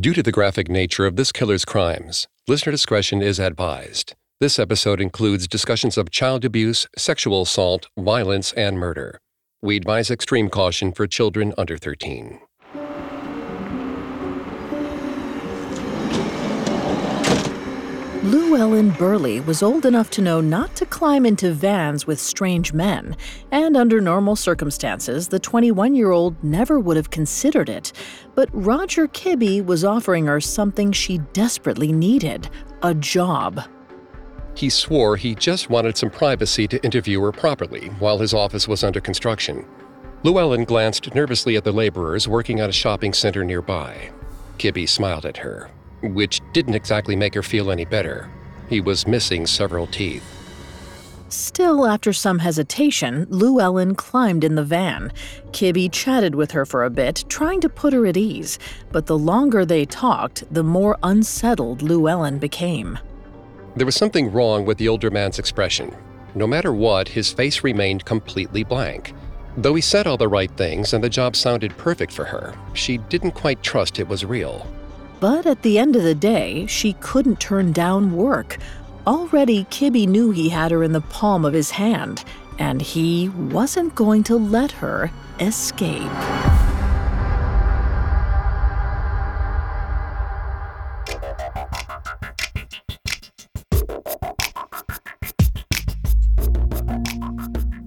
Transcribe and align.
Due 0.00 0.14
to 0.14 0.22
the 0.22 0.32
graphic 0.32 0.70
nature 0.70 1.04
of 1.04 1.16
this 1.16 1.30
killer's 1.30 1.66
crimes, 1.66 2.26
listener 2.48 2.72
discretion 2.72 3.20
is 3.20 3.38
advised. 3.38 4.14
This 4.40 4.58
episode 4.58 5.02
includes 5.02 5.46
discussions 5.46 5.98
of 5.98 6.10
child 6.10 6.46
abuse, 6.46 6.86
sexual 6.96 7.42
assault, 7.42 7.88
violence, 7.98 8.54
and 8.54 8.78
murder. 8.78 9.20
We 9.60 9.76
advise 9.76 10.10
extreme 10.10 10.48
caution 10.48 10.92
for 10.92 11.06
children 11.06 11.52
under 11.58 11.76
13. 11.76 12.40
Llewellyn 18.24 18.90
Burley 18.90 19.40
was 19.40 19.64
old 19.64 19.84
enough 19.84 20.08
to 20.10 20.22
know 20.22 20.40
not 20.40 20.76
to 20.76 20.86
climb 20.86 21.26
into 21.26 21.50
vans 21.50 22.06
with 22.06 22.20
strange 22.20 22.72
men, 22.72 23.16
and 23.50 23.76
under 23.76 24.00
normal 24.00 24.36
circumstances, 24.36 25.26
the 25.26 25.40
21 25.40 25.96
year 25.96 26.12
old 26.12 26.36
never 26.44 26.78
would 26.78 26.96
have 26.96 27.10
considered 27.10 27.68
it. 27.68 27.92
But 28.36 28.48
Roger 28.52 29.08
Kibbe 29.08 29.66
was 29.66 29.84
offering 29.84 30.26
her 30.26 30.40
something 30.40 30.92
she 30.92 31.18
desperately 31.32 31.90
needed 31.90 32.48
a 32.84 32.94
job. 32.94 33.64
He 34.54 34.70
swore 34.70 35.16
he 35.16 35.34
just 35.34 35.68
wanted 35.68 35.96
some 35.96 36.10
privacy 36.10 36.68
to 36.68 36.84
interview 36.84 37.20
her 37.22 37.32
properly 37.32 37.88
while 37.98 38.18
his 38.18 38.32
office 38.32 38.68
was 38.68 38.84
under 38.84 39.00
construction. 39.00 39.66
Llewellyn 40.22 40.62
glanced 40.62 41.12
nervously 41.12 41.56
at 41.56 41.64
the 41.64 41.72
laborers 41.72 42.28
working 42.28 42.60
at 42.60 42.70
a 42.70 42.72
shopping 42.72 43.14
center 43.14 43.42
nearby. 43.42 44.12
Kibbe 44.58 44.88
smiled 44.88 45.26
at 45.26 45.38
her, 45.38 45.72
which 46.02 46.40
didn't 46.52 46.74
exactly 46.74 47.16
make 47.16 47.34
her 47.34 47.42
feel 47.42 47.70
any 47.70 47.84
better. 47.84 48.28
He 48.68 48.80
was 48.80 49.06
missing 49.06 49.46
several 49.46 49.86
teeth. 49.86 50.24
Still, 51.28 51.86
after 51.86 52.12
some 52.12 52.40
hesitation, 52.40 53.26
Llewellyn 53.30 53.94
climbed 53.94 54.44
in 54.44 54.54
the 54.54 54.64
van. 54.64 55.10
Kibbe 55.52 55.90
chatted 55.90 56.34
with 56.34 56.50
her 56.50 56.66
for 56.66 56.84
a 56.84 56.90
bit, 56.90 57.24
trying 57.28 57.60
to 57.62 57.70
put 57.70 57.94
her 57.94 58.06
at 58.06 58.18
ease, 58.18 58.58
but 58.90 59.06
the 59.06 59.16
longer 59.16 59.64
they 59.64 59.86
talked, 59.86 60.44
the 60.52 60.62
more 60.62 60.98
unsettled 61.02 61.80
Llewellyn 61.80 62.38
became. 62.38 62.98
There 63.76 63.86
was 63.86 63.96
something 63.96 64.30
wrong 64.30 64.66
with 64.66 64.76
the 64.76 64.88
older 64.88 65.10
man's 65.10 65.38
expression. 65.38 65.96
No 66.34 66.46
matter 66.46 66.74
what, 66.74 67.08
his 67.08 67.32
face 67.32 67.64
remained 67.64 68.04
completely 68.04 68.62
blank. 68.62 69.14
Though 69.56 69.74
he 69.74 69.80
said 69.80 70.06
all 70.06 70.18
the 70.18 70.28
right 70.28 70.50
things 70.58 70.92
and 70.92 71.02
the 71.02 71.08
job 71.08 71.34
sounded 71.34 71.76
perfect 71.78 72.12
for 72.12 72.24
her, 72.24 72.54
she 72.74 72.98
didn't 72.98 73.32
quite 73.32 73.62
trust 73.62 73.98
it 73.98 74.08
was 74.08 74.24
real. 74.24 74.66
But 75.22 75.46
at 75.46 75.62
the 75.62 75.78
end 75.78 75.94
of 75.94 76.02
the 76.02 76.16
day, 76.16 76.66
she 76.66 76.94
couldn't 76.94 77.38
turn 77.38 77.70
down 77.70 78.16
work. 78.16 78.58
Already, 79.06 79.66
Kibbe 79.66 80.08
knew 80.08 80.32
he 80.32 80.48
had 80.48 80.72
her 80.72 80.82
in 80.82 80.90
the 80.90 81.00
palm 81.00 81.44
of 81.44 81.52
his 81.52 81.70
hand, 81.70 82.24
and 82.58 82.82
he 82.82 83.28
wasn't 83.28 83.94
going 83.94 84.24
to 84.24 84.36
let 84.36 84.72
her 84.72 85.12
escape. 85.38 86.02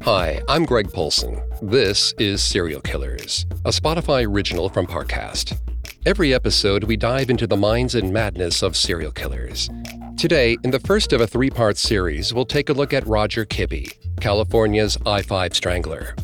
Hi, 0.03 0.41
I'm 0.47 0.63
Greg 0.63 0.89
Polcyn. 0.93 1.43
This 1.61 2.13
is 2.17 2.41
Serial 2.41 2.79
Killers, 2.79 3.45
a 3.65 3.71
Spotify 3.71 4.25
original 4.25 4.69
from 4.69 4.87
Parcast. 4.87 5.59
Every 6.05 6.35
episode, 6.35 6.83
we 6.83 6.97
dive 6.97 7.31
into 7.31 7.47
the 7.47 7.57
minds 7.57 7.95
and 7.95 8.13
madness 8.13 8.61
of 8.61 8.77
serial 8.77 9.11
killers. 9.11 9.71
Today, 10.17 10.55
in 10.63 10.69
the 10.69 10.79
first 10.81 11.13
of 11.13 11.21
a 11.21 11.25
three 11.25 11.49
part 11.49 11.77
series, 11.77 12.31
we'll 12.31 12.45
take 12.45 12.69
a 12.69 12.73
look 12.73 12.93
at 12.93 13.07
Roger 13.07 13.43
Kibbe, 13.43 13.91
California's 14.21 14.99
I 15.07 15.23
5 15.23 15.55
Strangler. 15.55 16.15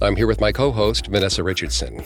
I'm 0.00 0.16
here 0.16 0.26
with 0.26 0.40
my 0.40 0.52
co 0.52 0.72
host, 0.72 1.08
Vanessa 1.08 1.42
Richardson. 1.42 2.02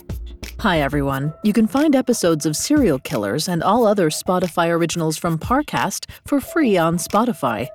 Hi, 0.59 0.81
everyone. 0.81 1.33
You 1.45 1.53
can 1.53 1.69
find 1.69 1.95
episodes 1.95 2.47
of 2.47 2.57
Serial 2.57 2.99
Killers 2.99 3.49
and 3.49 3.63
all 3.63 3.87
other 3.87 4.11
Spotify 4.11 4.69
originals 4.69 5.17
from 5.17 5.39
Parcast 5.39 6.11
for 6.27 6.41
free 6.41 6.77
on 6.77 6.97
Spotify. 6.97 7.69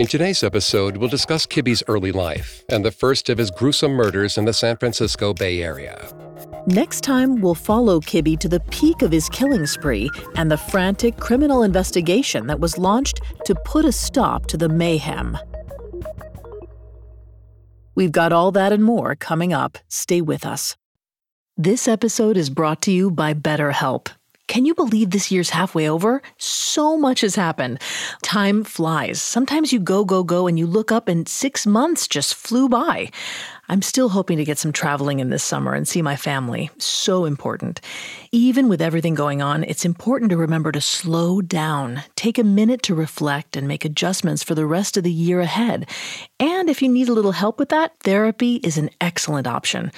In 0.00 0.08
today's 0.08 0.42
episode, 0.42 0.96
we'll 0.96 1.08
discuss 1.08 1.46
Kibbe's 1.46 1.84
early 1.86 2.10
life 2.10 2.64
and 2.68 2.84
the 2.84 2.90
first 2.90 3.28
of 3.28 3.38
his 3.38 3.52
gruesome 3.52 3.92
murders 3.92 4.36
in 4.36 4.46
the 4.46 4.52
San 4.52 4.76
Francisco 4.78 5.32
Bay 5.32 5.62
Area. 5.62 6.12
Next 6.66 7.02
time, 7.02 7.40
we'll 7.40 7.54
follow 7.54 8.00
Kibbe 8.00 8.38
to 8.38 8.48
the 8.48 8.60
peak 8.70 9.00
of 9.00 9.10
his 9.10 9.30
killing 9.30 9.66
spree 9.66 10.10
and 10.36 10.50
the 10.50 10.58
frantic 10.58 11.16
criminal 11.16 11.62
investigation 11.62 12.46
that 12.48 12.60
was 12.60 12.76
launched 12.76 13.20
to 13.46 13.54
put 13.64 13.86
a 13.86 13.92
stop 13.92 14.46
to 14.46 14.58
the 14.58 14.68
mayhem. 14.68 15.38
We've 17.94 18.12
got 18.12 18.32
all 18.32 18.52
that 18.52 18.72
and 18.72 18.84
more 18.84 19.16
coming 19.16 19.54
up. 19.54 19.78
Stay 19.88 20.20
with 20.20 20.44
us. 20.44 20.76
This 21.56 21.88
episode 21.88 22.36
is 22.36 22.50
brought 22.50 22.82
to 22.82 22.92
you 22.92 23.10
by 23.10 23.32
BetterHelp. 23.32 24.08
Can 24.50 24.64
you 24.66 24.74
believe 24.74 25.10
this 25.10 25.30
year's 25.30 25.50
halfway 25.50 25.88
over? 25.88 26.22
So 26.36 26.98
much 26.98 27.20
has 27.20 27.36
happened. 27.36 27.80
Time 28.22 28.64
flies. 28.64 29.22
Sometimes 29.22 29.72
you 29.72 29.78
go, 29.78 30.04
go, 30.04 30.24
go, 30.24 30.48
and 30.48 30.58
you 30.58 30.66
look 30.66 30.90
up 30.90 31.06
and 31.06 31.28
six 31.28 31.68
months 31.68 32.08
just 32.08 32.34
flew 32.34 32.68
by. 32.68 33.10
I'm 33.70 33.82
still 33.82 34.08
hoping 34.08 34.36
to 34.38 34.44
get 34.44 34.58
some 34.58 34.72
traveling 34.72 35.20
in 35.20 35.30
this 35.30 35.44
summer 35.44 35.74
and 35.74 35.86
see 35.86 36.02
my 36.02 36.16
family. 36.16 36.70
So 36.78 37.24
important. 37.24 37.80
Even 38.32 38.68
with 38.68 38.82
everything 38.82 39.14
going 39.14 39.42
on, 39.42 39.62
it's 39.62 39.84
important 39.84 40.30
to 40.30 40.36
remember 40.36 40.72
to 40.72 40.80
slow 40.80 41.40
down, 41.40 42.02
take 42.16 42.36
a 42.36 42.42
minute 42.42 42.82
to 42.82 42.96
reflect, 42.96 43.56
and 43.56 43.68
make 43.68 43.84
adjustments 43.84 44.42
for 44.42 44.56
the 44.56 44.66
rest 44.66 44.96
of 44.96 45.04
the 45.04 45.12
year 45.12 45.40
ahead. 45.40 45.88
And 46.40 46.68
if 46.68 46.82
you 46.82 46.88
need 46.88 47.08
a 47.08 47.12
little 47.12 47.30
help 47.30 47.60
with 47.60 47.68
that, 47.68 47.92
therapy 48.00 48.56
is 48.56 48.76
an 48.76 48.90
excellent 49.00 49.46
option. 49.46 49.92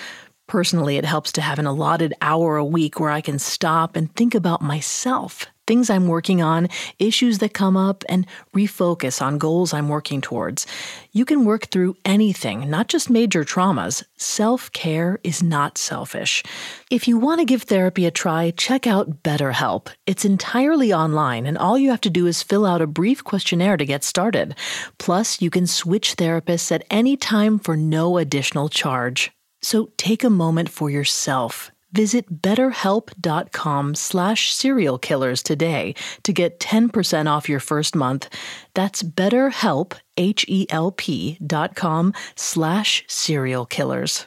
Personally, 0.49 0.99
it 0.99 1.07
helps 1.07 1.33
to 1.33 1.41
have 1.41 1.59
an 1.59 1.65
allotted 1.65 2.13
hour 2.21 2.59
a 2.59 2.65
week 2.65 3.01
where 3.01 3.09
I 3.09 3.23
can 3.23 3.39
stop 3.39 3.97
and 3.97 4.15
think 4.15 4.35
about 4.35 4.61
myself, 4.61 5.47
things 5.67 5.91
I'm 5.91 6.09
working 6.09 6.43
on, 6.43 6.69
issues 6.99 7.39
that 7.39 7.55
come 7.55 7.77
up, 7.77 8.05
and 8.09 8.27
refocus 8.55 9.23
on 9.23 9.39
goals 9.39 9.73
I'm 9.73 9.89
working 9.89 10.21
towards. 10.21 10.67
You 11.13 11.25
can 11.25 11.45
work 11.45 11.67
through 11.67 11.97
anything, 12.05 12.71
not 12.71 12.89
just 12.89 13.11
major 13.11 13.45
traumas. 13.45 14.05
Self 14.17 14.73
care 14.73 15.19
is 15.25 15.43
not 15.43 15.79
selfish. 15.79 16.43
If 16.91 17.09
you 17.09 17.19
want 17.19 17.41
to 17.41 17.45
give 17.45 17.63
therapy 17.63 18.07
a 18.07 18.11
try, 18.11 18.51
check 18.53 18.87
out 18.87 19.23
BetterHelp. 19.23 19.89
It's 20.07 20.25
entirely 20.25 20.93
online, 20.93 21.47
and 21.47 21.59
all 21.59 21.79
you 21.79 21.91
have 21.91 22.01
to 22.03 22.11
do 22.11 22.27
is 22.27 22.43
fill 22.43 22.67
out 22.67 22.83
a 22.83 22.87
brief 22.87 23.25
questionnaire 23.25 23.77
to 23.77 23.87
get 23.87 24.05
started. 24.05 24.55
Plus, 24.99 25.41
you 25.41 25.51
can 25.51 25.67
switch 25.67 26.17
therapists 26.17 26.71
at 26.71 26.85
any 26.91 27.17
time 27.17 27.59
for 27.59 27.77
no 27.77 28.19
additional 28.19 28.69
charge. 28.69 29.33
So 29.63 29.91
take 29.97 30.23
a 30.25 30.31
moment 30.31 30.69
for 30.69 30.91
yourself. 30.91 31.72
Visit 31.93 32.43
betterhelp.com 32.43 33.95
slash 33.95 34.53
serial 34.53 34.99
killers 34.99 35.43
today 35.43 35.95
to 36.23 36.33
get 36.33 36.59
10% 36.59 37.31
off 37.31 37.49
your 37.49 37.61
first 37.61 37.95
month. 37.95 38.29
That's 38.75 39.03
betterhelp, 39.03 39.95
H-E-L-P 40.17 41.39
dot 41.47 41.75
com 41.75 42.15
slash 42.35 43.05
serial 43.09 43.67
killers. 43.67 44.27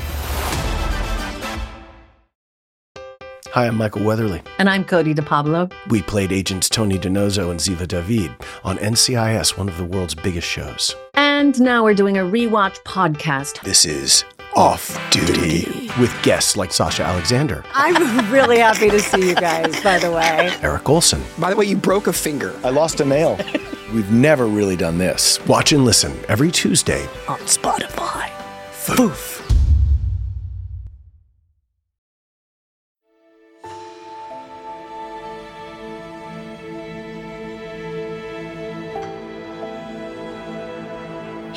Hi, 3.53 3.67
I'm 3.67 3.75
Michael 3.75 4.05
Weatherly. 4.05 4.41
And 4.59 4.69
I'm 4.69 4.85
Cote 4.85 5.13
de 5.13 5.21
Pablo. 5.21 5.67
We 5.89 6.01
played 6.01 6.31
agents 6.31 6.69
Tony 6.69 6.97
DiNozzo 6.97 7.51
and 7.51 7.59
Ziva 7.59 7.85
David 7.85 8.31
on 8.63 8.77
NCIS, 8.77 9.57
one 9.57 9.67
of 9.67 9.75
the 9.77 9.83
world's 9.83 10.15
biggest 10.15 10.47
shows. 10.47 10.95
And 11.15 11.59
now 11.59 11.83
we're 11.83 11.93
doing 11.93 12.17
a 12.17 12.21
rewatch 12.21 12.81
podcast. 12.83 13.61
This 13.63 13.83
is 13.83 14.23
Off 14.55 14.97
Duty 15.11 15.89
with 15.99 16.17
guests 16.23 16.55
like 16.55 16.71
Sasha 16.71 17.03
Alexander, 17.03 17.65
I'm 17.73 18.31
really 18.31 18.59
happy 18.59 18.89
to 18.89 19.01
see 19.01 19.27
you 19.27 19.35
guys, 19.35 19.83
by 19.83 19.99
the 19.99 20.11
way. 20.11 20.49
Eric 20.61 20.89
Olsen. 20.89 21.21
By 21.37 21.49
the 21.49 21.57
way, 21.57 21.65
you 21.65 21.75
broke 21.75 22.07
a 22.07 22.13
finger. 22.13 22.57
I 22.63 22.69
lost 22.69 23.01
a 23.01 23.05
nail. 23.05 23.37
We've 23.93 24.11
never 24.13 24.47
really 24.47 24.77
done 24.77 24.97
this. 24.97 25.45
Watch 25.45 25.73
and 25.73 25.83
listen 25.83 26.17
every 26.29 26.51
Tuesday. 26.51 27.03
On 27.27 27.39
Spotify. 27.39 28.31
Foof. 28.71 29.50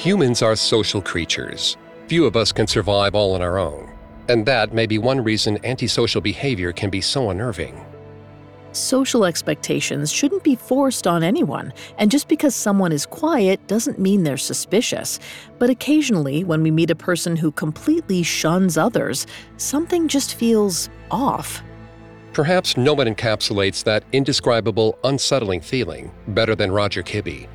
Humans 0.04 0.42
are 0.42 0.54
social 0.54 1.00
creatures. 1.00 1.78
Few 2.08 2.26
of 2.26 2.36
us 2.36 2.52
can 2.52 2.66
survive 2.66 3.14
all 3.14 3.34
on 3.34 3.40
our 3.40 3.56
own. 3.56 3.90
And 4.28 4.44
that 4.44 4.74
may 4.74 4.84
be 4.84 4.98
one 4.98 5.24
reason 5.24 5.58
antisocial 5.64 6.20
behavior 6.20 6.74
can 6.74 6.90
be 6.90 7.00
so 7.00 7.30
unnerving. 7.30 7.82
Social 8.72 9.24
expectations 9.24 10.12
shouldn't 10.12 10.44
be 10.44 10.56
forced 10.56 11.06
on 11.06 11.22
anyone, 11.22 11.72
and 11.96 12.10
just 12.10 12.28
because 12.28 12.54
someone 12.54 12.92
is 12.92 13.06
quiet 13.06 13.66
doesn't 13.66 13.98
mean 13.98 14.24
they're 14.24 14.36
suspicious. 14.36 15.20
But 15.58 15.70
occasionally, 15.70 16.44
when 16.44 16.62
we 16.62 16.70
meet 16.70 16.90
a 16.90 16.94
person 16.94 17.34
who 17.34 17.50
completely 17.50 18.22
shuns 18.22 18.76
others, 18.76 19.26
something 19.56 20.06
just 20.06 20.34
feels 20.34 20.90
off. 21.10 21.62
Perhaps 22.34 22.76
no 22.76 22.92
one 22.92 23.06
encapsulates 23.06 23.82
that 23.84 24.04
indescribable, 24.12 24.98
unsettling 25.02 25.62
feeling 25.62 26.12
better 26.28 26.54
than 26.54 26.70
Roger 26.70 27.02
Kibbe. 27.02 27.48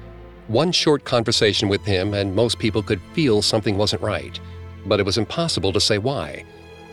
One 0.49 0.71
short 0.71 1.03
conversation 1.03 1.69
with 1.69 1.85
him, 1.85 2.15
and 2.15 2.35
most 2.35 2.57
people 2.57 2.81
could 2.81 2.99
feel 3.13 3.43
something 3.43 3.77
wasn't 3.77 4.01
right, 4.01 4.39
but 4.87 4.99
it 4.99 5.05
was 5.05 5.19
impossible 5.19 5.71
to 5.71 5.79
say 5.79 5.99
why. 5.99 6.43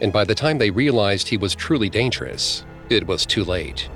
And 0.02 0.12
by 0.12 0.24
the 0.24 0.34
time 0.34 0.58
they 0.58 0.68
realized 0.68 1.26
he 1.26 1.38
was 1.38 1.54
truly 1.54 1.88
dangerous, 1.88 2.66
it 2.90 3.06
was 3.06 3.24
too 3.24 3.44
late. 3.44 3.88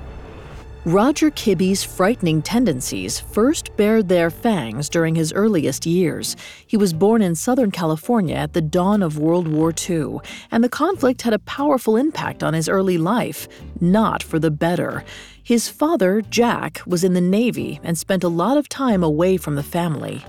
Roger 0.83 1.29
Kibbe's 1.29 1.83
frightening 1.83 2.41
tendencies 2.41 3.19
first 3.19 3.77
bared 3.77 4.09
their 4.09 4.31
fangs 4.31 4.89
during 4.89 5.13
his 5.13 5.31
earliest 5.31 5.85
years. 5.85 6.35
He 6.65 6.75
was 6.75 6.91
born 6.91 7.21
in 7.21 7.35
Southern 7.35 7.69
California 7.69 8.33
at 8.33 8.53
the 8.53 8.61
dawn 8.61 9.03
of 9.03 9.19
World 9.19 9.47
War 9.47 9.71
II, 9.71 10.21
and 10.49 10.63
the 10.63 10.69
conflict 10.69 11.21
had 11.21 11.33
a 11.33 11.39
powerful 11.39 11.97
impact 11.97 12.41
on 12.41 12.55
his 12.55 12.67
early 12.67 12.97
life, 12.97 13.47
not 13.79 14.23
for 14.23 14.39
the 14.39 14.49
better. 14.49 15.03
His 15.43 15.69
father, 15.69 16.21
Jack, 16.21 16.81
was 16.85 17.03
in 17.03 17.13
the 17.13 17.21
Navy 17.21 17.79
and 17.83 17.97
spent 17.97 18.23
a 18.23 18.29
lot 18.29 18.57
of 18.57 18.69
time 18.69 19.03
away 19.03 19.37
from 19.37 19.55
the 19.55 19.63
family. 19.63 20.23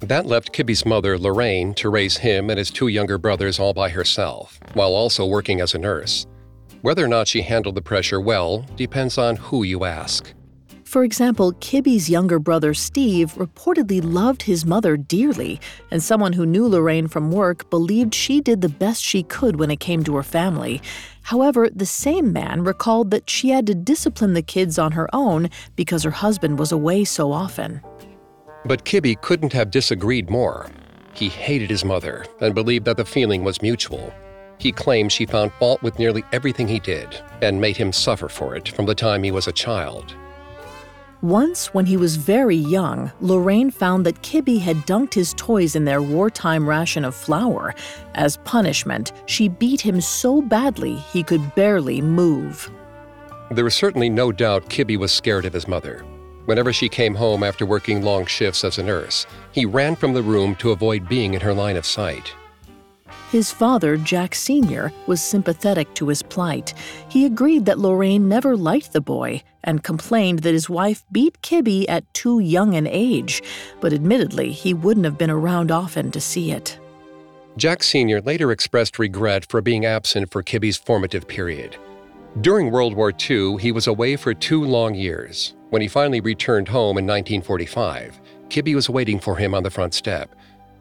That 0.00 0.26
left 0.26 0.52
Kibbe's 0.52 0.84
mother, 0.84 1.18
Lorraine, 1.18 1.74
to 1.74 1.90
raise 1.90 2.16
him 2.16 2.50
and 2.50 2.58
his 2.58 2.70
two 2.70 2.88
younger 2.88 3.18
brothers 3.18 3.60
all 3.60 3.74
by 3.74 3.90
herself, 3.90 4.58
while 4.74 4.94
also 4.94 5.26
working 5.26 5.60
as 5.60 5.74
a 5.74 5.78
nurse. 5.78 6.26
Whether 6.82 7.04
or 7.04 7.08
not 7.08 7.28
she 7.28 7.42
handled 7.42 7.74
the 7.74 7.82
pressure 7.82 8.20
well 8.20 8.66
depends 8.76 9.18
on 9.18 9.36
who 9.36 9.62
you 9.62 9.84
ask. 9.84 10.32
For 10.90 11.04
example, 11.04 11.52
Kibbe's 11.52 12.10
younger 12.10 12.40
brother 12.40 12.74
Steve 12.74 13.34
reportedly 13.34 14.02
loved 14.02 14.42
his 14.42 14.66
mother 14.66 14.96
dearly, 14.96 15.60
and 15.92 16.02
someone 16.02 16.32
who 16.32 16.44
knew 16.44 16.66
Lorraine 16.66 17.06
from 17.06 17.30
work 17.30 17.70
believed 17.70 18.12
she 18.12 18.40
did 18.40 18.60
the 18.60 18.68
best 18.68 19.00
she 19.00 19.22
could 19.22 19.60
when 19.60 19.70
it 19.70 19.78
came 19.78 20.02
to 20.02 20.16
her 20.16 20.24
family. 20.24 20.82
However, 21.22 21.70
the 21.72 21.86
same 21.86 22.32
man 22.32 22.64
recalled 22.64 23.12
that 23.12 23.30
she 23.30 23.50
had 23.50 23.68
to 23.68 23.74
discipline 23.76 24.34
the 24.34 24.42
kids 24.42 24.80
on 24.80 24.90
her 24.90 25.08
own 25.14 25.48
because 25.76 26.02
her 26.02 26.10
husband 26.10 26.58
was 26.58 26.72
away 26.72 27.04
so 27.04 27.30
often. 27.30 27.80
But 28.64 28.84
Kibbe 28.84 29.20
couldn't 29.20 29.52
have 29.52 29.70
disagreed 29.70 30.28
more. 30.28 30.66
He 31.12 31.28
hated 31.28 31.70
his 31.70 31.84
mother 31.84 32.26
and 32.40 32.52
believed 32.52 32.86
that 32.86 32.96
the 32.96 33.04
feeling 33.04 33.44
was 33.44 33.62
mutual. 33.62 34.12
He 34.58 34.72
claimed 34.72 35.12
she 35.12 35.24
found 35.24 35.52
fault 35.52 35.84
with 35.84 36.00
nearly 36.00 36.24
everything 36.32 36.66
he 36.66 36.80
did 36.80 37.22
and 37.42 37.60
made 37.60 37.76
him 37.76 37.92
suffer 37.92 38.28
for 38.28 38.56
it 38.56 38.70
from 38.70 38.86
the 38.86 38.94
time 38.96 39.22
he 39.22 39.30
was 39.30 39.46
a 39.46 39.52
child. 39.52 40.16
Once, 41.22 41.74
when 41.74 41.84
he 41.84 41.98
was 41.98 42.16
very 42.16 42.56
young, 42.56 43.12
Lorraine 43.20 43.70
found 43.70 44.06
that 44.06 44.22
Kibbe 44.22 44.58
had 44.58 44.76
dunked 44.86 45.12
his 45.12 45.34
toys 45.34 45.76
in 45.76 45.84
their 45.84 46.00
wartime 46.00 46.66
ration 46.66 47.04
of 47.04 47.14
flour. 47.14 47.74
As 48.14 48.38
punishment, 48.38 49.12
she 49.26 49.48
beat 49.48 49.82
him 49.82 50.00
so 50.00 50.40
badly 50.40 50.94
he 51.12 51.22
could 51.22 51.54
barely 51.54 52.00
move. 52.00 52.70
There 53.50 53.64
was 53.64 53.74
certainly 53.74 54.08
no 54.08 54.32
doubt 54.32 54.70
Kibbe 54.70 54.96
was 54.96 55.12
scared 55.12 55.44
of 55.44 55.52
his 55.52 55.68
mother. 55.68 56.04
Whenever 56.46 56.72
she 56.72 56.88
came 56.88 57.14
home 57.14 57.42
after 57.42 57.66
working 57.66 58.02
long 58.02 58.24
shifts 58.24 58.64
as 58.64 58.78
a 58.78 58.82
nurse, 58.82 59.26
he 59.52 59.66
ran 59.66 59.96
from 59.96 60.14
the 60.14 60.22
room 60.22 60.54
to 60.56 60.70
avoid 60.70 61.06
being 61.06 61.34
in 61.34 61.40
her 61.42 61.52
line 61.52 61.76
of 61.76 61.84
sight. 61.84 62.32
His 63.30 63.52
father, 63.52 63.96
Jack 63.96 64.34
Sr., 64.34 64.92
was 65.06 65.22
sympathetic 65.22 65.94
to 65.94 66.08
his 66.08 66.20
plight. 66.20 66.74
He 67.08 67.24
agreed 67.24 67.64
that 67.66 67.78
Lorraine 67.78 68.28
never 68.28 68.56
liked 68.56 68.92
the 68.92 69.00
boy 69.00 69.44
and 69.62 69.84
complained 69.84 70.40
that 70.40 70.52
his 70.52 70.68
wife 70.68 71.04
beat 71.12 71.40
Kibbe 71.40 71.84
at 71.88 72.12
too 72.12 72.40
young 72.40 72.74
an 72.74 72.88
age, 72.88 73.40
but 73.80 73.92
admittedly, 73.92 74.50
he 74.50 74.74
wouldn't 74.74 75.04
have 75.04 75.16
been 75.16 75.30
around 75.30 75.70
often 75.70 76.10
to 76.10 76.20
see 76.20 76.50
it. 76.50 76.76
Jack 77.56 77.84
Sr. 77.84 78.20
later 78.20 78.50
expressed 78.50 78.98
regret 78.98 79.46
for 79.48 79.60
being 79.60 79.84
absent 79.84 80.32
for 80.32 80.42
Kibbe's 80.42 80.76
formative 80.76 81.28
period. 81.28 81.76
During 82.40 82.72
World 82.72 82.94
War 82.94 83.12
II, 83.12 83.58
he 83.58 83.70
was 83.70 83.86
away 83.86 84.16
for 84.16 84.34
two 84.34 84.64
long 84.64 84.96
years. 84.96 85.54
When 85.68 85.82
he 85.82 85.88
finally 85.88 86.20
returned 86.20 86.66
home 86.66 86.98
in 86.98 87.06
1945, 87.06 88.20
Kibbe 88.48 88.74
was 88.74 88.90
waiting 88.90 89.20
for 89.20 89.36
him 89.36 89.54
on 89.54 89.62
the 89.62 89.70
front 89.70 89.94
step. 89.94 90.34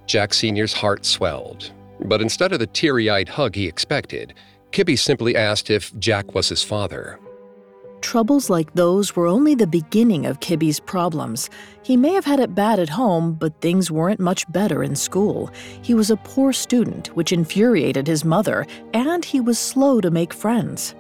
Jack 0.08 0.34
Sr.'s 0.34 0.74
heart 0.74 1.06
swelled. 1.06 1.74
But 2.06 2.22
instead 2.22 2.54
of 2.54 2.60
the 2.60 2.68
teary 2.68 3.10
eyed 3.10 3.30
hug 3.30 3.56
he 3.56 3.68
expected, 3.68 4.34
Kibbe 4.72 4.98
simply 4.98 5.36
asked 5.36 5.70
if 5.70 5.98
Jack 6.00 6.34
was 6.34 6.50
his 6.50 6.64
father. 6.64 7.20
Troubles 8.02 8.50
like 8.50 8.74
those 8.74 9.16
were 9.16 9.28
only 9.28 9.56
the 9.56 9.68
beginning 9.68 10.26
of 10.26 10.40
Kibbe's 10.40 10.80
problems. 10.80 11.50
He 11.84 11.98
may 11.98 12.14
have 12.14 12.26
had 12.26 12.40
it 12.40 12.56
bad 12.56 12.80
at 12.80 12.90
home, 12.90 13.34
but 13.34 13.60
things 13.60 13.92
weren't 13.92 14.20
much 14.20 14.50
better 14.52 14.84
in 14.84 14.96
school. 14.96 15.52
He 15.82 15.94
was 15.94 16.10
a 16.10 16.18
poor 16.18 16.54
student, 16.54 17.08
which 17.16 17.34
infuriated 17.34 18.08
his 18.08 18.24
mother, 18.24 18.66
and 18.94 19.26
he 19.26 19.42
was 19.42 19.60
slow 19.60 20.00
to 20.00 20.12
make 20.12 20.34
friends. 20.34 20.96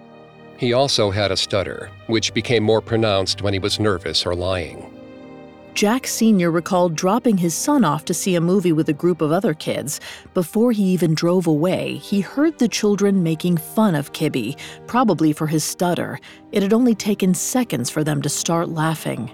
He 0.57 0.73
also 0.73 1.09
had 1.09 1.31
a 1.31 1.37
stutter, 1.37 1.89
which 2.07 2.33
became 2.33 2.63
more 2.63 2.81
pronounced 2.81 3.41
when 3.41 3.53
he 3.53 3.59
was 3.59 3.79
nervous 3.79 4.25
or 4.25 4.35
lying. 4.35 4.98
Jack 5.73 6.07
Sr. 6.07 6.51
recalled 6.51 6.95
dropping 6.95 7.37
his 7.37 7.53
son 7.53 7.85
off 7.85 8.03
to 8.05 8.13
see 8.13 8.35
a 8.35 8.41
movie 8.41 8.73
with 8.73 8.89
a 8.89 8.93
group 8.93 9.21
of 9.21 9.31
other 9.31 9.53
kids. 9.53 10.01
Before 10.33 10.71
he 10.71 10.83
even 10.83 11.13
drove 11.13 11.47
away, 11.47 11.95
he 11.95 12.21
heard 12.21 12.57
the 12.59 12.67
children 12.67 13.23
making 13.23 13.57
fun 13.57 13.95
of 13.95 14.11
Kibbe, 14.11 14.57
probably 14.87 15.31
for 15.31 15.47
his 15.47 15.63
stutter. 15.63 16.19
It 16.51 16.63
had 16.63 16.73
only 16.73 16.95
taken 16.95 17.33
seconds 17.33 17.89
for 17.89 18.03
them 18.03 18.21
to 18.21 18.29
start 18.29 18.69
laughing. 18.69 19.31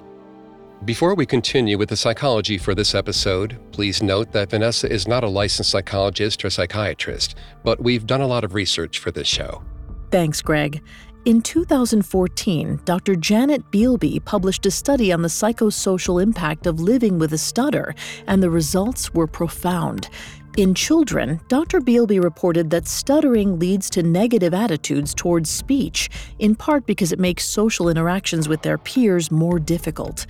Before 0.84 1.16
we 1.16 1.26
continue 1.26 1.80
with 1.80 1.90
the 1.90 1.98
psychology 1.98 2.60
for 2.60 2.76
this 2.76 2.94
episode, 2.94 3.58
please 3.72 4.04
note 4.04 4.32
that 4.34 4.52
Vanessa 4.52 4.92
is 4.92 5.08
not 5.08 5.24
a 5.24 5.28
licensed 5.28 5.72
psychologist 5.72 6.46
or 6.46 6.52
psychiatrist, 6.52 7.36
but 7.64 7.82
we've 7.82 8.06
done 8.06 8.22
a 8.22 8.28
lot 8.28 8.44
of 8.44 8.54
research 8.54 9.00
for 9.00 9.10
this 9.10 9.28
show. 9.28 9.64
Thanks, 10.12 10.42
Greg. 10.42 10.84
In 11.26 11.42
2014, 11.42 12.82
Dr. 12.86 13.16
Janet 13.16 13.72
Beilby 13.72 14.24
published 14.24 14.68
a 14.68 14.70
study 14.72 15.12
on 15.12 15.24
the 15.24 15.28
psychosocial 15.28 16.22
impact 16.22 16.68
of 16.68 16.80
living 16.80 17.18
with 17.18 17.34
a 17.34 17.38
stutter, 17.40 17.96
and 18.28 18.44
the 18.44 18.52
results 18.52 19.12
were 19.12 19.26
profound. 19.26 20.08
In 20.56 20.76
children, 20.76 21.42
Dr. 21.48 21.82
Beilby 21.82 22.24
reported 22.24 22.70
that 22.70 22.88
stuttering 22.88 23.58
leads 23.58 23.90
to 23.90 24.04
negative 24.04 24.54
attitudes 24.54 25.16
towards 25.16 25.50
speech, 25.50 26.12
in 26.38 26.54
part 26.54 26.86
because 26.86 27.12
it 27.12 27.18
makes 27.20 27.44
social 27.44 27.90
interactions 27.90 28.48
with 28.48 28.62
their 28.62 28.78
peers 28.78 29.32
more 29.32 29.58
difficult. 29.58 30.28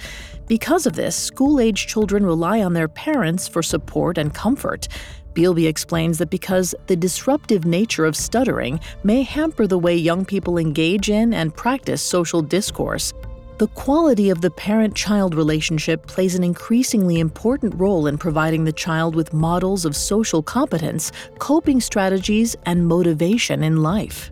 Because 0.47 0.85
of 0.85 0.93
this, 0.93 1.17
school 1.17 1.59
age 1.59 1.87
children 1.87 2.25
rely 2.25 2.63
on 2.63 2.71
their 2.71 2.87
parents 2.87 3.49
for 3.49 3.61
support 3.61 4.17
and 4.17 4.33
comfort. 4.33 4.87
Beilby 5.35 5.67
explains 5.67 6.17
that 6.17 6.29
because 6.29 6.73
the 6.87 6.95
disruptive 6.95 7.65
nature 7.65 8.05
of 8.05 8.15
stuttering 8.15 8.79
may 9.03 9.21
hamper 9.21 9.67
the 9.67 9.77
way 9.77 9.95
young 9.95 10.23
people 10.23 10.57
engage 10.57 11.09
in 11.09 11.33
and 11.33 11.53
practice 11.53 12.01
social 12.01 12.41
discourse, 12.41 13.13
the 13.57 13.67
quality 13.67 14.29
of 14.29 14.39
the 14.39 14.49
parent 14.49 14.95
child 14.95 15.35
relationship 15.35 16.07
plays 16.07 16.35
an 16.35 16.43
increasingly 16.43 17.19
important 17.19 17.75
role 17.75 18.07
in 18.07 18.17
providing 18.17 18.63
the 18.63 18.71
child 18.71 19.13
with 19.13 19.33
models 19.33 19.83
of 19.83 19.95
social 19.95 20.41
competence, 20.41 21.11
coping 21.37 21.81
strategies, 21.81 22.55
and 22.65 22.87
motivation 22.87 23.61
in 23.61 23.83
life. 23.83 24.31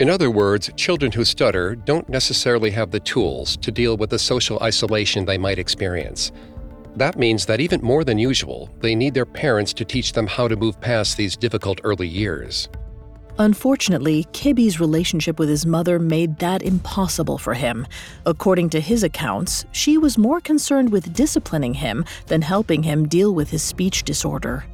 In 0.00 0.10
other 0.10 0.30
words, 0.30 0.70
children 0.76 1.10
who 1.10 1.24
stutter 1.24 1.74
don't 1.74 2.08
necessarily 2.08 2.70
have 2.70 2.90
the 2.90 3.00
tools 3.00 3.56
to 3.58 3.72
deal 3.72 3.96
with 3.96 4.10
the 4.10 4.18
social 4.18 4.58
isolation 4.62 5.24
they 5.24 5.38
might 5.38 5.58
experience. 5.58 6.30
That 6.96 7.18
means 7.18 7.46
that 7.46 7.60
even 7.60 7.80
more 7.80 8.04
than 8.04 8.18
usual, 8.18 8.70
they 8.80 8.94
need 8.94 9.14
their 9.14 9.26
parents 9.26 9.72
to 9.74 9.84
teach 9.84 10.12
them 10.12 10.26
how 10.26 10.48
to 10.48 10.56
move 10.56 10.80
past 10.80 11.16
these 11.16 11.36
difficult 11.36 11.80
early 11.84 12.08
years. 12.08 12.68
Unfortunately, 13.40 14.26
Kibbe's 14.32 14.80
relationship 14.80 15.38
with 15.38 15.48
his 15.48 15.64
mother 15.64 16.00
made 16.00 16.38
that 16.40 16.60
impossible 16.62 17.38
for 17.38 17.54
him. 17.54 17.86
According 18.26 18.70
to 18.70 18.80
his 18.80 19.04
accounts, 19.04 19.64
she 19.70 19.96
was 19.96 20.18
more 20.18 20.40
concerned 20.40 20.90
with 20.90 21.12
disciplining 21.12 21.74
him 21.74 22.04
than 22.26 22.42
helping 22.42 22.82
him 22.82 23.06
deal 23.06 23.32
with 23.32 23.50
his 23.50 23.62
speech 23.62 24.02
disorder. 24.02 24.64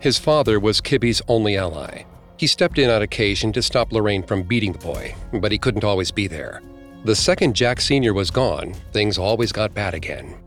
His 0.00 0.18
father 0.18 0.60
was 0.60 0.82
Kibbe's 0.82 1.22
only 1.28 1.56
ally. 1.56 2.04
He 2.36 2.46
stepped 2.46 2.78
in 2.78 2.90
on 2.90 3.00
occasion 3.00 3.52
to 3.52 3.62
stop 3.62 3.90
Lorraine 3.90 4.22
from 4.22 4.42
beating 4.42 4.72
the 4.72 4.78
boy, 4.78 5.14
but 5.32 5.52
he 5.52 5.58
couldn't 5.58 5.84
always 5.84 6.10
be 6.10 6.26
there. 6.26 6.62
The 7.04 7.16
second 7.16 7.54
Jack 7.56 7.80
Sr. 7.80 8.12
was 8.12 8.30
gone, 8.30 8.74
things 8.92 9.16
always 9.16 9.52
got 9.52 9.72
bad 9.72 9.94
again. 9.94 10.39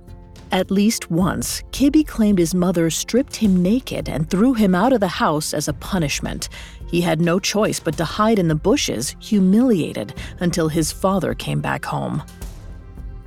At 0.53 0.69
least 0.69 1.09
once, 1.09 1.63
Kibbe 1.71 2.05
claimed 2.05 2.37
his 2.37 2.53
mother 2.53 2.91
stripped 2.91 3.37
him 3.37 3.63
naked 3.63 4.07
and 4.07 4.29
threw 4.29 4.53
him 4.53 4.75
out 4.75 4.93
of 4.93 4.99
the 4.99 5.07
house 5.07 5.51
as 5.51 5.67
a 5.67 5.73
punishment. 5.73 6.49
He 6.85 7.01
had 7.01 7.19
no 7.19 7.39
choice 7.39 7.79
but 7.79 7.97
to 7.97 8.05
hide 8.05 8.37
in 8.37 8.49
the 8.49 8.53
bushes, 8.53 9.15
humiliated, 9.19 10.13
until 10.41 10.67
his 10.67 10.91
father 10.91 11.33
came 11.33 11.59
back 11.59 11.83
home. 11.85 12.21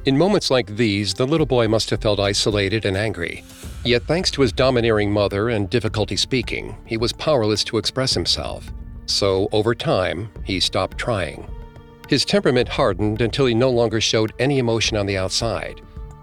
In 0.04 0.16
moments 0.16 0.52
like 0.52 0.76
these, 0.76 1.14
the 1.14 1.26
little 1.26 1.47
boy 1.47 1.66
must 1.66 1.90
have 1.90 2.00
felt 2.00 2.21
isolated 2.21 2.85
and 2.85 2.97
angry. 2.97 3.42
Yet, 3.85 4.04
thanks 4.04 4.30
to 4.30 4.42
his 4.42 4.52
domineering 4.52 5.11
mother 5.11 5.49
and 5.49 5.68
difficulty 5.68 6.16
speaking, 6.16 6.76
he 6.87 6.97
was 6.97 7.12
powerless 7.12 7.64
to 7.64 7.78
express 7.78 8.14
himself. 8.14 8.71
So, 9.06 9.49
over 9.50 9.75
time, 9.75 10.30
he 10.45 10.61
stopped 10.61 10.97
trying. 10.97 11.50
His 12.09 12.25
temperament 12.25 12.68
hardened 12.68 13.21
until 13.21 13.47
he 13.47 13.54
no 13.54 13.71
longer 13.71 14.00
showed 14.00 14.33
any 14.38 14.61
emotion 14.61 14.97
on 14.97 15.06
the 15.06 15.18
outside. 15.18 15.80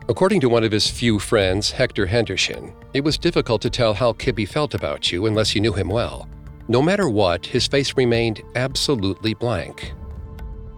According 0.10 0.42
to 0.42 0.50
one 0.50 0.66
of 0.66 0.72
his 0.74 0.90
few 0.90 1.18
friends, 1.18 1.72
Hector 1.72 2.06
Henderson, 2.06 2.74
it 2.94 3.06
was 3.06 3.18
difficult 3.18 3.62
to 3.62 3.70
tell 3.70 3.94
how 3.94 4.12
Kibbe 4.12 4.46
felt 4.46 4.74
about 4.74 5.14
you 5.14 5.28
unless 5.28 5.56
you 5.56 5.62
knew 5.62 5.72
him 5.72 5.88
well. 5.88 6.28
No 6.68 6.82
matter 6.82 7.08
what, 7.08 7.46
his 7.46 7.68
face 7.68 7.96
remained 7.96 8.42
absolutely 8.56 9.34
blank. 9.34 9.94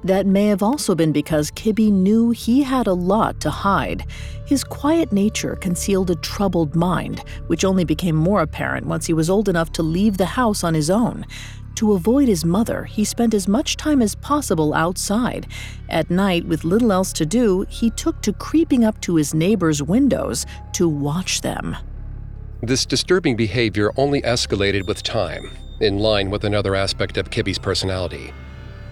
That 0.03 0.27
may 0.27 0.45
have 0.45 0.61
also 0.61 0.93
been 0.93 1.11
because 1.11 1.49
Kibbe 1.49 1.91
knew 1.91 2.29
he 2.29 2.61
had 2.61 2.85
a 2.85 2.93
lot 2.93 3.39
to 3.41 3.49
hide. 3.49 4.05
His 4.45 4.63
quiet 4.63 5.11
nature 5.11 5.55
concealed 5.55 6.11
a 6.11 6.15
troubled 6.17 6.75
mind, 6.75 7.23
which 7.47 7.65
only 7.65 7.83
became 7.83 8.15
more 8.15 8.41
apparent 8.43 8.85
once 8.85 9.07
he 9.07 9.13
was 9.13 9.31
old 9.31 9.49
enough 9.49 9.71
to 9.71 9.81
leave 9.81 10.17
the 10.17 10.27
house 10.27 10.63
on 10.63 10.75
his 10.75 10.91
own. 10.91 11.25
To 11.75 11.91
avoid 11.91 12.29
his 12.29 12.45
mother, 12.45 12.85
he 12.85 13.03
spent 13.03 13.33
as 13.33 13.49
much 13.49 13.75
time 13.75 14.01
as 14.01 14.15
possible 14.15 14.73
outside. 14.73 15.47
At 15.89 16.09
night, 16.09 16.45
with 16.45 16.63
little 16.63 16.93
else 16.93 17.11
to 17.13 17.25
do, 17.25 17.65
he 17.67 17.89
took 17.89 18.21
to 18.21 18.31
creeping 18.31 18.85
up 18.85 19.01
to 19.01 19.15
his 19.15 19.33
neighbors' 19.33 19.83
windows 19.83 20.45
to 20.73 20.87
watch 20.87 21.41
them. 21.41 21.75
This 22.61 22.85
disturbing 22.85 23.35
behavior 23.35 23.91
only 23.97 24.21
escalated 24.21 24.87
with 24.87 25.03
time, 25.03 25.51
in 25.81 25.99
line 25.99 26.29
with 26.29 26.45
another 26.45 26.75
aspect 26.75 27.17
of 27.17 27.29
Kibbe's 27.29 27.59
personality. 27.59 28.33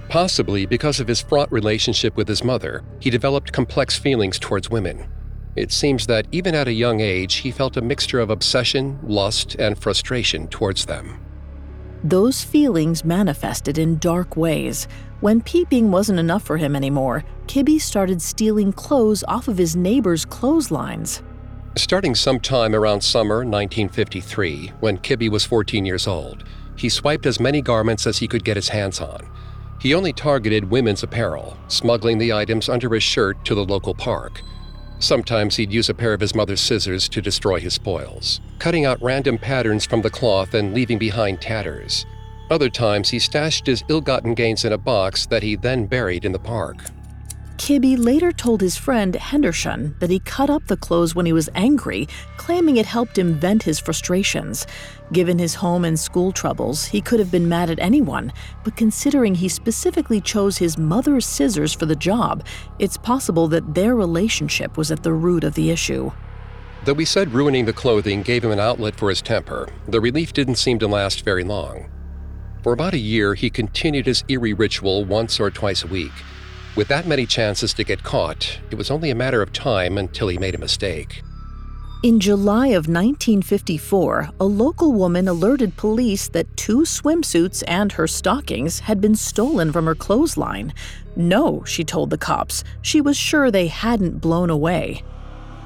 Possibly 0.09 0.65
because 0.65 0.99
of 0.99 1.07
his 1.07 1.21
fraught 1.21 1.51
relationship 1.51 2.17
with 2.17 2.27
his 2.27 2.43
mother, 2.43 2.83
he 2.99 3.09
developed 3.09 3.53
complex 3.53 3.97
feelings 3.97 4.37
towards 4.37 4.69
women. 4.69 5.07
It 5.55 5.71
seems 5.71 6.05
that 6.07 6.27
even 6.33 6.53
at 6.53 6.67
a 6.67 6.73
young 6.73 6.99
age, 6.99 7.35
he 7.35 7.51
felt 7.51 7.77
a 7.77 7.81
mixture 7.81 8.19
of 8.19 8.29
obsession, 8.29 8.99
lust, 9.03 9.55
and 9.55 9.77
frustration 9.77 10.47
towards 10.47 10.85
them. 10.85 11.19
Those 12.05 12.43
feelings 12.43 13.05
manifested 13.05 13.77
in 13.77 13.97
dark 13.97 14.35
ways. 14.35 14.89
When 15.21 15.39
peeping 15.39 15.89
wasn't 15.89 16.19
enough 16.19 16.43
for 16.43 16.57
him 16.57 16.75
anymore, 16.75 17.23
Kibbe 17.47 17.79
started 17.79 18.21
stealing 18.21 18.73
clothes 18.73 19.23
off 19.25 19.47
of 19.47 19.57
his 19.57 19.77
neighbors' 19.77 20.25
clotheslines. 20.25 21.23
Starting 21.77 22.13
sometime 22.13 22.75
around 22.75 22.99
summer 22.99 23.37
1953, 23.37 24.73
when 24.81 24.97
Kibbe 24.97 25.29
was 25.29 25.45
14 25.45 25.85
years 25.85 26.05
old, 26.05 26.43
he 26.75 26.89
swiped 26.89 27.25
as 27.25 27.39
many 27.39 27.61
garments 27.61 28.05
as 28.05 28.17
he 28.17 28.27
could 28.27 28.43
get 28.43 28.57
his 28.57 28.67
hands 28.67 28.99
on. 28.99 29.25
He 29.79 29.93
only 29.93 30.11
targeted 30.11 30.69
women's 30.69 31.03
apparel, 31.03 31.57
smuggling 31.69 32.17
the 32.17 32.33
items 32.33 32.67
under 32.67 32.93
his 32.93 33.03
shirt 33.03 33.45
to 33.45 33.55
the 33.55 33.63
local 33.63 33.93
park. 33.93 34.41
Sometimes 35.03 35.57
he'd 35.57 35.73
use 35.73 35.89
a 35.89 35.93
pair 35.93 36.13
of 36.13 36.21
his 36.21 36.33
mother's 36.33 36.61
scissors 36.61 37.09
to 37.09 37.21
destroy 37.21 37.59
his 37.59 37.73
spoils, 37.73 38.39
cutting 38.57 38.85
out 38.85 39.03
random 39.03 39.37
patterns 39.37 39.85
from 39.85 40.01
the 40.01 40.09
cloth 40.09 40.53
and 40.53 40.73
leaving 40.73 40.97
behind 40.97 41.41
tatters. 41.41 42.05
Other 42.49 42.69
times 42.69 43.09
he 43.09 43.19
stashed 43.19 43.67
his 43.67 43.83
ill 43.89 43.99
gotten 43.99 44.33
gains 44.33 44.63
in 44.63 44.71
a 44.71 44.77
box 44.77 45.25
that 45.25 45.43
he 45.43 45.57
then 45.57 45.87
buried 45.87 46.23
in 46.23 46.31
the 46.31 46.39
park. 46.39 46.77
Kibbe 47.57 47.97
later 47.97 48.31
told 48.31 48.61
his 48.61 48.77
friend 48.77 49.15
Henderson 49.15 49.95
that 49.99 50.09
he 50.09 50.19
cut 50.19 50.49
up 50.49 50.65
the 50.65 50.75
clothes 50.75 51.13
when 51.13 51.25
he 51.25 51.33
was 51.33 51.49
angry, 51.53 52.07
claiming 52.35 52.77
it 52.77 52.85
helped 52.85 53.17
him 53.17 53.35
vent 53.35 53.63
his 53.63 53.79
frustrations. 53.79 54.65
Given 55.11 55.37
his 55.37 55.55
home 55.55 55.85
and 55.85 55.97
school 55.97 56.31
troubles, 56.31 56.85
he 56.85 56.99
could 56.99 57.19
have 57.19 57.31
been 57.31 57.47
mad 57.47 57.69
at 57.69 57.79
anyone, 57.79 58.33
but 58.63 58.75
considering 58.75 59.35
he 59.35 59.47
specifically 59.47 60.19
chose 60.19 60.57
his 60.57 60.77
mother's 60.77 61.25
scissors 61.25 61.73
for 61.73 61.85
the 61.85 61.95
job, 61.95 62.43
it's 62.79 62.97
possible 62.97 63.47
that 63.49 63.75
their 63.75 63.95
relationship 63.95 64.75
was 64.75 64.91
at 64.91 65.03
the 65.03 65.13
root 65.13 65.43
of 65.43 65.53
the 65.53 65.69
issue. 65.69 66.11
Though 66.85 66.93
we 66.93 67.05
said 67.05 67.33
ruining 67.33 67.65
the 67.65 67.71
clothing 67.71 68.23
gave 68.23 68.43
him 68.43 68.51
an 68.51 68.59
outlet 68.59 68.95
for 68.95 69.09
his 69.09 69.21
temper, 69.21 69.69
the 69.87 70.01
relief 70.01 70.33
didn't 70.33 70.55
seem 70.55 70.79
to 70.79 70.87
last 70.87 71.23
very 71.23 71.43
long. 71.43 71.89
For 72.63 72.73
about 72.73 72.93
a 72.93 72.97
year, 72.97 73.35
he 73.35 73.49
continued 73.49 74.05
his 74.05 74.23
eerie 74.27 74.53
ritual 74.53 75.05
once 75.05 75.39
or 75.39 75.51
twice 75.51 75.83
a 75.83 75.87
week. 75.87 76.11
With 76.75 76.87
that 76.87 77.05
many 77.05 77.27
chances 77.27 77.71
to 77.75 77.83
get 77.83 78.01
caught, 78.01 78.59
it 78.71 78.75
was 78.75 78.89
only 78.89 79.11
a 79.11 79.15
matter 79.15 79.43
of 79.43 79.53
time 79.53 79.99
until 79.99 80.27
he 80.27 80.39
made 80.39 80.55
a 80.55 80.57
mistake. 80.57 81.21
In 82.01 82.19
July 82.19 82.67
of 82.69 82.87
1954, 82.87 84.31
a 84.39 84.43
local 84.43 84.91
woman 84.91 85.27
alerted 85.27 85.77
police 85.77 86.27
that 86.29 86.57
two 86.57 86.79
swimsuits 86.79 87.63
and 87.67 87.91
her 87.91 88.07
stockings 88.07 88.79
had 88.79 88.99
been 88.99 89.15
stolen 89.15 89.71
from 89.71 89.85
her 89.85 89.93
clothesline. 89.93 90.73
No, 91.15 91.63
she 91.63 91.83
told 91.83 92.09
the 92.09 92.17
cops, 92.17 92.63
she 92.81 92.99
was 92.99 93.17
sure 93.17 93.51
they 93.51 93.67
hadn't 93.67 94.19
blown 94.19 94.49
away. 94.49 95.03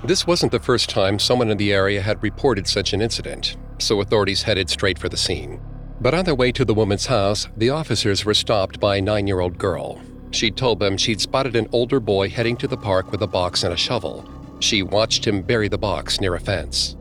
This 0.03 0.27
wasn't 0.27 0.51
the 0.51 0.59
first 0.59 0.89
time 0.89 1.19
someone 1.19 1.49
in 1.49 1.57
the 1.57 1.71
area 1.71 2.01
had 2.01 2.21
reported 2.21 2.67
such 2.67 2.91
an 2.91 3.01
incident, 3.01 3.55
so 3.79 4.01
authorities 4.01 4.43
headed 4.43 4.69
straight 4.69 4.99
for 4.99 5.07
the 5.07 5.17
scene. 5.17 5.61
But 6.01 6.13
on 6.13 6.25
their 6.25 6.35
way 6.35 6.51
to 6.51 6.65
the 6.65 6.75
woman's 6.75 7.05
house, 7.05 7.47
the 7.55 7.69
officers 7.69 8.25
were 8.25 8.33
stopped 8.33 8.81
by 8.81 8.97
a 8.97 9.01
nine 9.01 9.25
year 9.25 9.39
old 9.39 9.57
girl 9.57 10.01
she 10.37 10.51
told 10.51 10.79
them 10.79 10.95
she'd 10.97 11.19
spotted 11.19 11.55
an 11.55 11.67
older 11.71 11.99
boy 11.99 12.29
heading 12.29 12.55
to 12.57 12.67
the 12.67 12.77
park 12.77 13.11
with 13.11 13.21
a 13.23 13.27
box 13.27 13.63
and 13.63 13.73
a 13.73 13.77
shovel. 13.77 14.23
She 14.59 14.83
watched 14.83 15.25
him 15.25 15.41
bury 15.41 15.67
the 15.67 15.77
box 15.77 16.21
near 16.21 16.35
a 16.35 16.39
fence. 16.39 16.95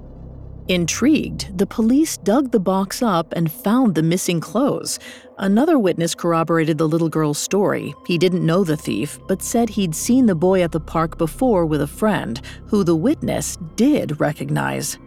Intrigued, 0.69 1.57
the 1.57 1.67
police 1.67 2.17
dug 2.17 2.51
the 2.51 2.59
box 2.59 3.01
up 3.03 3.33
and 3.37 3.53
found 3.53 3.95
the 3.95 4.03
missing 4.03 4.41
clothes. 4.41 4.99
Another 5.39 5.79
witness 5.79 6.15
corroborated 6.15 6.77
the 6.79 6.89
little 6.89 7.09
girl's 7.09 7.39
story. 7.39 7.95
He 8.07 8.19
didn't 8.19 8.45
know 8.45 8.65
the 8.65 8.77
thief, 8.77 9.21
but 9.29 9.43
said 9.43 9.69
he'd 9.69 9.95
seen 9.95 10.27
the 10.27 10.35
boy 10.35 10.63
at 10.63 10.73
the 10.73 10.81
park 10.81 11.19
before 11.19 11.67
with 11.67 11.83
a 11.83 11.87
friend, 11.87 12.41
who 12.67 12.83
the 12.83 12.97
witness 12.97 13.59
did 13.77 14.19
recognize. 14.19 14.99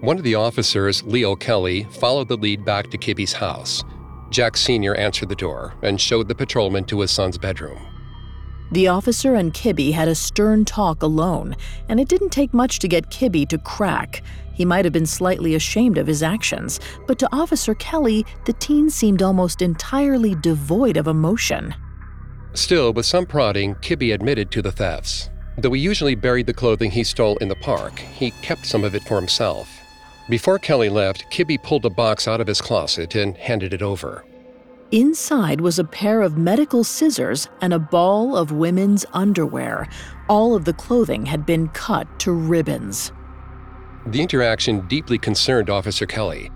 One 0.00 0.18
of 0.18 0.24
the 0.24 0.34
officers, 0.34 1.02
Leo 1.04 1.34
Kelly, 1.34 1.84
followed 1.84 2.28
the 2.28 2.36
lead 2.36 2.64
back 2.64 2.90
to 2.90 2.98
Kibbe's 2.98 3.32
house. 3.32 3.82
Jack 4.30 4.56
Sr. 4.56 4.94
answered 4.94 5.28
the 5.28 5.34
door 5.34 5.74
and 5.82 6.00
showed 6.00 6.28
the 6.28 6.34
patrolman 6.34 6.84
to 6.84 7.00
his 7.00 7.10
son's 7.10 7.36
bedroom. 7.36 7.78
The 8.72 8.86
officer 8.86 9.34
and 9.34 9.52
Kibbe 9.52 9.92
had 9.92 10.06
a 10.06 10.14
stern 10.14 10.64
talk 10.64 11.02
alone, 11.02 11.56
and 11.88 11.98
it 11.98 12.06
didn't 12.06 12.30
take 12.30 12.54
much 12.54 12.78
to 12.78 12.88
get 12.88 13.10
Kibbe 13.10 13.48
to 13.48 13.58
crack. 13.58 14.22
He 14.54 14.64
might 14.64 14.84
have 14.84 14.92
been 14.92 15.06
slightly 15.06 15.56
ashamed 15.56 15.98
of 15.98 16.06
his 16.06 16.22
actions, 16.22 16.78
but 17.08 17.18
to 17.18 17.28
Officer 17.34 17.74
Kelly, 17.74 18.24
the 18.44 18.52
teen 18.52 18.88
seemed 18.88 19.22
almost 19.22 19.60
entirely 19.60 20.36
devoid 20.36 20.96
of 20.96 21.08
emotion. 21.08 21.74
Still, 22.52 22.92
with 22.92 23.06
some 23.06 23.26
prodding, 23.26 23.74
Kibbe 23.76 24.14
admitted 24.14 24.52
to 24.52 24.62
the 24.62 24.70
thefts. 24.70 25.30
Though 25.58 25.72
he 25.72 25.80
usually 25.80 26.14
buried 26.14 26.46
the 26.46 26.54
clothing 26.54 26.92
he 26.92 27.02
stole 27.02 27.36
in 27.38 27.48
the 27.48 27.56
park, 27.56 27.98
he 27.98 28.30
kept 28.42 28.66
some 28.66 28.84
of 28.84 28.94
it 28.94 29.02
for 29.02 29.16
himself. 29.16 29.79
Before 30.30 30.60
Kelly 30.60 30.88
left, 30.88 31.28
Kibbe 31.32 31.60
pulled 31.60 31.84
a 31.84 31.90
box 31.90 32.28
out 32.28 32.40
of 32.40 32.46
his 32.46 32.60
closet 32.60 33.16
and 33.16 33.36
handed 33.36 33.74
it 33.74 33.82
over. 33.82 34.24
Inside 34.92 35.60
was 35.60 35.80
a 35.80 35.84
pair 35.84 36.22
of 36.22 36.38
medical 36.38 36.84
scissors 36.84 37.48
and 37.60 37.74
a 37.74 37.80
ball 37.80 38.36
of 38.36 38.52
women's 38.52 39.04
underwear. 39.12 39.88
All 40.28 40.54
of 40.54 40.64
the 40.64 40.72
clothing 40.72 41.26
had 41.26 41.44
been 41.44 41.66
cut 41.70 42.06
to 42.20 42.30
ribbons. 42.30 43.10
The 44.06 44.22
interaction 44.22 44.86
deeply 44.86 45.18
concerned 45.18 45.68
Officer 45.68 46.06
Kelly. 46.06 46.48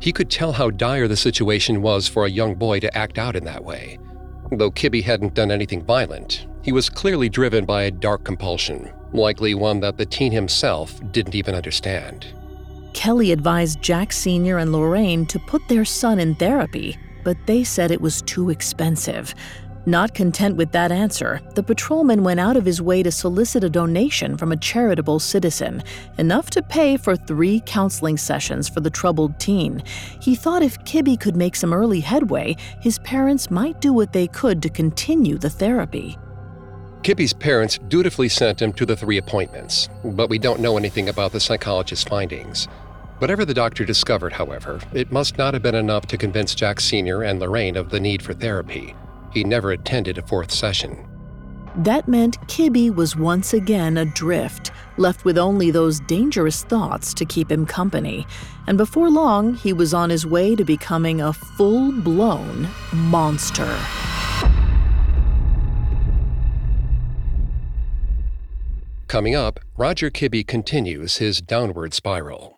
He 0.00 0.10
could 0.10 0.30
tell 0.30 0.52
how 0.52 0.70
dire 0.70 1.06
the 1.06 1.16
situation 1.18 1.82
was 1.82 2.08
for 2.08 2.24
a 2.24 2.30
young 2.30 2.54
boy 2.54 2.80
to 2.80 2.96
act 2.96 3.18
out 3.18 3.36
in 3.36 3.44
that 3.44 3.62
way. 3.62 3.98
Though 4.52 4.70
Kibbe 4.70 5.02
hadn't 5.02 5.34
done 5.34 5.50
anything 5.50 5.84
violent, 5.84 6.46
he 6.62 6.72
was 6.72 6.88
clearly 6.88 7.28
driven 7.28 7.66
by 7.66 7.82
a 7.82 7.90
dark 7.90 8.24
compulsion, 8.24 8.90
likely 9.12 9.54
one 9.54 9.80
that 9.80 9.98
the 9.98 10.06
teen 10.06 10.32
himself 10.32 10.98
didn't 11.12 11.34
even 11.34 11.54
understand. 11.54 12.26
Kelly 12.96 13.30
advised 13.30 13.82
Jack 13.82 14.10
Sr. 14.10 14.56
and 14.56 14.72
Lorraine 14.72 15.26
to 15.26 15.38
put 15.38 15.68
their 15.68 15.84
son 15.84 16.18
in 16.18 16.34
therapy, 16.34 16.96
but 17.24 17.36
they 17.44 17.62
said 17.62 17.90
it 17.90 18.00
was 18.00 18.22
too 18.22 18.48
expensive. 18.48 19.34
Not 19.84 20.14
content 20.14 20.56
with 20.56 20.72
that 20.72 20.90
answer, 20.90 21.42
the 21.54 21.62
patrolman 21.62 22.24
went 22.24 22.40
out 22.40 22.56
of 22.56 22.64
his 22.64 22.80
way 22.80 23.02
to 23.02 23.12
solicit 23.12 23.62
a 23.62 23.68
donation 23.68 24.38
from 24.38 24.50
a 24.50 24.56
charitable 24.56 25.20
citizen, 25.20 25.82
enough 26.16 26.48
to 26.50 26.62
pay 26.62 26.96
for 26.96 27.16
three 27.16 27.62
counseling 27.66 28.16
sessions 28.16 28.66
for 28.66 28.80
the 28.80 28.90
troubled 28.90 29.38
teen. 29.38 29.82
He 30.22 30.34
thought 30.34 30.62
if 30.62 30.78
Kibbe 30.84 31.20
could 31.20 31.36
make 31.36 31.54
some 31.54 31.74
early 31.74 32.00
headway, 32.00 32.56
his 32.80 32.98
parents 33.00 33.50
might 33.50 33.78
do 33.82 33.92
what 33.92 34.14
they 34.14 34.26
could 34.26 34.62
to 34.62 34.70
continue 34.70 35.36
the 35.36 35.50
therapy. 35.50 36.16
Kibbe's 37.02 37.34
parents 37.34 37.78
dutifully 37.86 38.30
sent 38.30 38.60
him 38.60 38.72
to 38.72 38.86
the 38.86 38.96
three 38.96 39.18
appointments, 39.18 39.90
but 40.02 40.30
we 40.30 40.38
don't 40.38 40.60
know 40.60 40.78
anything 40.78 41.10
about 41.10 41.30
the 41.30 41.38
psychologist's 41.38 42.08
findings. 42.08 42.66
Whatever 43.18 43.46
the 43.46 43.54
doctor 43.54 43.86
discovered, 43.86 44.34
however, 44.34 44.78
it 44.92 45.10
must 45.10 45.38
not 45.38 45.54
have 45.54 45.62
been 45.62 45.74
enough 45.74 46.06
to 46.08 46.18
convince 46.18 46.54
Jack 46.54 46.78
Sr. 46.80 47.22
and 47.22 47.40
Lorraine 47.40 47.76
of 47.76 47.88
the 47.88 47.98
need 47.98 48.20
for 48.20 48.34
therapy. 48.34 48.94
He 49.32 49.42
never 49.42 49.72
attended 49.72 50.18
a 50.18 50.26
fourth 50.26 50.52
session. 50.52 51.08
That 51.76 52.08
meant 52.08 52.38
Kibbe 52.46 52.94
was 52.94 53.16
once 53.16 53.54
again 53.54 53.96
adrift, 53.96 54.70
left 54.98 55.24
with 55.24 55.38
only 55.38 55.70
those 55.70 56.00
dangerous 56.00 56.62
thoughts 56.64 57.14
to 57.14 57.24
keep 57.24 57.50
him 57.50 57.64
company. 57.64 58.26
And 58.66 58.76
before 58.76 59.08
long, 59.08 59.54
he 59.54 59.72
was 59.72 59.94
on 59.94 60.10
his 60.10 60.26
way 60.26 60.54
to 60.54 60.64
becoming 60.64 61.22
a 61.22 61.32
full 61.32 61.92
blown 61.92 62.68
monster. 62.92 63.78
Coming 69.08 69.34
up, 69.34 69.60
Roger 69.78 70.10
Kibbe 70.10 70.46
continues 70.46 71.16
his 71.16 71.40
downward 71.40 71.94
spiral. 71.94 72.55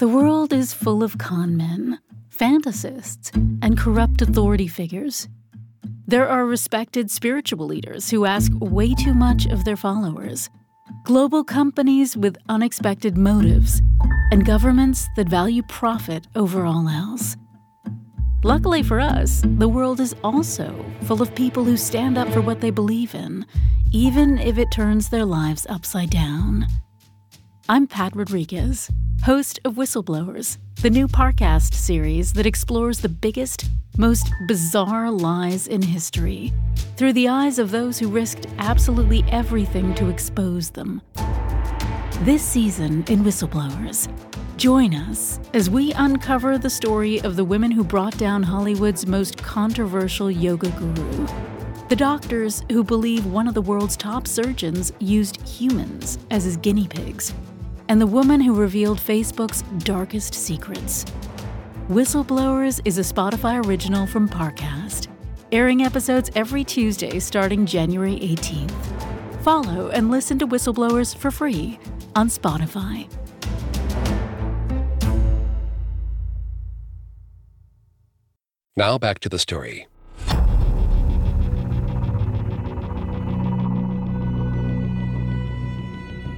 The 0.00 0.08
world 0.08 0.54
is 0.54 0.72
full 0.72 1.02
of 1.02 1.18
con 1.18 1.58
men 1.58 1.98
fantasists, 2.34 3.30
and 3.60 3.76
corrupt 3.76 4.22
authority 4.22 4.66
figures. 4.66 5.28
There 6.06 6.26
are 6.26 6.46
respected 6.46 7.10
spiritual 7.10 7.66
leaders 7.66 8.08
who 8.08 8.24
ask 8.24 8.50
way 8.60 8.94
too 8.94 9.12
much 9.12 9.44
of 9.44 9.66
their 9.66 9.76
followers, 9.76 10.48
global 11.04 11.44
companies 11.44 12.16
with 12.16 12.38
unexpected 12.48 13.18
motives, 13.18 13.82
and 14.32 14.46
governments 14.46 15.06
that 15.16 15.28
value 15.28 15.62
profit 15.68 16.26
over 16.34 16.64
all 16.64 16.88
else. 16.88 17.36
Luckily 18.42 18.82
for 18.82 19.00
us, 19.00 19.42
the 19.44 19.68
world 19.68 20.00
is 20.00 20.16
also 20.24 20.82
full 21.02 21.20
of 21.20 21.34
people 21.34 21.62
who 21.62 21.76
stand 21.76 22.16
up 22.16 22.30
for 22.30 22.40
what 22.40 22.62
they 22.62 22.70
believe 22.70 23.14
in, 23.14 23.44
even 23.92 24.38
if 24.38 24.56
it 24.56 24.72
turns 24.72 25.10
their 25.10 25.26
lives 25.26 25.66
upside 25.68 26.08
down. 26.08 26.66
I'm 27.70 27.86
Pat 27.86 28.16
Rodriguez, 28.16 28.90
host 29.22 29.60
of 29.64 29.76
Whistleblowers, 29.76 30.58
the 30.82 30.90
new 30.90 31.06
Parcast 31.06 31.72
series 31.72 32.32
that 32.32 32.44
explores 32.44 32.98
the 32.98 33.08
biggest, 33.08 33.70
most 33.96 34.28
bizarre 34.48 35.08
lies 35.08 35.68
in 35.68 35.80
history 35.80 36.52
through 36.96 37.12
the 37.12 37.28
eyes 37.28 37.60
of 37.60 37.70
those 37.70 37.96
who 37.96 38.08
risked 38.08 38.48
absolutely 38.58 39.22
everything 39.28 39.94
to 39.94 40.08
expose 40.08 40.70
them. 40.70 41.00
This 42.22 42.42
season 42.42 43.04
in 43.08 43.22
Whistleblowers, 43.22 44.08
Join 44.56 44.92
us 44.92 45.38
as 45.54 45.70
we 45.70 45.92
uncover 45.92 46.58
the 46.58 46.68
story 46.68 47.20
of 47.20 47.36
the 47.36 47.44
women 47.44 47.70
who 47.70 47.84
brought 47.84 48.18
down 48.18 48.42
Hollywood's 48.42 49.06
most 49.06 49.38
controversial 49.38 50.28
yoga 50.28 50.70
guru. 50.70 51.26
The 51.88 51.96
doctors 51.96 52.64
who 52.70 52.82
believe 52.82 53.26
one 53.26 53.46
of 53.46 53.54
the 53.54 53.62
world's 53.62 53.96
top 53.96 54.26
surgeons 54.26 54.92
used 54.98 55.40
humans 55.48 56.18
as 56.32 56.42
his 56.42 56.56
guinea 56.56 56.88
pigs. 56.88 57.32
And 57.90 58.00
the 58.00 58.06
woman 58.06 58.40
who 58.40 58.54
revealed 58.54 59.00
Facebook's 59.00 59.62
darkest 59.84 60.32
secrets. 60.32 61.04
Whistleblowers 61.88 62.80
is 62.84 62.98
a 62.98 63.00
Spotify 63.00 63.66
original 63.66 64.06
from 64.06 64.28
Parcast, 64.28 65.08
airing 65.50 65.82
episodes 65.82 66.30
every 66.36 66.62
Tuesday 66.62 67.18
starting 67.18 67.66
January 67.66 68.14
18th. 68.20 68.70
Follow 69.42 69.88
and 69.88 70.08
listen 70.08 70.38
to 70.38 70.46
Whistleblowers 70.46 71.16
for 71.16 71.32
free 71.32 71.80
on 72.14 72.28
Spotify. 72.28 73.08
Now 78.76 78.98
back 78.98 79.18
to 79.18 79.28
the 79.28 79.40
story. 79.40 79.88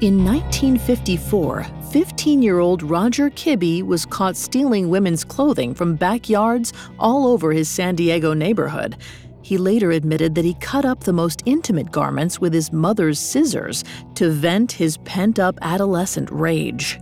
In 0.02 0.24
1954, 0.24 1.64
15 1.92 2.42
year 2.42 2.58
old 2.58 2.82
Roger 2.82 3.30
Kibbe 3.30 3.84
was 3.84 4.04
caught 4.04 4.36
stealing 4.36 4.88
women's 4.88 5.22
clothing 5.22 5.74
from 5.76 5.94
backyards 5.94 6.72
all 6.98 7.24
over 7.24 7.52
his 7.52 7.68
San 7.68 7.94
Diego 7.94 8.34
neighborhood. 8.34 8.96
He 9.42 9.56
later 9.56 9.92
admitted 9.92 10.34
that 10.34 10.44
he 10.44 10.54
cut 10.54 10.84
up 10.84 11.04
the 11.04 11.12
most 11.12 11.44
intimate 11.46 11.92
garments 11.92 12.40
with 12.40 12.52
his 12.52 12.72
mother's 12.72 13.20
scissors 13.20 13.84
to 14.16 14.32
vent 14.32 14.72
his 14.72 14.96
pent 15.04 15.38
up 15.38 15.56
adolescent 15.62 16.28
rage. 16.32 16.98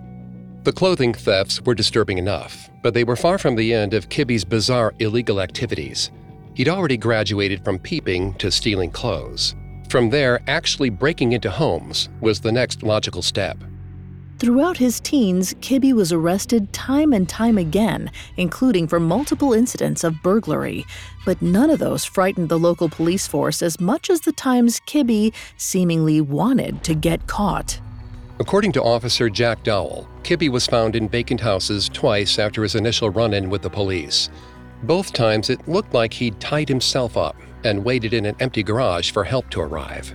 The 0.65 0.73
clothing 0.73 1.15
thefts 1.15 1.63
were 1.63 1.75
disturbing 1.75 2.19
enough, 2.19 2.69
but 2.83 2.93
they 2.93 3.05
were 3.05 3.17
far 3.17 3.39
from 3.39 3.57
the 3.57 3.73
end 3.73 3.95
of 3.95 4.11
Kibbe's 4.11 4.45
bizarre 4.45 4.93
illegal 4.99 5.41
activities. 5.41 6.11
He'd 6.53 6.69
already 6.69 6.99
graduated 6.99 7.65
from 7.65 7.79
peeping 7.79 8.35
to 8.35 8.51
stealing 8.51 8.91
clothes. 8.91 9.55
From 9.91 10.11
there, 10.11 10.41
actually 10.47 10.89
breaking 10.89 11.33
into 11.33 11.51
homes 11.51 12.09
was 12.21 12.39
the 12.39 12.53
next 12.53 12.85
logical 12.85 13.23
step. 13.23 13.59
Throughout 14.39 14.77
his 14.77 15.01
teens, 15.01 15.53
Kibbe 15.55 15.93
was 15.93 16.13
arrested 16.13 16.73
time 16.73 17.13
and 17.13 17.29
time 17.29 17.59
again, 17.59 18.13
including 18.37 18.87
for 18.87 19.01
multiple 19.01 19.53
incidents 19.53 20.05
of 20.05 20.23
burglary. 20.23 20.87
But 21.27 21.43
none 21.43 21.71
of 21.71 21.81
those 21.81 22.05
frightened 22.05 22.51
the 22.51 22.59
local 22.59 22.89
police 22.89 23.27
force 23.27 23.63
as 23.63 23.81
much 23.81 24.11
as 24.11 24.21
the 24.21 24.31
times 24.31 24.79
Kibbe 24.87 25.35
seemingly 25.57 26.21
wanted 26.21 26.85
to 26.85 26.95
get 26.95 27.27
caught. 27.27 27.81
According 28.39 28.71
to 28.73 28.83
Officer 28.85 29.29
Jack 29.29 29.65
Dowell, 29.65 30.09
Kibbe 30.23 30.51
was 30.51 30.69
found 30.69 30.95
in 30.95 31.09
vacant 31.09 31.41
houses 31.41 31.89
twice 31.89 32.39
after 32.39 32.63
his 32.63 32.77
initial 32.77 33.11
run 33.11 33.35
in 33.35 33.51
with 33.51 33.63
the 33.63 33.69
police. 33.69 34.31
Both 34.83 35.13
times 35.13 35.51
it 35.51 35.69
looked 35.69 35.93
like 35.93 36.13
he'd 36.13 36.41
tied 36.41 36.69
himself 36.69 37.17
up 37.17 37.37
and 37.65 37.85
waited 37.85 38.15
in 38.15 38.25
an 38.25 38.37
empty 38.41 38.63
garage 38.63 39.11
for 39.11 39.25
help 39.25 39.51
to 39.51 39.61
arrive. 39.61 40.15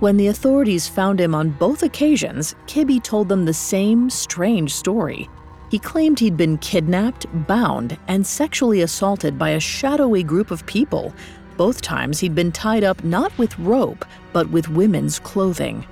When 0.00 0.16
the 0.16 0.26
authorities 0.26 0.88
found 0.88 1.20
him 1.20 1.34
on 1.34 1.50
both 1.50 1.84
occasions, 1.84 2.56
Kibbe 2.66 3.02
told 3.02 3.28
them 3.28 3.44
the 3.44 3.54
same 3.54 4.10
strange 4.10 4.74
story. 4.74 5.28
He 5.70 5.78
claimed 5.78 6.18
he'd 6.18 6.36
been 6.36 6.58
kidnapped, 6.58 7.26
bound, 7.46 7.96
and 8.08 8.26
sexually 8.26 8.82
assaulted 8.82 9.38
by 9.38 9.50
a 9.50 9.60
shadowy 9.60 10.22
group 10.22 10.50
of 10.50 10.66
people. 10.66 11.14
Both 11.56 11.80
times 11.80 12.18
he'd 12.18 12.34
been 12.34 12.52
tied 12.52 12.82
up 12.82 13.02
not 13.04 13.36
with 13.38 13.58
rope, 13.60 14.04
but 14.32 14.50
with 14.50 14.68
women's 14.68 15.20
clothing. 15.20 15.86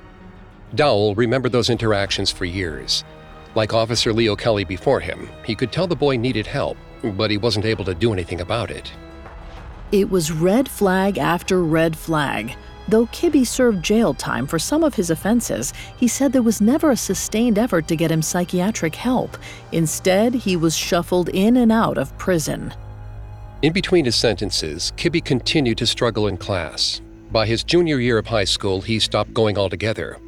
Dowell 0.74 1.14
remembered 1.14 1.52
those 1.52 1.70
interactions 1.70 2.30
for 2.32 2.44
years. 2.44 3.04
Like 3.54 3.72
Officer 3.72 4.12
Leo 4.12 4.34
Kelly 4.34 4.64
before 4.64 5.00
him, 5.00 5.28
he 5.44 5.54
could 5.54 5.70
tell 5.70 5.86
the 5.86 5.94
boy 5.94 6.16
needed 6.16 6.46
help, 6.46 6.76
but 7.02 7.30
he 7.30 7.36
wasn't 7.36 7.64
able 7.64 7.84
to 7.84 7.94
do 7.94 8.12
anything 8.12 8.40
about 8.40 8.70
it. 8.70 8.92
It 9.90 10.10
was 10.10 10.32
red 10.32 10.68
flag 10.68 11.18
after 11.18 11.62
red 11.62 11.96
flag. 11.96 12.56
Though 12.88 13.06
Kibbe 13.06 13.46
served 13.46 13.84
jail 13.84 14.12
time 14.14 14.46
for 14.46 14.58
some 14.58 14.82
of 14.82 14.94
his 14.94 15.10
offenses, 15.10 15.72
he 15.96 16.08
said 16.08 16.32
there 16.32 16.42
was 16.42 16.60
never 16.60 16.90
a 16.90 16.96
sustained 16.96 17.58
effort 17.58 17.86
to 17.88 17.96
get 17.96 18.10
him 18.10 18.22
psychiatric 18.22 18.94
help. 18.94 19.36
Instead, 19.70 20.34
he 20.34 20.56
was 20.56 20.76
shuffled 20.76 21.28
in 21.28 21.56
and 21.56 21.70
out 21.70 21.98
of 21.98 22.16
prison. 22.18 22.74
In 23.62 23.72
between 23.72 24.04
his 24.04 24.16
sentences, 24.16 24.92
Kibbe 24.96 25.24
continued 25.24 25.78
to 25.78 25.86
struggle 25.86 26.26
in 26.26 26.36
class. 26.36 27.00
By 27.30 27.46
his 27.46 27.62
junior 27.62 28.00
year 28.00 28.18
of 28.18 28.26
high 28.26 28.44
school, 28.44 28.80
he 28.80 28.98
stopped 28.98 29.32
going 29.32 29.56
altogether. 29.56 30.18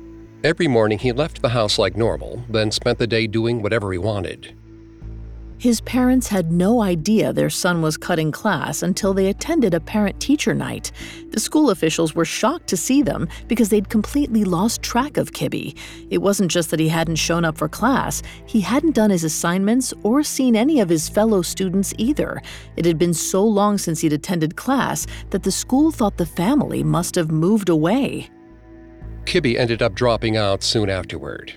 Every 0.45 0.69
morning 0.69 0.99
he 0.99 1.11
left 1.11 1.43
the 1.43 1.49
house 1.49 1.79
like 1.79 1.97
normal, 1.97 2.45
then 2.49 2.71
spent 2.71 2.99
the 2.99 3.07
day 3.07 3.27
doing 3.27 3.63
whatever 3.63 3.93
he 3.93 3.99
wanted. 3.99 4.55
His 5.59 5.81
parents 5.83 6.29
had 6.29 6.53
no 6.53 6.83
idea 6.83 7.33
their 7.33 7.49
son 7.49 7.81
was 7.81 7.97
cutting 7.97 8.33
class 8.33 8.83
until 8.83 9.15
they 9.15 9.29
attended 9.29 9.73
a 9.73 9.81
parent 9.81 10.21
teacher 10.21 10.53
night. 10.53 10.93
The 11.31 11.41
school 11.41 11.71
officials 11.71 12.15
were 12.15 12.25
shocked 12.25 12.67
to 12.69 12.77
see 12.77 13.03
them 13.03 13.29
because 13.49 13.69
they'd 13.69 13.89
completely 13.89 14.45
lost 14.45 14.83
track 14.83 15.17
of 15.17 15.33
Kibbe. 15.33 15.77
It 16.11 16.19
wasn't 16.19 16.51
just 16.51 16.71
that 16.71 16.81
he 16.81 16.89
hadn't 16.89 17.17
shown 17.17 17.45
up 17.45 17.57
for 17.57 17.69
class, 17.69 18.23
he 18.47 18.61
hadn't 18.61 18.95
done 18.95 19.11
his 19.11 19.25
assignments 19.25 19.95
or 20.03 20.23
seen 20.23 20.55
any 20.55 20.81
of 20.81 20.89
his 20.89 21.09
fellow 21.09 21.41
students 21.41 21.95
either. 21.97 22.43
It 22.77 22.85
had 22.85 22.99
been 22.99 23.15
so 23.15 23.45
long 23.45 23.79
since 23.79 24.01
he'd 24.01 24.13
attended 24.13 24.57
class 24.57 25.07
that 25.31 25.45
the 25.45 25.53
school 25.53 25.91
thought 25.91 26.19
the 26.19 26.27
family 26.27 26.83
must 26.85 27.15
have 27.15 27.31
moved 27.31 27.69
away. 27.69 28.29
Kibbe 29.25 29.57
ended 29.57 29.83
up 29.83 29.95
dropping 29.95 30.37
out 30.37 30.63
soon 30.63 30.91
afterward. 30.91 31.55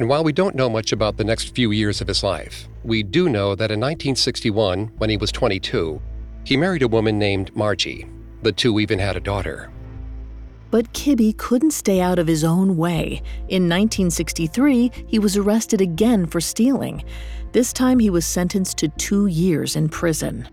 And 0.00 0.08
while 0.08 0.24
we 0.24 0.32
don't 0.32 0.56
know 0.56 0.70
much 0.70 0.92
about 0.92 1.18
the 1.18 1.24
next 1.24 1.54
few 1.54 1.72
years 1.72 2.00
of 2.00 2.08
his 2.08 2.22
life, 2.22 2.66
we 2.84 3.02
do 3.02 3.28
know 3.28 3.54
that 3.54 3.70
in 3.70 3.78
1961, 3.78 4.86
when 4.96 5.10
he 5.10 5.18
was 5.18 5.30
22, 5.30 6.00
he 6.42 6.56
married 6.56 6.80
a 6.80 6.88
woman 6.88 7.18
named 7.18 7.54
Margie. 7.54 8.06
The 8.40 8.50
two 8.50 8.80
even 8.80 8.98
had 8.98 9.18
a 9.18 9.20
daughter. 9.20 9.70
But 10.70 10.90
Kibbe 10.94 11.36
couldn't 11.36 11.72
stay 11.72 12.00
out 12.00 12.18
of 12.18 12.26
his 12.26 12.44
own 12.44 12.78
way. 12.78 13.20
In 13.50 13.68
1963, 13.68 14.90
he 15.06 15.18
was 15.18 15.36
arrested 15.36 15.82
again 15.82 16.24
for 16.24 16.40
stealing. 16.40 17.04
This 17.52 17.70
time, 17.70 17.98
he 17.98 18.08
was 18.08 18.24
sentenced 18.24 18.78
to 18.78 18.88
two 18.88 19.26
years 19.26 19.76
in 19.76 19.90
prison. 19.90 20.48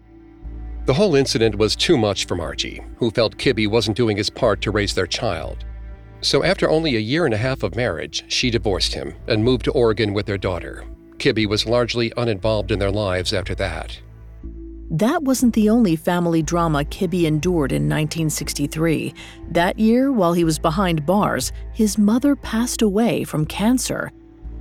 The 0.87 0.93
whole 0.93 1.15
incident 1.15 1.55
was 1.55 1.77
too 1.77 1.97
much 1.97 2.25
for 2.25 2.35
Margie, 2.35 2.81
who 2.97 3.11
felt 3.11 3.37
Kibbe 3.37 3.69
wasn't 3.69 3.95
doing 3.95 4.17
his 4.17 4.29
part 4.29 4.59
to 4.63 4.71
raise 4.71 4.93
their 4.93 5.07
child. 5.07 5.63
So, 6.21 6.43
after 6.43 6.69
only 6.69 6.95
a 6.95 6.99
year 6.99 7.25
and 7.25 7.33
a 7.33 7.37
half 7.37 7.63
of 7.63 7.75
marriage, 7.75 8.23
she 8.27 8.49
divorced 8.49 8.93
him 8.93 9.13
and 9.27 9.43
moved 9.43 9.65
to 9.65 9.71
Oregon 9.71 10.13
with 10.13 10.25
their 10.25 10.37
daughter. 10.37 10.83
Kibbe 11.17 11.47
was 11.47 11.65
largely 11.65 12.11
uninvolved 12.17 12.71
in 12.71 12.79
their 12.79 12.91
lives 12.91 13.33
after 13.33 13.55
that. 13.55 13.99
That 14.89 15.23
wasn't 15.23 15.53
the 15.53 15.69
only 15.69 15.95
family 15.97 16.41
drama 16.41 16.85
Kibbe 16.85 17.25
endured 17.25 17.71
in 17.71 17.83
1963. 17.83 19.13
That 19.51 19.77
year, 19.77 20.11
while 20.13 20.33
he 20.33 20.45
was 20.45 20.57
behind 20.57 21.05
bars, 21.05 21.51
his 21.73 21.97
mother 21.97 22.35
passed 22.35 22.81
away 22.81 23.25
from 23.25 23.45
cancer. 23.45 24.11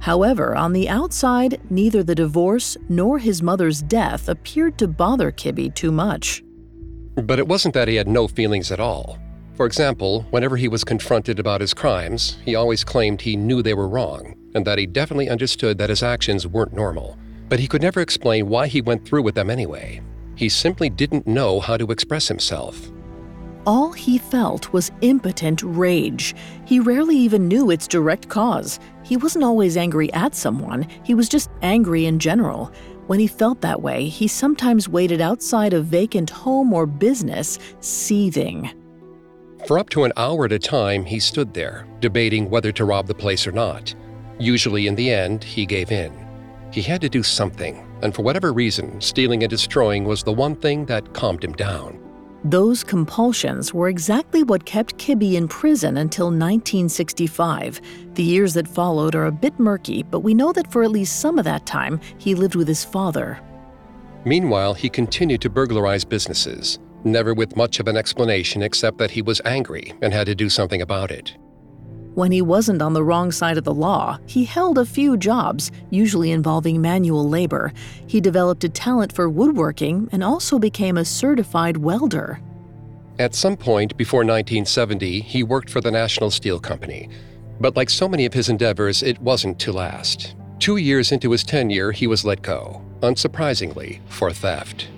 However, 0.00 0.56
on 0.56 0.72
the 0.72 0.88
outside, 0.88 1.60
neither 1.70 2.02
the 2.02 2.14
divorce 2.14 2.76
nor 2.88 3.18
his 3.18 3.42
mother's 3.42 3.82
death 3.82 4.28
appeared 4.28 4.78
to 4.78 4.88
bother 4.88 5.30
Kibbe 5.30 5.74
too 5.74 5.92
much. 5.92 6.42
But 7.14 7.38
it 7.38 7.48
wasn't 7.48 7.74
that 7.74 7.88
he 7.88 7.94
had 7.94 8.08
no 8.08 8.28
feelings 8.28 8.70
at 8.72 8.80
all. 8.80 9.18
For 9.56 9.64
example, 9.64 10.26
whenever 10.30 10.58
he 10.58 10.68
was 10.68 10.84
confronted 10.84 11.38
about 11.38 11.62
his 11.62 11.72
crimes, 11.72 12.36
he 12.44 12.54
always 12.54 12.84
claimed 12.84 13.22
he 13.22 13.36
knew 13.36 13.62
they 13.62 13.72
were 13.72 13.88
wrong 13.88 14.36
and 14.54 14.66
that 14.66 14.78
he 14.78 14.86
definitely 14.86 15.30
understood 15.30 15.78
that 15.78 15.88
his 15.88 16.02
actions 16.02 16.46
weren't 16.46 16.74
normal. 16.74 17.16
But 17.48 17.58
he 17.58 17.66
could 17.66 17.80
never 17.80 18.00
explain 18.00 18.48
why 18.48 18.66
he 18.66 18.82
went 18.82 19.06
through 19.06 19.22
with 19.22 19.34
them 19.34 19.48
anyway. 19.48 20.02
He 20.34 20.50
simply 20.50 20.90
didn't 20.90 21.26
know 21.26 21.60
how 21.60 21.78
to 21.78 21.90
express 21.90 22.28
himself. 22.28 22.90
All 23.66 23.92
he 23.92 24.18
felt 24.18 24.72
was 24.74 24.92
impotent 25.00 25.62
rage. 25.62 26.34
He 26.66 26.78
rarely 26.78 27.16
even 27.16 27.48
knew 27.48 27.70
its 27.70 27.88
direct 27.88 28.28
cause. 28.28 28.78
He 29.04 29.16
wasn't 29.16 29.44
always 29.44 29.76
angry 29.76 30.12
at 30.12 30.34
someone, 30.34 30.86
he 31.02 31.14
was 31.14 31.28
just 31.28 31.50
angry 31.62 32.04
in 32.04 32.18
general. 32.18 32.72
When 33.06 33.18
he 33.18 33.26
felt 33.26 33.62
that 33.62 33.80
way, 33.80 34.08
he 34.08 34.28
sometimes 34.28 34.88
waited 34.88 35.20
outside 35.20 35.72
a 35.72 35.80
vacant 35.80 36.28
home 36.28 36.72
or 36.72 36.86
business, 36.86 37.58
seething. 37.80 38.70
For 39.66 39.80
up 39.80 39.90
to 39.90 40.04
an 40.04 40.12
hour 40.16 40.44
at 40.44 40.52
a 40.52 40.60
time, 40.60 41.04
he 41.04 41.18
stood 41.18 41.52
there, 41.52 41.88
debating 41.98 42.48
whether 42.48 42.70
to 42.70 42.84
rob 42.84 43.08
the 43.08 43.14
place 43.14 43.48
or 43.48 43.52
not. 43.52 43.92
Usually, 44.38 44.86
in 44.86 44.94
the 44.94 45.10
end, 45.10 45.42
he 45.42 45.66
gave 45.66 45.90
in. 45.90 46.12
He 46.72 46.80
had 46.82 47.00
to 47.00 47.08
do 47.08 47.24
something, 47.24 47.84
and 48.00 48.14
for 48.14 48.22
whatever 48.22 48.52
reason, 48.52 49.00
stealing 49.00 49.42
and 49.42 49.50
destroying 49.50 50.04
was 50.04 50.22
the 50.22 50.32
one 50.32 50.54
thing 50.54 50.86
that 50.86 51.12
calmed 51.14 51.42
him 51.42 51.52
down. 51.54 51.98
Those 52.44 52.84
compulsions 52.84 53.74
were 53.74 53.88
exactly 53.88 54.44
what 54.44 54.66
kept 54.66 54.98
Kibbe 54.98 55.34
in 55.34 55.48
prison 55.48 55.96
until 55.96 56.26
1965. 56.26 57.80
The 58.14 58.22
years 58.22 58.54
that 58.54 58.68
followed 58.68 59.16
are 59.16 59.26
a 59.26 59.32
bit 59.32 59.58
murky, 59.58 60.04
but 60.04 60.20
we 60.20 60.32
know 60.32 60.52
that 60.52 60.70
for 60.70 60.84
at 60.84 60.92
least 60.92 61.18
some 61.18 61.40
of 61.40 61.44
that 61.44 61.66
time, 61.66 62.00
he 62.18 62.36
lived 62.36 62.54
with 62.54 62.68
his 62.68 62.84
father. 62.84 63.40
Meanwhile, 64.24 64.74
he 64.74 64.88
continued 64.88 65.40
to 65.40 65.50
burglarize 65.50 66.04
businesses 66.04 66.78
never 67.06 67.32
with 67.32 67.56
much 67.56 67.80
of 67.80 67.88
an 67.88 67.96
explanation 67.96 68.62
except 68.62 68.98
that 68.98 69.12
he 69.12 69.22
was 69.22 69.40
angry 69.44 69.94
and 70.02 70.12
had 70.12 70.26
to 70.26 70.34
do 70.34 70.50
something 70.50 70.82
about 70.82 71.10
it. 71.10 71.36
When 72.14 72.32
he 72.32 72.40
wasn't 72.40 72.80
on 72.80 72.94
the 72.94 73.04
wrong 73.04 73.30
side 73.30 73.58
of 73.58 73.64
the 73.64 73.74
law, 73.74 74.18
he 74.26 74.46
held 74.46 74.78
a 74.78 74.86
few 74.86 75.18
jobs, 75.18 75.70
usually 75.90 76.30
involving 76.32 76.80
manual 76.80 77.28
labor. 77.28 77.74
He 78.06 78.22
developed 78.22 78.64
a 78.64 78.70
talent 78.70 79.12
for 79.12 79.28
woodworking 79.28 80.08
and 80.12 80.24
also 80.24 80.58
became 80.58 80.96
a 80.96 81.04
certified 81.04 81.76
welder. 81.76 82.40
At 83.18 83.34
some 83.34 83.56
point 83.56 83.96
before 83.98 84.20
1970, 84.20 85.20
he 85.20 85.42
worked 85.42 85.68
for 85.68 85.82
the 85.82 85.90
National 85.90 86.30
Steel 86.30 86.58
Company. 86.58 87.10
But 87.60 87.76
like 87.76 87.90
so 87.90 88.08
many 88.08 88.24
of 88.24 88.32
his 88.32 88.48
endeavors, 88.48 89.02
it 89.02 89.20
wasn't 89.20 89.58
to 89.60 89.72
last. 89.72 90.34
Two 90.58 90.78
years 90.78 91.12
into 91.12 91.32
his 91.32 91.44
tenure, 91.44 91.92
he 91.92 92.06
was 92.06 92.24
let 92.24 92.40
go, 92.40 92.82
unsurprisingly, 93.00 94.00
for 94.08 94.32
theft. 94.32 94.88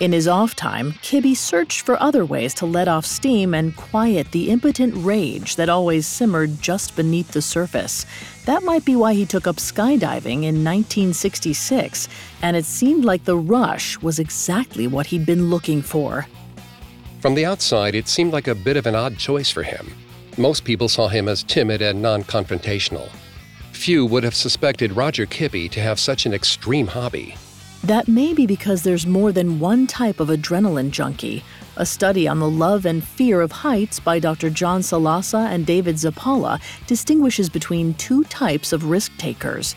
In 0.00 0.12
his 0.12 0.26
off 0.26 0.56
time, 0.56 0.92
Kibbe 1.02 1.36
searched 1.36 1.82
for 1.82 2.02
other 2.02 2.24
ways 2.24 2.54
to 2.54 2.64
let 2.64 2.88
off 2.88 3.04
steam 3.04 3.52
and 3.52 3.76
quiet 3.76 4.32
the 4.32 4.48
impotent 4.48 4.94
rage 4.96 5.56
that 5.56 5.68
always 5.68 6.06
simmered 6.06 6.62
just 6.62 6.96
beneath 6.96 7.32
the 7.32 7.42
surface. 7.42 8.06
That 8.46 8.62
might 8.62 8.86
be 8.86 8.96
why 8.96 9.12
he 9.12 9.26
took 9.26 9.46
up 9.46 9.56
skydiving 9.56 10.44
in 10.44 10.64
1966, 10.64 12.08
and 12.40 12.56
it 12.56 12.64
seemed 12.64 13.04
like 13.04 13.24
the 13.24 13.36
rush 13.36 14.00
was 14.00 14.18
exactly 14.18 14.86
what 14.86 15.04
he'd 15.04 15.26
been 15.26 15.50
looking 15.50 15.82
for. 15.82 16.26
From 17.20 17.34
the 17.34 17.44
outside, 17.44 17.94
it 17.94 18.08
seemed 18.08 18.32
like 18.32 18.48
a 18.48 18.54
bit 18.54 18.78
of 18.78 18.86
an 18.86 18.94
odd 18.94 19.18
choice 19.18 19.50
for 19.50 19.62
him. 19.62 19.92
Most 20.38 20.64
people 20.64 20.88
saw 20.88 21.08
him 21.08 21.28
as 21.28 21.42
timid 21.42 21.82
and 21.82 22.00
non 22.00 22.24
confrontational. 22.24 23.10
Few 23.72 24.06
would 24.06 24.24
have 24.24 24.34
suspected 24.34 24.92
Roger 24.92 25.26
Kibbe 25.26 25.70
to 25.72 25.80
have 25.80 26.00
such 26.00 26.24
an 26.24 26.32
extreme 26.32 26.86
hobby. 26.86 27.34
That 27.82 28.08
may 28.08 28.34
be 28.34 28.46
because 28.46 28.82
there's 28.82 29.06
more 29.06 29.32
than 29.32 29.58
one 29.58 29.86
type 29.86 30.20
of 30.20 30.28
adrenaline 30.28 30.90
junkie. 30.90 31.42
A 31.76 31.86
study 31.86 32.28
on 32.28 32.38
the 32.38 32.50
love 32.50 32.84
and 32.84 33.02
fear 33.02 33.40
of 33.40 33.52
heights 33.52 33.98
by 33.98 34.18
Dr. 34.18 34.50
John 34.50 34.82
Salasa 34.82 35.48
and 35.48 35.64
David 35.64 35.94
Zappala 35.94 36.60
distinguishes 36.86 37.48
between 37.48 37.94
two 37.94 38.24
types 38.24 38.74
of 38.74 38.84
risk 38.84 39.16
takers. 39.16 39.74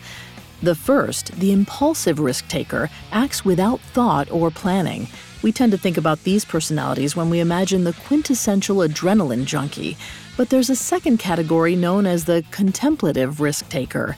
The 0.62 0.74
first, 0.74 1.32
the 1.40 1.50
impulsive 1.50 2.20
risk 2.20 2.46
taker, 2.48 2.90
acts 3.10 3.42
without 3.42 3.80
thought 3.80 4.30
or 4.30 4.50
planning. 4.50 5.08
We 5.42 5.50
tend 5.50 5.72
to 5.72 5.78
think 5.78 5.96
about 5.96 6.24
these 6.24 6.44
personalities 6.44 7.16
when 7.16 7.30
we 7.30 7.40
imagine 7.40 7.84
the 7.84 7.94
quintessential 7.94 8.76
adrenaline 8.76 9.46
junkie. 9.46 9.96
But 10.36 10.50
there's 10.50 10.70
a 10.70 10.76
second 10.76 11.18
category 11.18 11.74
known 11.74 12.06
as 12.06 12.26
the 12.26 12.44
contemplative 12.50 13.40
risk 13.40 13.68
taker. 13.70 14.16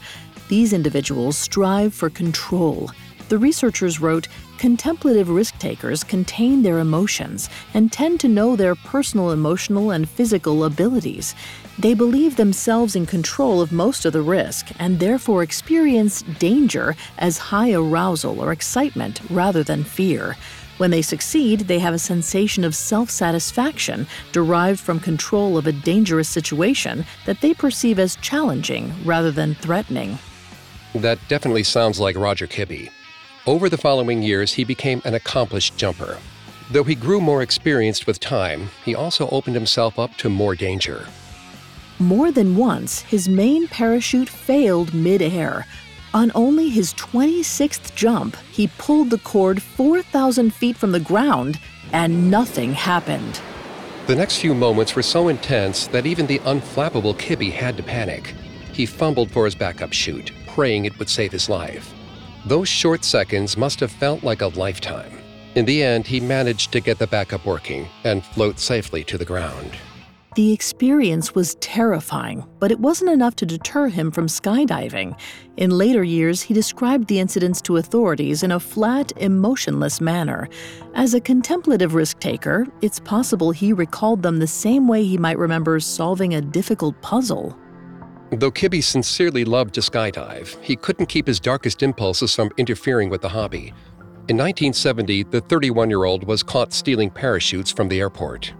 These 0.49 0.73
individuals 0.73 1.37
strive 1.37 1.95
for 1.95 2.11
control. 2.11 2.91
The 3.29 3.39
researchers 3.39 4.01
wrote 4.01 4.29
Contemplative 4.59 5.29
risk 5.29 5.59
takers 5.59 6.05
contain 6.05 6.63
their 6.63 6.79
emotions 6.79 7.51
and 7.75 7.93
tend 7.93 8.21
to 8.21 8.29
know 8.29 8.57
their 8.57 8.75
personal 8.75 9.33
emotional 9.33 9.91
and 9.91 10.09
physical 10.09 10.65
abilities. 10.65 11.35
They 11.79 11.93
believe 11.93 12.37
themselves 12.37 12.97
in 12.97 13.05
control 13.05 13.61
of 13.61 13.73
most 13.73 14.07
of 14.07 14.13
the 14.13 14.23
risk 14.23 14.69
and 14.79 14.99
therefore 14.99 15.43
experience 15.43 16.23
danger 16.23 16.97
as 17.19 17.37
high 17.37 17.73
arousal 17.73 18.41
or 18.41 18.53
excitement 18.53 19.21
rather 19.29 19.63
than 19.63 19.85
fear. 19.85 20.37
When 20.79 20.91
they 20.91 21.03
succeed, 21.03 21.61
they 21.61 21.81
have 21.81 21.95
a 21.95 21.99
sensation 21.99 22.63
of 22.63 22.77
self 22.77 23.11
satisfaction 23.11 24.07
derived 24.33 24.79
from 24.79 25.01
control 25.01 25.59
of 25.59 25.67
a 25.67 25.73
dangerous 25.73 26.29
situation 26.29 27.05
that 27.25 27.41
they 27.41 27.55
perceive 27.55 27.99
as 27.99 28.17
challenging 28.17 28.95
rather 29.05 29.33
than 29.33 29.55
threatening. 29.57 30.19
That 30.95 31.19
definitely 31.29 31.65
sounds 31.65 31.99
like 31.99 32.17
Roger 32.17 32.47
Kibbe. 32.47 32.91
Over 33.47 33.69
the 33.69 33.79
following 33.79 34.25
years, 34.25 34.55
he 34.55 34.65
became 34.65 35.01
an 35.05 35.15
accomplished 35.15 35.77
jumper. 35.77 36.19
Though 36.73 36.83
he 36.83 36.97
grew 36.97 37.21
more 37.21 37.43
experienced 37.43 38.05
with 38.05 38.19
time, 38.19 38.71
he 38.85 38.97
also 38.97 39.29
opened 39.29 39.55
himself 39.55 40.01
up 40.01 40.17
to 40.17 40.29
more 40.29 40.57
danger. 40.57 41.07
More 42.01 42.33
than 42.33 42.57
once, 42.57 43.03
his 43.03 43.29
main 43.29 43.69
parachute 43.69 44.29
failed 44.29 44.93
midair. 44.93 45.65
On 46.13 46.33
only 46.35 46.71
his 46.71 46.93
26th 46.95 47.95
jump, 47.95 48.37
he 48.51 48.67
pulled 48.79 49.11
the 49.11 49.19
cord 49.19 49.63
4,000 49.63 50.53
feet 50.53 50.77
from 50.77 50.91
the 50.91 50.99
ground, 50.99 51.61
and 51.93 52.29
nothing 52.29 52.75
happened. 52.75 53.41
The 54.09 54.17
next 54.17 54.39
few 54.39 54.57
moments 54.57 54.97
were 54.97 55.03
so 55.03 55.29
intense 55.29 55.87
that 55.89 56.05
even 56.05 56.27
the 56.27 56.41
unflappable 56.41 57.17
Kibbe 57.17 57.53
had 57.53 57.77
to 57.77 57.85
panic. 57.85 58.35
He 58.73 58.87
fumbled 58.87 59.31
for 59.31 59.45
his 59.45 59.55
backup 59.55 59.93
chute, 59.93 60.33
praying 60.49 60.85
it 60.85 60.99
would 60.99 61.09
save 61.09 61.31
his 61.31 61.49
life. 61.49 61.96
Those 62.47 62.69
short 62.69 63.03
seconds 63.03 63.57
must 63.57 63.81
have 63.81 63.91
felt 63.91 64.23
like 64.23 64.41
a 64.41 64.47
lifetime. 64.47 65.11
In 65.57 65.65
the 65.65 65.83
end, 65.83 66.07
he 66.07 66.21
managed 66.21 66.71
to 66.73 66.81
get 66.81 66.97
the 66.97 67.09
backup 67.09 67.45
working 67.45 67.89
and 68.05 68.25
float 68.25 68.61
safely 68.61 69.03
to 69.03 69.19
the 69.19 69.25
ground. 69.25 69.73
The 70.37 70.53
experience 70.53 71.35
was 71.35 71.57
terrifying, 71.57 72.47
but 72.61 72.71
it 72.71 72.79
wasn't 72.79 73.11
enough 73.11 73.35
to 73.37 73.47
deter 73.47 73.89
him 73.89 74.13
from 74.13 74.29
skydiving. 74.29 75.19
In 75.57 75.71
later 75.71 76.05
years, 76.05 76.41
he 76.41 76.55
described 76.55 77.09
the 77.09 77.19
incidents 77.19 77.61
to 77.63 77.79
authorities 77.79 78.45
in 78.45 78.53
a 78.53 78.61
flat, 78.61 79.11
emotionless 79.17 80.01
manner. 80.01 80.49
As 80.95 81.15
a 81.15 81.21
contemplative 81.21 81.95
risk 81.95 82.21
taker, 82.21 82.69
it's 82.81 83.01
possible 83.01 83.51
he 83.51 83.73
recalled 83.73 84.23
them 84.23 84.39
the 84.39 84.47
same 84.47 84.87
way 84.87 85.03
he 85.03 85.19
might 85.19 85.39
remember 85.39 85.81
solving 85.81 86.35
a 86.35 86.41
difficult 86.41 87.01
puzzle. 87.03 87.59
Though 88.31 88.51
Kibbe 88.51 88.83
sincerely 88.83 89.45
loved 89.45 89.75
to 89.75 89.81
skydive, 89.81 90.61
he 90.63 90.75
couldn't 90.75 91.07
keep 91.07 91.27
his 91.27 91.39
darkest 91.39 91.83
impulses 91.83 92.35
from 92.35 92.51
interfering 92.57 93.09
with 93.09 93.23
the 93.23 93.29
hobby. 93.29 93.73
In 94.29 94.37
1970, 94.37 95.25
the 95.25 95.41
31 95.41 95.91
year 95.91 96.05
old 96.05 96.25
was 96.25 96.43
caught 96.43 96.73
stealing 96.73 97.11
parachutes 97.11 97.71
from 97.71 97.89
the 97.89 98.01
airport. 98.01 98.53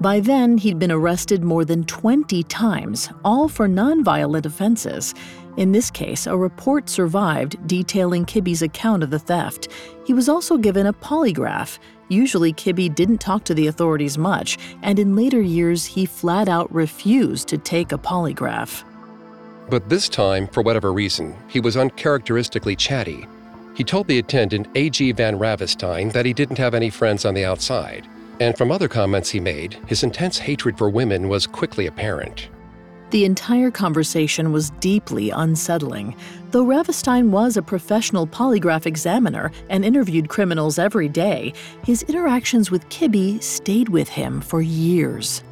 By 0.00 0.20
then, 0.20 0.58
he'd 0.58 0.78
been 0.78 0.92
arrested 0.92 1.42
more 1.42 1.64
than 1.64 1.84
20 1.84 2.42
times, 2.44 3.08
all 3.24 3.48
for 3.48 3.66
nonviolent 3.66 4.44
offenses. 4.44 5.14
In 5.58 5.72
this 5.72 5.90
case, 5.90 6.28
a 6.28 6.36
report 6.36 6.88
survived 6.88 7.66
detailing 7.66 8.24
Kibbe's 8.24 8.62
account 8.62 9.02
of 9.02 9.10
the 9.10 9.18
theft. 9.18 9.66
He 10.06 10.14
was 10.14 10.28
also 10.28 10.56
given 10.56 10.86
a 10.86 10.92
polygraph. 10.92 11.80
Usually, 12.08 12.52
Kibbe 12.52 12.94
didn't 12.94 13.18
talk 13.18 13.42
to 13.42 13.54
the 13.54 13.66
authorities 13.66 14.16
much, 14.16 14.56
and 14.82 15.00
in 15.00 15.16
later 15.16 15.40
years, 15.40 15.84
he 15.84 16.06
flat 16.06 16.48
out 16.48 16.72
refused 16.72 17.48
to 17.48 17.58
take 17.58 17.90
a 17.90 17.98
polygraph. 17.98 18.84
But 19.68 19.88
this 19.88 20.08
time, 20.08 20.46
for 20.46 20.62
whatever 20.62 20.92
reason, 20.92 21.34
he 21.48 21.58
was 21.58 21.76
uncharacteristically 21.76 22.76
chatty. 22.76 23.26
He 23.74 23.82
told 23.82 24.06
the 24.06 24.20
attendant, 24.20 24.68
A.G. 24.76 25.10
Van 25.10 25.40
Ravestein, 25.40 26.12
that 26.12 26.24
he 26.24 26.32
didn't 26.32 26.58
have 26.58 26.74
any 26.74 26.88
friends 26.88 27.24
on 27.24 27.34
the 27.34 27.44
outside. 27.44 28.06
And 28.38 28.56
from 28.56 28.70
other 28.70 28.86
comments 28.86 29.30
he 29.30 29.40
made, 29.40 29.76
his 29.88 30.04
intense 30.04 30.38
hatred 30.38 30.78
for 30.78 30.88
women 30.88 31.28
was 31.28 31.48
quickly 31.48 31.86
apparent. 31.86 32.48
The 33.10 33.24
entire 33.24 33.70
conversation 33.70 34.52
was 34.52 34.68
deeply 34.80 35.30
unsettling. 35.30 36.14
Though 36.50 36.64
Ravestein 36.64 37.30
was 37.30 37.56
a 37.56 37.62
professional 37.62 38.26
polygraph 38.26 38.84
examiner 38.84 39.50
and 39.70 39.82
interviewed 39.82 40.28
criminals 40.28 40.78
every 40.78 41.08
day, 41.08 41.54
his 41.84 42.02
interactions 42.02 42.70
with 42.70 42.86
Kibbe 42.90 43.42
stayed 43.42 43.88
with 43.88 44.10
him 44.10 44.42
for 44.42 44.60
years. 44.60 45.42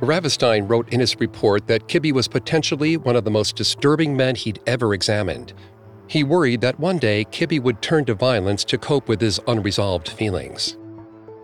Ravestein 0.00 0.68
wrote 0.68 0.92
in 0.92 1.00
his 1.00 1.18
report 1.18 1.66
that 1.66 1.88
Kibbe 1.88 2.12
was 2.12 2.28
potentially 2.28 2.98
one 2.98 3.16
of 3.16 3.24
the 3.24 3.30
most 3.30 3.56
disturbing 3.56 4.14
men 4.14 4.34
he'd 4.34 4.60
ever 4.66 4.92
examined. 4.92 5.54
He 6.08 6.24
worried 6.24 6.60
that 6.60 6.78
one 6.78 6.98
day 6.98 7.24
Kibbe 7.24 7.62
would 7.62 7.80
turn 7.80 8.04
to 8.04 8.14
violence 8.14 8.64
to 8.64 8.76
cope 8.76 9.08
with 9.08 9.20
his 9.20 9.40
unresolved 9.46 10.10
feelings. 10.10 10.76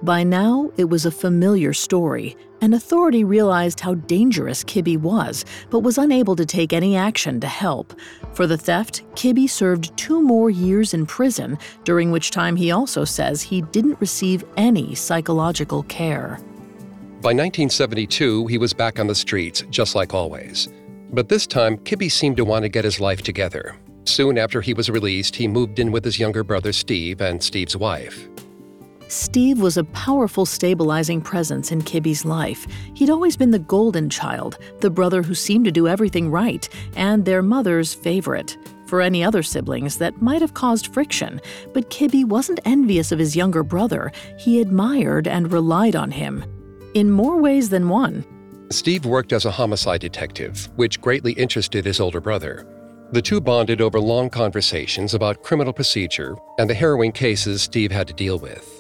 By 0.03 0.23
now, 0.23 0.71
it 0.77 0.85
was 0.85 1.07
a 1.07 1.11
familiar 1.11 1.73
story, 1.73 2.37
and 2.61 2.73
authority 2.73 3.25
realized 3.25 3.81
how 3.81 3.95
dangerous 3.95 4.63
Kibbe 4.63 4.97
was, 4.97 5.45
but 5.71 5.81
was 5.81 5.99
unable 5.99 6.37
to 6.37 6.47
take 6.47 6.73
any 6.73 6.97
action 6.97 7.41
to 7.41 7.49
help. 7.49 7.99
For 8.33 8.47
the 8.47 8.57
theft, 8.57 9.03
Kibbe 9.17 9.51
served 9.51 9.97
two 9.97 10.23
more 10.23 10.51
years 10.51 10.95
in 10.95 11.05
prison, 11.05 11.59
during 11.83 12.13
which 12.13 12.31
time 12.31 12.55
he 12.55 12.71
also 12.71 13.05
says 13.05 13.43
he 13.43 13.63
didn't 13.63 14.01
receive 14.01 14.45
any 14.57 14.95
psychological 14.95 15.83
care. 15.85 16.39
By 17.21 17.35
1972, 17.35 18.47
he 18.47 18.59
was 18.59 18.73
back 18.73 19.01
on 19.01 19.09
the 19.09 19.15
streets, 19.17 19.65
just 19.69 19.97
like 19.97 20.15
always. 20.15 20.69
But 21.11 21.29
this 21.29 21.45
time, 21.45 21.77
Kibbe 21.79 22.13
seemed 22.13 22.37
to 22.37 22.45
want 22.45 22.63
to 22.63 22.69
get 22.69 22.85
his 22.85 23.01
life 23.01 23.23
together. 23.23 23.77
Soon 24.05 24.39
after 24.39 24.61
he 24.61 24.75
was 24.75 24.89
released, 24.89 25.35
he 25.35 25.49
moved 25.49 25.81
in 25.81 25.91
with 25.91 26.05
his 26.05 26.21
younger 26.21 26.45
brother 26.45 26.73
Steve 26.73 27.21
and 27.21 27.43
Steve's 27.43 27.77
wife. 27.77 28.29
Steve 29.09 29.59
was 29.59 29.79
a 29.79 29.85
powerful 29.85 30.45
stabilizing 30.45 31.23
presence 31.23 31.73
in 31.73 31.81
Kibbe's 31.81 32.27
life. 32.27 32.67
He'd 32.95 33.09
always 33.09 33.39
been 33.39 33.51
the 33.51 33.59
golden 33.59 34.11
child, 34.11 34.59
the 34.81 34.91
brother 34.91 35.23
who 35.23 35.35
seemed 35.35 35.65
to 35.65 35.73
do 35.73 35.89
everything 35.89 36.31
right, 36.31 36.69
and 36.95 37.25
their 37.25 37.41
mother's 37.41 37.95
favorite. 37.95 38.59
For 38.87 39.01
any 39.01 39.25
other 39.25 39.43
siblings, 39.43 39.97
that 39.99 40.21
might 40.21 40.43
have 40.43 40.53
caused 40.53 40.93
friction, 40.93 41.41
but 41.73 41.89
Kibbe 41.89 42.27
wasn't 42.27 42.61
envious 42.67 43.11
of 43.11 43.19
his 43.19 43.35
younger 43.35 43.63
brother. 43.63 44.13
He 44.39 44.61
admired 44.61 45.27
and 45.27 45.51
relied 45.51 45.97
on 45.97 46.11
him. 46.11 46.45
In 46.93 47.11
more 47.11 47.41
ways 47.41 47.71
than 47.71 47.89
one. 47.89 48.27
Steve 48.71 49.07
worked 49.07 49.33
as 49.33 49.47
a 49.47 49.51
homicide 49.51 50.03
detective, 50.03 50.69
which 50.77 51.01
greatly 51.01 51.33
interested 51.33 51.87
his 51.87 52.01
older 52.01 52.21
brother. 52.21 52.67
The 53.13 53.23
two 53.23 53.41
bonded 53.41 53.81
over 53.81 53.99
long 53.99 54.29
conversations 54.29 55.15
about 55.15 55.43
criminal 55.43 55.73
procedure 55.73 56.37
and 56.59 56.69
the 56.69 56.75
harrowing 56.75 57.13
cases 57.13 57.63
Steve 57.63 57.91
had 57.91 58.07
to 58.09 58.13
deal 58.13 58.39
with. 58.39 58.78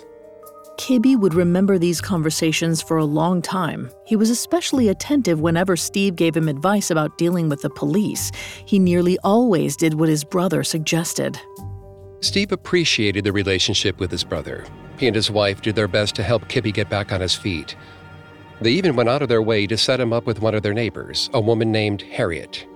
Kibbe 0.78 1.18
would 1.18 1.34
remember 1.34 1.76
these 1.76 2.00
conversations 2.00 2.80
for 2.80 2.98
a 2.98 3.04
long 3.04 3.42
time. 3.42 3.90
He 4.06 4.14
was 4.14 4.30
especially 4.30 4.88
attentive 4.88 5.40
whenever 5.40 5.76
Steve 5.76 6.14
gave 6.14 6.36
him 6.36 6.48
advice 6.48 6.92
about 6.92 7.18
dealing 7.18 7.48
with 7.48 7.62
the 7.62 7.70
police. 7.70 8.30
He 8.64 8.78
nearly 8.78 9.18
always 9.24 9.76
did 9.76 9.94
what 9.94 10.08
his 10.08 10.22
brother 10.22 10.62
suggested. 10.62 11.38
Steve 12.20 12.52
appreciated 12.52 13.24
the 13.24 13.32
relationship 13.32 13.98
with 13.98 14.10
his 14.12 14.22
brother. 14.22 14.64
He 14.98 15.08
and 15.08 15.16
his 15.16 15.32
wife 15.32 15.62
did 15.62 15.74
their 15.74 15.88
best 15.88 16.14
to 16.14 16.22
help 16.22 16.48
Kibbe 16.48 16.72
get 16.72 16.88
back 16.88 17.12
on 17.12 17.20
his 17.20 17.34
feet. 17.34 17.74
They 18.60 18.70
even 18.70 18.94
went 18.94 19.08
out 19.08 19.22
of 19.22 19.28
their 19.28 19.42
way 19.42 19.66
to 19.66 19.76
set 19.76 20.00
him 20.00 20.12
up 20.12 20.26
with 20.26 20.40
one 20.40 20.54
of 20.54 20.62
their 20.62 20.74
neighbors, 20.74 21.28
a 21.34 21.40
woman 21.40 21.72
named 21.72 22.02
Harriet. 22.02 22.66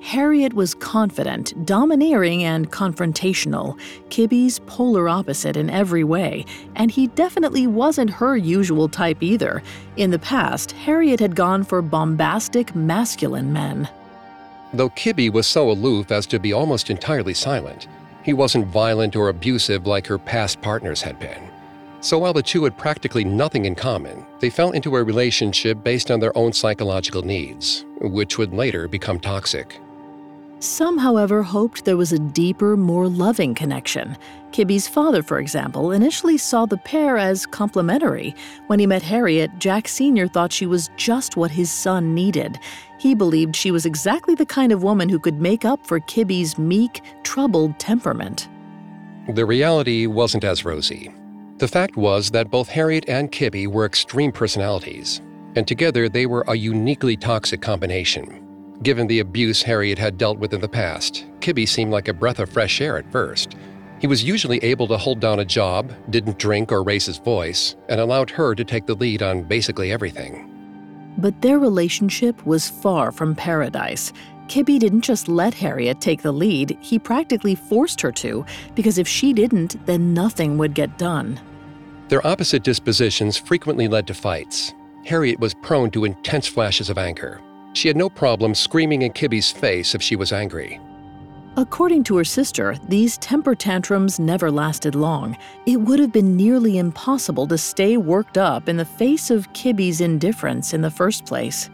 Harriet 0.00 0.54
was 0.54 0.74
confident, 0.74 1.66
domineering, 1.66 2.42
and 2.42 2.70
confrontational, 2.72 3.78
Kibbe's 4.08 4.58
polar 4.60 5.08
opposite 5.08 5.56
in 5.56 5.68
every 5.68 6.04
way, 6.04 6.46
and 6.74 6.90
he 6.90 7.06
definitely 7.08 7.66
wasn't 7.66 8.08
her 8.10 8.36
usual 8.36 8.88
type 8.88 9.22
either. 9.22 9.62
In 9.96 10.10
the 10.10 10.18
past, 10.18 10.72
Harriet 10.72 11.20
had 11.20 11.36
gone 11.36 11.64
for 11.64 11.82
bombastic, 11.82 12.74
masculine 12.74 13.52
men. 13.52 13.88
Though 14.72 14.90
Kibbe 14.90 15.32
was 15.32 15.46
so 15.46 15.70
aloof 15.70 16.10
as 16.10 16.26
to 16.28 16.38
be 16.38 16.52
almost 16.52 16.88
entirely 16.88 17.34
silent, 17.34 17.86
he 18.22 18.32
wasn't 18.32 18.68
violent 18.68 19.16
or 19.16 19.28
abusive 19.28 19.86
like 19.86 20.06
her 20.06 20.18
past 20.18 20.62
partners 20.62 21.02
had 21.02 21.18
been. 21.18 21.50
So 22.00 22.18
while 22.18 22.32
the 22.32 22.42
two 22.42 22.64
had 22.64 22.78
practically 22.78 23.24
nothing 23.24 23.66
in 23.66 23.74
common, 23.74 24.24
they 24.38 24.48
fell 24.48 24.70
into 24.70 24.96
a 24.96 25.04
relationship 25.04 25.84
based 25.84 26.10
on 26.10 26.20
their 26.20 26.36
own 26.36 26.54
psychological 26.54 27.20
needs, 27.20 27.84
which 28.00 28.38
would 28.38 28.54
later 28.54 28.88
become 28.88 29.20
toxic. 29.20 29.78
Some, 30.60 30.98
however, 30.98 31.42
hoped 31.42 31.86
there 31.86 31.96
was 31.96 32.12
a 32.12 32.18
deeper, 32.18 32.76
more 32.76 33.08
loving 33.08 33.54
connection. 33.54 34.14
Kibbe's 34.52 34.86
father, 34.86 35.22
for 35.22 35.38
example, 35.38 35.92
initially 35.92 36.36
saw 36.36 36.66
the 36.66 36.76
pair 36.76 37.16
as 37.16 37.46
complementary. 37.46 38.34
When 38.66 38.78
he 38.78 38.86
met 38.86 39.00
Harriet, 39.00 39.50
Jack 39.58 39.88
Sr. 39.88 40.28
thought 40.28 40.52
she 40.52 40.66
was 40.66 40.90
just 40.98 41.38
what 41.38 41.50
his 41.50 41.70
son 41.70 42.14
needed. 42.14 42.58
He 42.98 43.14
believed 43.14 43.56
she 43.56 43.70
was 43.70 43.86
exactly 43.86 44.34
the 44.34 44.44
kind 44.44 44.70
of 44.70 44.82
woman 44.82 45.08
who 45.08 45.18
could 45.18 45.40
make 45.40 45.64
up 45.64 45.86
for 45.86 45.98
Kibbe's 45.98 46.58
meek, 46.58 47.00
troubled 47.22 47.78
temperament. 47.78 48.50
The 49.30 49.46
reality 49.46 50.06
wasn't 50.06 50.44
as 50.44 50.66
rosy. 50.66 51.10
The 51.56 51.68
fact 51.68 51.96
was 51.96 52.30
that 52.32 52.50
both 52.50 52.68
Harriet 52.68 53.08
and 53.08 53.32
Kibbe 53.32 53.66
were 53.66 53.86
extreme 53.86 54.30
personalities, 54.30 55.22
and 55.56 55.66
together 55.66 56.10
they 56.10 56.26
were 56.26 56.44
a 56.48 56.54
uniquely 56.54 57.16
toxic 57.16 57.62
combination. 57.62 58.49
Given 58.82 59.08
the 59.08 59.18
abuse 59.18 59.62
Harriet 59.62 59.98
had 59.98 60.16
dealt 60.16 60.38
with 60.38 60.54
in 60.54 60.62
the 60.62 60.68
past, 60.68 61.26
Kibbe 61.40 61.68
seemed 61.68 61.92
like 61.92 62.08
a 62.08 62.14
breath 62.14 62.38
of 62.38 62.48
fresh 62.48 62.80
air 62.80 62.96
at 62.96 63.12
first. 63.12 63.56
He 64.00 64.06
was 64.06 64.24
usually 64.24 64.56
able 64.64 64.88
to 64.88 64.96
hold 64.96 65.20
down 65.20 65.40
a 65.40 65.44
job, 65.44 65.92
didn't 66.08 66.38
drink 66.38 66.72
or 66.72 66.82
raise 66.82 67.04
his 67.04 67.18
voice, 67.18 67.76
and 67.90 68.00
allowed 68.00 68.30
her 68.30 68.54
to 68.54 68.64
take 68.64 68.86
the 68.86 68.94
lead 68.94 69.22
on 69.22 69.42
basically 69.42 69.92
everything. 69.92 70.46
But 71.18 71.42
their 71.42 71.58
relationship 71.58 72.46
was 72.46 72.70
far 72.70 73.12
from 73.12 73.34
paradise. 73.34 74.14
Kibbe 74.48 74.78
didn't 74.78 75.02
just 75.02 75.28
let 75.28 75.52
Harriet 75.52 76.00
take 76.00 76.22
the 76.22 76.32
lead, 76.32 76.78
he 76.80 76.98
practically 76.98 77.54
forced 77.54 78.00
her 78.00 78.12
to, 78.12 78.46
because 78.74 78.96
if 78.96 79.06
she 79.06 79.34
didn't, 79.34 79.84
then 79.84 80.14
nothing 80.14 80.56
would 80.56 80.72
get 80.72 80.96
done. 80.96 81.38
Their 82.08 82.26
opposite 82.26 82.64
dispositions 82.64 83.36
frequently 83.36 83.88
led 83.88 84.06
to 84.06 84.14
fights. 84.14 84.72
Harriet 85.04 85.38
was 85.38 85.52
prone 85.52 85.90
to 85.90 86.06
intense 86.06 86.46
flashes 86.46 86.88
of 86.88 86.96
anger, 86.96 87.40
she 87.72 87.88
had 87.88 87.96
no 87.96 88.08
problem 88.08 88.54
screaming 88.54 89.02
in 89.02 89.12
Kibbe's 89.12 89.50
face 89.50 89.94
if 89.94 90.02
she 90.02 90.16
was 90.16 90.32
angry. 90.32 90.80
According 91.56 92.04
to 92.04 92.16
her 92.16 92.24
sister, 92.24 92.76
these 92.88 93.18
temper 93.18 93.54
tantrums 93.54 94.20
never 94.20 94.50
lasted 94.50 94.94
long. 94.94 95.36
It 95.66 95.76
would 95.76 95.98
have 95.98 96.12
been 96.12 96.36
nearly 96.36 96.78
impossible 96.78 97.46
to 97.48 97.58
stay 97.58 97.96
worked 97.96 98.38
up 98.38 98.68
in 98.68 98.76
the 98.76 98.84
face 98.84 99.30
of 99.30 99.52
Kibbe's 99.52 100.00
indifference 100.00 100.72
in 100.72 100.80
the 100.80 100.90
first 100.90 101.26
place. 101.26 101.68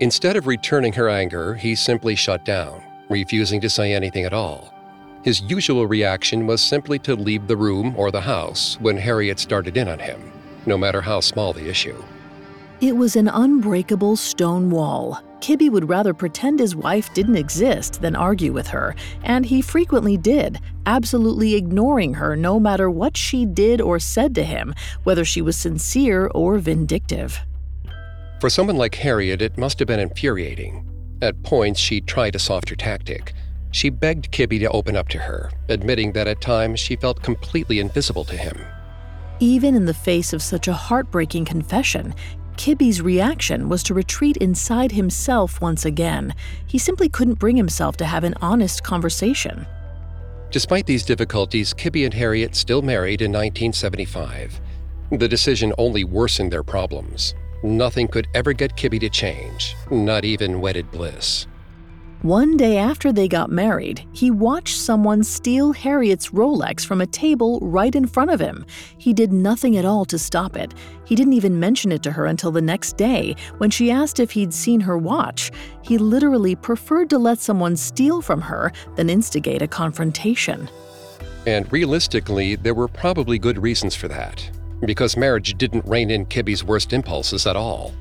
Instead 0.00 0.36
of 0.36 0.46
returning 0.46 0.92
her 0.92 1.08
anger, 1.08 1.54
he 1.54 1.74
simply 1.74 2.14
shut 2.14 2.44
down, 2.44 2.82
refusing 3.08 3.60
to 3.62 3.70
say 3.70 3.92
anything 3.92 4.24
at 4.24 4.32
all. 4.32 4.74
His 5.22 5.40
usual 5.40 5.86
reaction 5.86 6.46
was 6.46 6.60
simply 6.60 6.98
to 7.00 7.14
leave 7.14 7.46
the 7.46 7.56
room 7.56 7.94
or 7.96 8.10
the 8.10 8.20
house 8.20 8.76
when 8.80 8.98
Harriet 8.98 9.38
started 9.38 9.76
in 9.78 9.88
on 9.88 9.98
him, 9.98 10.32
no 10.66 10.76
matter 10.76 11.00
how 11.00 11.20
small 11.20 11.54
the 11.54 11.68
issue. 11.68 11.96
It 12.82 12.94
was 12.94 13.16
an 13.16 13.28
unbreakable 13.28 14.16
stone 14.16 14.68
wall. 14.68 15.22
Kibbe 15.44 15.68
would 15.68 15.90
rather 15.90 16.14
pretend 16.14 16.58
his 16.58 16.74
wife 16.74 17.12
didn't 17.12 17.36
exist 17.36 18.00
than 18.00 18.16
argue 18.16 18.50
with 18.50 18.68
her, 18.68 18.94
and 19.22 19.44
he 19.44 19.60
frequently 19.60 20.16
did, 20.16 20.58
absolutely 20.86 21.54
ignoring 21.54 22.14
her 22.14 22.34
no 22.34 22.58
matter 22.58 22.88
what 22.88 23.14
she 23.14 23.44
did 23.44 23.78
or 23.82 23.98
said 23.98 24.34
to 24.36 24.42
him, 24.42 24.72
whether 25.02 25.22
she 25.22 25.42
was 25.42 25.54
sincere 25.54 26.30
or 26.34 26.56
vindictive. 26.56 27.40
For 28.40 28.48
someone 28.48 28.78
like 28.78 28.94
Harriet, 28.94 29.42
it 29.42 29.58
must 29.58 29.78
have 29.80 29.88
been 29.88 30.00
infuriating. 30.00 30.88
At 31.20 31.42
points, 31.42 31.78
she 31.78 32.00
tried 32.00 32.34
a 32.34 32.38
softer 32.38 32.74
tactic. 32.74 33.34
She 33.70 33.90
begged 33.90 34.32
Kibbe 34.32 34.60
to 34.60 34.70
open 34.70 34.96
up 34.96 35.10
to 35.10 35.18
her, 35.18 35.50
admitting 35.68 36.12
that 36.12 36.26
at 36.26 36.40
times 36.40 36.80
she 36.80 36.96
felt 36.96 37.22
completely 37.22 37.80
invisible 37.80 38.24
to 38.24 38.36
him. 38.38 38.64
Even 39.40 39.74
in 39.74 39.84
the 39.84 39.92
face 39.92 40.32
of 40.32 40.42
such 40.42 40.68
a 40.68 40.72
heartbreaking 40.72 41.44
confession, 41.44 42.14
Kibbe's 42.56 43.00
reaction 43.02 43.68
was 43.68 43.82
to 43.84 43.94
retreat 43.94 44.36
inside 44.38 44.92
himself 44.92 45.60
once 45.60 45.84
again. 45.84 46.34
He 46.66 46.78
simply 46.78 47.08
couldn't 47.08 47.38
bring 47.38 47.56
himself 47.56 47.96
to 47.98 48.04
have 48.04 48.24
an 48.24 48.34
honest 48.40 48.82
conversation. 48.82 49.66
Despite 50.50 50.86
these 50.86 51.04
difficulties, 51.04 51.74
Kibbe 51.74 52.04
and 52.04 52.14
Harriet 52.14 52.54
still 52.54 52.80
married 52.80 53.22
in 53.22 53.32
1975. 53.32 54.60
The 55.10 55.28
decision 55.28 55.72
only 55.78 56.04
worsened 56.04 56.52
their 56.52 56.62
problems. 56.62 57.34
Nothing 57.62 58.08
could 58.08 58.28
ever 58.34 58.52
get 58.52 58.76
Kibbe 58.76 59.00
to 59.00 59.08
change, 59.08 59.74
not 59.90 60.24
even 60.24 60.60
wedded 60.60 60.90
bliss. 60.90 61.46
One 62.24 62.56
day 62.56 62.78
after 62.78 63.12
they 63.12 63.28
got 63.28 63.50
married, 63.50 64.02
he 64.14 64.30
watched 64.30 64.78
someone 64.78 65.22
steal 65.22 65.74
Harriet's 65.74 66.30
Rolex 66.30 66.82
from 66.82 67.02
a 67.02 67.06
table 67.06 67.58
right 67.60 67.94
in 67.94 68.06
front 68.06 68.30
of 68.30 68.40
him. 68.40 68.64
He 68.96 69.12
did 69.12 69.30
nothing 69.30 69.76
at 69.76 69.84
all 69.84 70.06
to 70.06 70.18
stop 70.18 70.56
it. 70.56 70.72
He 71.04 71.16
didn't 71.16 71.34
even 71.34 71.60
mention 71.60 71.92
it 71.92 72.02
to 72.04 72.12
her 72.12 72.24
until 72.24 72.50
the 72.50 72.62
next 72.62 72.96
day 72.96 73.36
when 73.58 73.68
she 73.68 73.90
asked 73.90 74.20
if 74.20 74.30
he'd 74.30 74.54
seen 74.54 74.80
her 74.80 74.96
watch. 74.96 75.50
He 75.82 75.98
literally 75.98 76.56
preferred 76.56 77.10
to 77.10 77.18
let 77.18 77.40
someone 77.40 77.76
steal 77.76 78.22
from 78.22 78.40
her 78.40 78.72
than 78.96 79.10
instigate 79.10 79.60
a 79.60 79.68
confrontation. 79.68 80.70
And 81.46 81.70
realistically, 81.70 82.56
there 82.56 82.72
were 82.72 82.88
probably 82.88 83.38
good 83.38 83.62
reasons 83.62 83.94
for 83.94 84.08
that, 84.08 84.50
because 84.86 85.18
marriage 85.18 85.58
didn't 85.58 85.84
rein 85.84 86.10
in 86.10 86.24
Kibbe's 86.24 86.64
worst 86.64 86.94
impulses 86.94 87.46
at 87.46 87.54
all. 87.54 87.92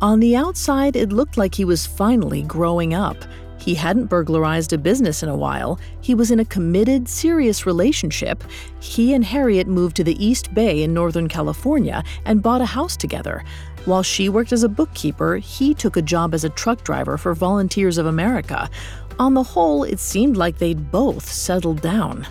On 0.00 0.20
the 0.20 0.36
outside, 0.36 0.94
it 0.94 1.12
looked 1.12 1.36
like 1.36 1.56
he 1.56 1.64
was 1.64 1.84
finally 1.86 2.42
growing 2.42 2.94
up. 2.94 3.16
He 3.58 3.74
hadn't 3.74 4.06
burglarized 4.06 4.72
a 4.72 4.78
business 4.78 5.24
in 5.24 5.28
a 5.28 5.36
while. 5.36 5.80
He 6.00 6.14
was 6.14 6.30
in 6.30 6.38
a 6.38 6.44
committed, 6.44 7.08
serious 7.08 7.66
relationship. 7.66 8.44
He 8.78 9.12
and 9.12 9.24
Harriet 9.24 9.66
moved 9.66 9.96
to 9.96 10.04
the 10.04 10.24
East 10.24 10.54
Bay 10.54 10.84
in 10.84 10.94
Northern 10.94 11.28
California 11.28 12.04
and 12.24 12.42
bought 12.42 12.60
a 12.60 12.66
house 12.66 12.96
together. 12.96 13.42
While 13.86 14.04
she 14.04 14.28
worked 14.28 14.52
as 14.52 14.62
a 14.62 14.68
bookkeeper, 14.68 15.38
he 15.38 15.74
took 15.74 15.96
a 15.96 16.02
job 16.02 16.32
as 16.32 16.44
a 16.44 16.50
truck 16.50 16.84
driver 16.84 17.18
for 17.18 17.34
Volunteers 17.34 17.98
of 17.98 18.06
America. 18.06 18.70
On 19.18 19.34
the 19.34 19.42
whole, 19.42 19.82
it 19.82 19.98
seemed 19.98 20.36
like 20.36 20.58
they'd 20.58 20.92
both 20.92 21.28
settled 21.28 21.80
down. 21.80 22.24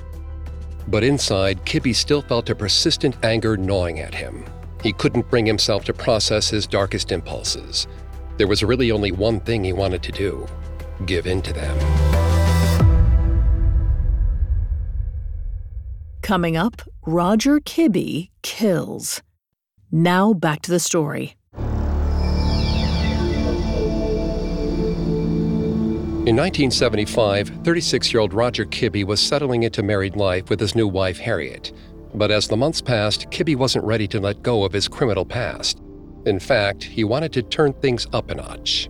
But 0.88 1.04
inside, 1.04 1.66
Kibbe 1.66 1.94
still 1.94 2.22
felt 2.22 2.50
a 2.50 2.56
persistent 2.56 3.18
anger 3.24 3.58
gnawing 3.58 4.00
at 4.00 4.16
him. 4.16 4.46
He 4.84 4.94
couldn't 4.94 5.30
bring 5.30 5.46
himself 5.46 5.84
to 5.86 5.94
process 5.94 6.50
his 6.50 6.68
darkest 6.68 7.12
impulses. 7.12 7.88
There 8.38 8.48
was 8.48 8.64
really 8.64 8.92
only 8.92 9.12
one 9.12 9.40
thing 9.40 9.64
he 9.64 9.74
wanted 9.74 10.04
to 10.04 10.12
do 10.12 10.48
give 11.06 11.28
in 11.28 11.42
to 11.44 11.54
them. 11.54 11.78
Coming 16.22 16.58
up, 16.58 16.82
Roger 17.06 17.60
Kibbe 17.60 18.30
kills. 18.42 19.22
Now 19.92 20.34
back 20.34 20.62
to 20.64 20.72
the 20.72 20.80
story. 20.80 21.36
In 26.28 26.36
1975, 26.36 27.64
36 27.64 28.12
year 28.12 28.20
old 28.20 28.34
Roger 28.34 28.66
Kibbe 28.66 29.06
was 29.06 29.22
settling 29.22 29.64
into 29.64 29.82
married 29.82 30.18
life 30.18 30.50
with 30.50 30.60
his 30.60 30.76
new 30.76 30.86
wife, 30.86 31.18
Harriet. 31.18 31.72
But 32.14 32.32
as 32.32 32.48
the 32.48 32.58
months 32.58 32.82
passed, 32.82 33.30
Kibbe 33.30 33.56
wasn't 33.56 33.86
ready 33.86 34.08
to 34.10 34.20
let 34.20 34.44
go 34.44 34.64
of 34.64 34.74
his 34.74 34.88
criminal 34.88 35.26
past. 35.26 35.82
In 36.26 36.40
fact, 36.40 36.84
he 36.84 37.04
wanted 37.04 37.34
to 37.34 37.44
turn 37.44 37.74
things 37.74 38.08
up 38.14 38.32
a 38.32 38.36
notch. 38.36 38.90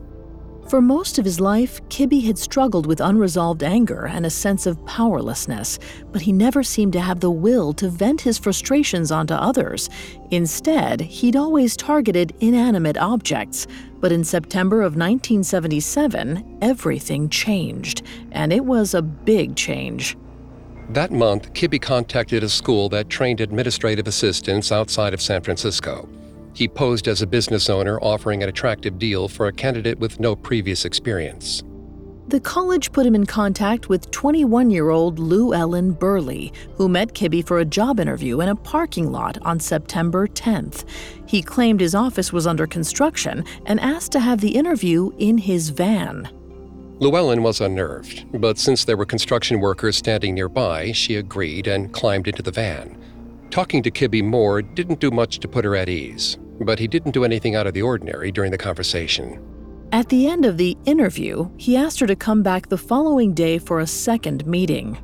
For 0.69 0.81
most 0.81 1.17
of 1.17 1.23
his 1.23 1.39
life, 1.39 1.79
Kibbe 1.87 2.25
had 2.25 2.37
struggled 2.37 2.87
with 2.87 2.99
unresolved 2.99 3.63
anger 3.63 4.05
and 4.05 4.25
a 4.25 4.29
sense 4.29 4.65
of 4.65 4.85
powerlessness, 4.85 5.79
but 6.11 6.21
he 6.21 6.33
never 6.33 6.61
seemed 6.61 6.91
to 6.93 6.99
have 6.99 7.21
the 7.21 7.31
will 7.31 7.71
to 7.75 7.89
vent 7.89 8.19
his 8.19 8.37
frustrations 8.37 9.09
onto 9.09 9.33
others. 9.33 9.89
Instead, 10.29 10.99
he'd 10.99 11.37
always 11.37 11.77
targeted 11.77 12.35
inanimate 12.41 12.97
objects. 12.97 13.65
But 14.01 14.11
in 14.11 14.25
September 14.25 14.81
of 14.81 14.97
1977, 14.97 16.59
everything 16.61 17.29
changed, 17.29 18.01
and 18.33 18.51
it 18.51 18.65
was 18.65 18.93
a 18.93 19.01
big 19.01 19.55
change. 19.55 20.17
That 20.89 21.11
month, 21.11 21.53
Kibbe 21.53 21.81
contacted 21.81 22.43
a 22.43 22.49
school 22.49 22.87
that 22.89 23.09
trained 23.09 23.41
administrative 23.41 24.07
assistants 24.07 24.71
outside 24.71 25.13
of 25.13 25.21
San 25.21 25.41
Francisco. 25.41 26.07
He 26.53 26.67
posed 26.67 27.07
as 27.07 27.21
a 27.21 27.27
business 27.27 27.69
owner 27.69 27.99
offering 27.99 28.41
an 28.41 28.49
attractive 28.49 28.97
deal 28.97 29.27
for 29.27 29.47
a 29.47 29.53
candidate 29.53 29.99
with 29.99 30.19
no 30.19 30.35
previous 30.35 30.85
experience. 30.85 31.63
The 32.29 32.39
college 32.39 32.91
put 32.91 33.05
him 33.05 33.15
in 33.15 33.25
contact 33.25 33.89
with 33.89 34.11
21 34.11 34.69
year 34.69 34.89
old 34.89 35.19
Lou 35.19 35.53
Ellen 35.53 35.91
Burleigh, 35.91 36.51
who 36.75 36.89
met 36.89 37.13
Kibbe 37.13 37.45
for 37.45 37.59
a 37.59 37.65
job 37.65 37.99
interview 37.99 38.41
in 38.41 38.49
a 38.49 38.55
parking 38.55 39.11
lot 39.11 39.37
on 39.43 39.59
September 39.59 40.27
10th. 40.27 40.83
He 41.25 41.41
claimed 41.41 41.79
his 41.79 41.95
office 41.95 42.33
was 42.33 42.47
under 42.47 42.67
construction 42.67 43.45
and 43.65 43.79
asked 43.79 44.11
to 44.13 44.19
have 44.19 44.41
the 44.41 44.55
interview 44.55 45.11
in 45.17 45.37
his 45.37 45.69
van. 45.69 46.29
Lou 46.99 47.15
Ellen 47.15 47.43
was 47.43 47.61
unnerved, 47.61 48.25
but 48.39 48.57
since 48.57 48.85
there 48.85 48.97
were 48.97 49.05
construction 49.05 49.59
workers 49.59 49.97
standing 49.97 50.33
nearby, 50.33 50.91
she 50.91 51.15
agreed 51.15 51.67
and 51.67 51.93
climbed 51.93 52.27
into 52.27 52.41
the 52.41 52.51
van. 52.51 52.97
Talking 53.51 53.83
to 53.83 53.91
Kibbe 53.91 54.23
Moore 54.23 54.61
didn't 54.61 54.99
do 54.99 55.11
much 55.11 55.39
to 55.39 55.47
put 55.47 55.63
her 55.63 55.75
at 55.75 55.89
ease 55.89 56.37
but 56.59 56.79
he 56.79 56.87
didn't 56.87 57.11
do 57.11 57.23
anything 57.23 57.55
out 57.55 57.67
of 57.67 57.73
the 57.73 57.81
ordinary 57.81 58.31
during 58.31 58.51
the 58.51 58.57
conversation. 58.57 59.41
At 59.91 60.09
the 60.09 60.27
end 60.27 60.45
of 60.45 60.57
the 60.57 60.77
interview, 60.85 61.49
he 61.57 61.77
asked 61.77 61.99
her 61.99 62.07
to 62.07 62.15
come 62.15 62.43
back 62.43 62.67
the 62.67 62.77
following 62.77 63.33
day 63.33 63.57
for 63.57 63.79
a 63.79 63.87
second 63.87 64.45
meeting. 64.45 64.97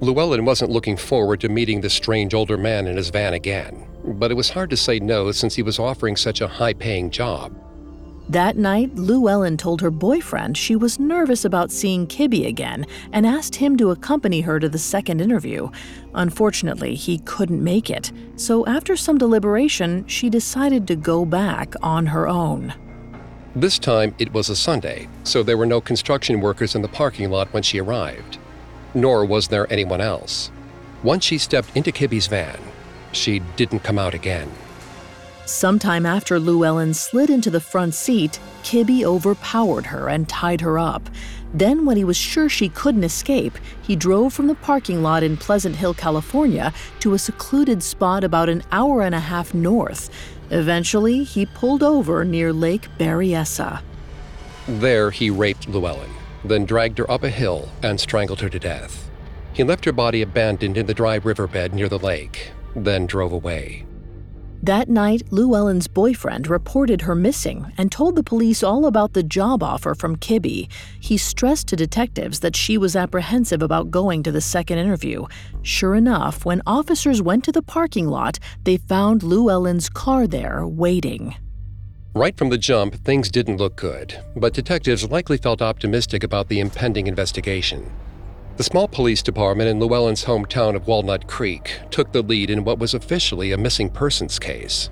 Lou 0.00 0.18
Ellen 0.18 0.44
wasn't 0.44 0.70
looking 0.70 0.96
forward 0.96 1.40
to 1.40 1.48
meeting 1.48 1.80
the 1.80 1.90
strange 1.90 2.34
older 2.34 2.56
man 2.56 2.86
in 2.86 2.96
his 2.96 3.10
van 3.10 3.34
again, 3.34 3.86
but 4.04 4.30
it 4.30 4.34
was 4.34 4.50
hard 4.50 4.70
to 4.70 4.76
say 4.76 4.98
no 4.98 5.30
since 5.32 5.54
he 5.54 5.62
was 5.62 5.78
offering 5.78 6.16
such 6.16 6.40
a 6.40 6.48
high 6.48 6.72
paying 6.72 7.10
job. 7.10 7.54
That 8.28 8.56
night, 8.56 8.94
Lou 8.94 9.28
Ellen 9.28 9.56
told 9.56 9.80
her 9.80 9.90
boyfriend 9.90 10.56
she 10.56 10.76
was 10.76 10.98
nervous 10.98 11.44
about 11.44 11.70
seeing 11.70 12.06
Kibbe 12.06 12.46
again 12.46 12.86
and 13.12 13.26
asked 13.26 13.56
him 13.56 13.76
to 13.76 13.90
accompany 13.90 14.40
her 14.42 14.58
to 14.60 14.68
the 14.68 14.78
second 14.78 15.20
interview. 15.20 15.68
Unfortunately, 16.14 16.94
he 16.94 17.18
couldn't 17.18 17.62
make 17.62 17.90
it, 17.90 18.12
so 18.36 18.64
after 18.66 18.96
some 18.96 19.18
deliberation, 19.18 20.06
she 20.06 20.30
decided 20.30 20.86
to 20.86 20.96
go 20.96 21.24
back 21.24 21.74
on 21.82 22.06
her 22.06 22.28
own. 22.28 22.72
This 23.54 23.78
time 23.78 24.14
it 24.18 24.32
was 24.32 24.48
a 24.48 24.56
Sunday, 24.56 25.08
so 25.24 25.42
there 25.42 25.58
were 25.58 25.66
no 25.66 25.80
construction 25.80 26.40
workers 26.40 26.74
in 26.74 26.80
the 26.80 26.88
parking 26.88 27.30
lot 27.30 27.52
when 27.52 27.62
she 27.62 27.80
arrived. 27.80 28.38
Nor 28.94 29.26
was 29.26 29.48
there 29.48 29.70
anyone 29.70 30.00
else. 30.00 30.50
Once 31.02 31.24
she 31.24 31.36
stepped 31.36 31.76
into 31.76 31.92
Kibbe's 31.92 32.28
van, 32.28 32.58
she 33.10 33.40
didn't 33.56 33.80
come 33.80 33.98
out 33.98 34.14
again. 34.14 34.50
Sometime 35.44 36.06
after 36.06 36.38
Lou 36.38 36.64
Ellen 36.64 36.94
slid 36.94 37.28
into 37.28 37.50
the 37.50 37.60
front 37.60 37.94
seat, 37.94 38.38
Kibbe 38.62 39.04
overpowered 39.04 39.86
her 39.86 40.08
and 40.08 40.28
tied 40.28 40.60
her 40.60 40.78
up. 40.78 41.10
Then, 41.52 41.84
when 41.84 41.96
he 41.96 42.04
was 42.04 42.16
sure 42.16 42.48
she 42.48 42.68
couldn't 42.68 43.04
escape, 43.04 43.58
he 43.82 43.96
drove 43.96 44.32
from 44.32 44.46
the 44.46 44.54
parking 44.54 45.02
lot 45.02 45.22
in 45.22 45.36
Pleasant 45.36 45.76
Hill, 45.76 45.94
California, 45.94 46.72
to 47.00 47.14
a 47.14 47.18
secluded 47.18 47.82
spot 47.82 48.24
about 48.24 48.48
an 48.48 48.62
hour 48.70 49.02
and 49.02 49.14
a 49.14 49.20
half 49.20 49.52
north. 49.52 50.10
Eventually, 50.50 51.24
he 51.24 51.44
pulled 51.44 51.82
over 51.82 52.24
near 52.24 52.52
Lake 52.52 52.88
Berryessa. 52.98 53.82
There, 54.66 55.10
he 55.10 55.28
raped 55.28 55.68
Lou 55.68 55.86
Ellen, 55.86 56.10
then 56.44 56.64
dragged 56.64 56.98
her 56.98 57.10
up 57.10 57.24
a 57.24 57.30
hill 57.30 57.68
and 57.82 57.98
strangled 57.98 58.40
her 58.40 58.48
to 58.48 58.58
death. 58.58 59.10
He 59.52 59.64
left 59.64 59.84
her 59.84 59.92
body 59.92 60.22
abandoned 60.22 60.78
in 60.78 60.86
the 60.86 60.94
dry 60.94 61.16
riverbed 61.16 61.74
near 61.74 61.88
the 61.88 61.98
lake, 61.98 62.52
then 62.74 63.06
drove 63.06 63.32
away. 63.32 63.84
That 64.64 64.88
night, 64.88 65.22
Lou 65.32 65.56
Ellen's 65.56 65.88
boyfriend 65.88 66.46
reported 66.46 67.00
her 67.00 67.16
missing 67.16 67.72
and 67.76 67.90
told 67.90 68.14
the 68.14 68.22
police 68.22 68.62
all 68.62 68.86
about 68.86 69.12
the 69.12 69.24
job 69.24 69.60
offer 69.60 69.92
from 69.92 70.14
Kibbe. 70.14 70.70
He 71.00 71.16
stressed 71.16 71.66
to 71.68 71.76
detectives 71.76 72.38
that 72.40 72.54
she 72.54 72.78
was 72.78 72.94
apprehensive 72.94 73.60
about 73.60 73.90
going 73.90 74.22
to 74.22 74.30
the 74.30 74.40
second 74.40 74.78
interview. 74.78 75.26
Sure 75.62 75.96
enough, 75.96 76.44
when 76.44 76.62
officers 76.64 77.20
went 77.20 77.42
to 77.42 77.50
the 77.50 77.60
parking 77.60 78.06
lot, 78.06 78.38
they 78.62 78.76
found 78.76 79.24
Lou 79.24 79.50
Ellen's 79.50 79.88
car 79.88 80.28
there 80.28 80.64
waiting. 80.64 81.34
Right 82.14 82.36
from 82.36 82.50
the 82.50 82.58
jump, 82.58 82.94
things 82.94 83.30
didn't 83.32 83.56
look 83.56 83.74
good, 83.74 84.16
but 84.36 84.54
detectives 84.54 85.10
likely 85.10 85.38
felt 85.38 85.60
optimistic 85.60 86.22
about 86.22 86.46
the 86.48 86.60
impending 86.60 87.08
investigation. 87.08 87.90
The 88.58 88.64
small 88.64 88.86
police 88.86 89.22
department 89.22 89.70
in 89.70 89.80
Lou 89.80 89.94
Ellen's 89.94 90.24
hometown 90.24 90.76
of 90.76 90.86
Walnut 90.86 91.26
Creek 91.26 91.80
took 91.90 92.12
the 92.12 92.20
lead 92.20 92.50
in 92.50 92.64
what 92.64 92.78
was 92.78 92.92
officially 92.92 93.52
a 93.52 93.58
missing 93.58 93.88
persons 93.88 94.38
case. 94.38 94.90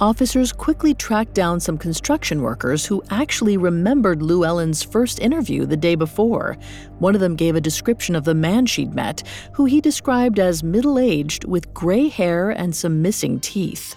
Officers 0.00 0.50
quickly 0.52 0.92
tracked 0.94 1.32
down 1.32 1.60
some 1.60 1.78
construction 1.78 2.42
workers 2.42 2.86
who 2.86 3.02
actually 3.10 3.56
remembered 3.56 4.22
Lou 4.22 4.44
Ellen's 4.44 4.82
first 4.82 5.20
interview 5.20 5.66
the 5.66 5.76
day 5.76 5.94
before. 5.94 6.56
One 6.98 7.14
of 7.14 7.20
them 7.20 7.36
gave 7.36 7.54
a 7.54 7.60
description 7.60 8.16
of 8.16 8.24
the 8.24 8.34
man 8.34 8.66
she'd 8.66 8.92
met, 8.92 9.22
who 9.52 9.66
he 9.66 9.80
described 9.80 10.40
as 10.40 10.64
middle 10.64 10.98
aged 10.98 11.44
with 11.44 11.72
gray 11.72 12.08
hair 12.08 12.50
and 12.50 12.74
some 12.74 13.02
missing 13.02 13.38
teeth. 13.38 13.94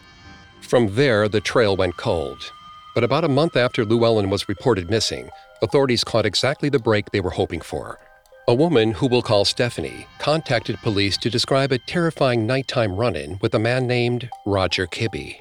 From 0.62 0.94
there, 0.94 1.28
the 1.28 1.42
trail 1.42 1.76
went 1.76 1.98
cold. 1.98 2.52
But 2.94 3.04
about 3.04 3.24
a 3.24 3.30
month 3.30 3.58
after 3.58 3.86
Lou 3.86 4.06
Ellen 4.06 4.30
was 4.30 4.48
reported 4.48 4.90
missing, 4.92 5.30
authorities 5.64 6.04
caught 6.04 6.28
exactly 6.28 6.70
the 6.70 6.80
break 6.80 7.10
they 7.10 7.22
were 7.22 7.32
hoping 7.32 7.62
for. 7.62 7.98
A 8.46 8.54
woman 8.54 8.92
who 8.92 9.08
we'll 9.08 9.22
call 9.22 9.46
Stephanie 9.46 10.06
contacted 10.20 10.78
police 10.82 11.16
to 11.20 11.30
describe 11.30 11.72
a 11.72 11.78
terrifying 11.78 12.46
nighttime 12.46 12.94
run 12.94 13.16
in 13.16 13.40
with 13.42 13.56
a 13.56 13.60
man 13.60 13.88
named 13.88 14.30
Roger 14.46 14.86
Kibbe. 14.86 15.38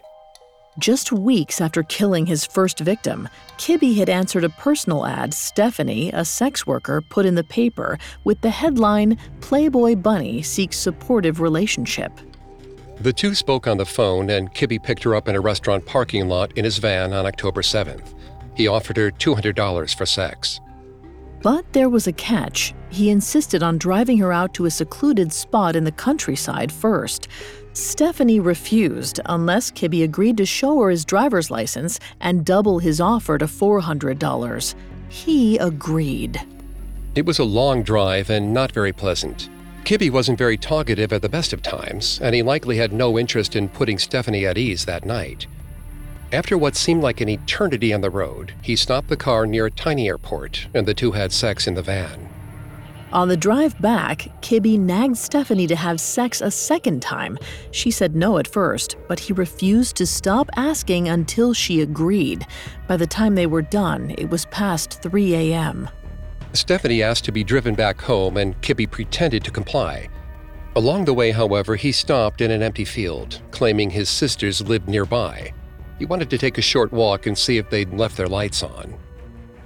Just 0.78 1.10
weeks 1.10 1.60
after 1.60 1.82
killing 1.82 2.26
his 2.26 2.46
first 2.46 2.78
victim, 2.78 3.28
Kibbe 3.58 3.96
had 3.96 4.08
answered 4.08 4.44
a 4.44 4.48
personal 4.50 5.04
ad 5.04 5.34
Stephanie, 5.34 6.12
a 6.12 6.24
sex 6.24 6.64
worker, 6.64 7.00
put 7.00 7.26
in 7.26 7.34
the 7.34 7.42
paper 7.42 7.98
with 8.22 8.40
the 8.40 8.50
headline 8.50 9.18
Playboy 9.40 9.96
Bunny 9.96 10.40
seeks 10.40 10.78
supportive 10.78 11.40
relationship. 11.40 12.12
The 13.00 13.12
two 13.12 13.34
spoke 13.34 13.66
on 13.66 13.78
the 13.78 13.84
phone, 13.84 14.30
and 14.30 14.54
Kibbe 14.54 14.80
picked 14.80 15.02
her 15.02 15.16
up 15.16 15.26
in 15.26 15.34
a 15.34 15.40
restaurant 15.40 15.84
parking 15.86 16.28
lot 16.28 16.56
in 16.56 16.64
his 16.64 16.78
van 16.78 17.12
on 17.12 17.26
October 17.26 17.62
7th. 17.62 18.14
He 18.56 18.68
offered 18.68 18.96
her 18.96 19.10
$200 19.10 19.94
for 19.94 20.06
sex. 20.06 20.60
But 21.42 21.72
there 21.72 21.88
was 21.88 22.06
a 22.06 22.12
catch. 22.12 22.72
He 22.90 23.10
insisted 23.10 23.62
on 23.62 23.78
driving 23.78 24.18
her 24.18 24.32
out 24.32 24.54
to 24.54 24.66
a 24.66 24.70
secluded 24.70 25.32
spot 25.32 25.74
in 25.74 25.82
the 25.82 25.90
countryside 25.90 26.70
first. 26.70 27.26
Stephanie 27.72 28.38
refused 28.38 29.18
unless 29.26 29.70
Kibbe 29.70 30.04
agreed 30.04 30.36
to 30.36 30.46
show 30.46 30.78
her 30.80 30.90
his 30.90 31.04
driver's 31.04 31.50
license 31.50 31.98
and 32.20 32.44
double 32.44 32.78
his 32.78 33.00
offer 33.00 33.38
to 33.38 33.46
$400. 33.46 34.74
He 35.08 35.58
agreed. 35.58 36.40
It 37.14 37.26
was 37.26 37.40
a 37.40 37.44
long 37.44 37.82
drive 37.82 38.30
and 38.30 38.54
not 38.54 38.72
very 38.72 38.92
pleasant. 38.92 39.48
Kibbe 39.84 40.10
wasn't 40.10 40.38
very 40.38 40.56
talkative 40.56 41.12
at 41.12 41.22
the 41.22 41.28
best 41.28 41.52
of 41.52 41.60
times, 41.60 42.20
and 42.22 42.34
he 42.36 42.42
likely 42.42 42.76
had 42.76 42.92
no 42.92 43.18
interest 43.18 43.56
in 43.56 43.68
putting 43.68 43.98
Stephanie 43.98 44.46
at 44.46 44.56
ease 44.56 44.84
that 44.84 45.04
night. 45.04 45.46
After 46.32 46.56
what 46.56 46.76
seemed 46.76 47.02
like 47.02 47.20
an 47.20 47.28
eternity 47.28 47.92
on 47.92 48.00
the 48.00 48.08
road, 48.08 48.54
he 48.62 48.74
stopped 48.74 49.08
the 49.08 49.18
car 49.18 49.46
near 49.46 49.66
a 49.66 49.70
tiny 49.70 50.08
airport, 50.08 50.66
and 50.72 50.86
the 50.86 50.94
two 50.94 51.12
had 51.12 51.30
sex 51.30 51.66
in 51.66 51.74
the 51.74 51.82
van. 51.82 52.30
On 53.12 53.28
the 53.28 53.36
drive 53.36 53.78
back, 53.82 54.28
Kibbe 54.40 54.78
nagged 54.78 55.18
Stephanie 55.18 55.66
to 55.66 55.76
have 55.76 56.00
sex 56.00 56.40
a 56.40 56.50
second 56.50 57.02
time. 57.02 57.38
She 57.70 57.90
said 57.90 58.16
no 58.16 58.38
at 58.38 58.48
first, 58.48 58.96
but 59.08 59.20
he 59.20 59.34
refused 59.34 59.96
to 59.96 60.06
stop 60.06 60.48
asking 60.56 61.10
until 61.10 61.52
she 61.52 61.82
agreed. 61.82 62.46
By 62.88 62.96
the 62.96 63.06
time 63.06 63.34
they 63.34 63.46
were 63.46 63.60
done, 63.60 64.14
it 64.16 64.30
was 64.30 64.46
past 64.46 65.02
3 65.02 65.34
a.m. 65.34 65.90
Stephanie 66.54 67.02
asked 67.02 67.26
to 67.26 67.32
be 67.32 67.44
driven 67.44 67.74
back 67.74 68.00
home, 68.00 68.38
and 68.38 68.58
Kibbe 68.62 68.90
pretended 68.90 69.44
to 69.44 69.50
comply. 69.50 70.08
Along 70.74 71.04
the 71.04 71.12
way, 71.12 71.32
however, 71.32 71.76
he 71.76 71.92
stopped 71.92 72.40
in 72.40 72.50
an 72.50 72.62
empty 72.62 72.86
field, 72.86 73.42
claiming 73.50 73.90
his 73.90 74.08
sisters 74.08 74.62
lived 74.62 74.88
nearby. 74.88 75.52
He 75.98 76.06
wanted 76.06 76.30
to 76.30 76.38
take 76.38 76.58
a 76.58 76.62
short 76.62 76.92
walk 76.92 77.26
and 77.26 77.36
see 77.36 77.58
if 77.58 77.70
they'd 77.70 77.92
left 77.92 78.16
their 78.16 78.28
lights 78.28 78.62
on. 78.62 78.94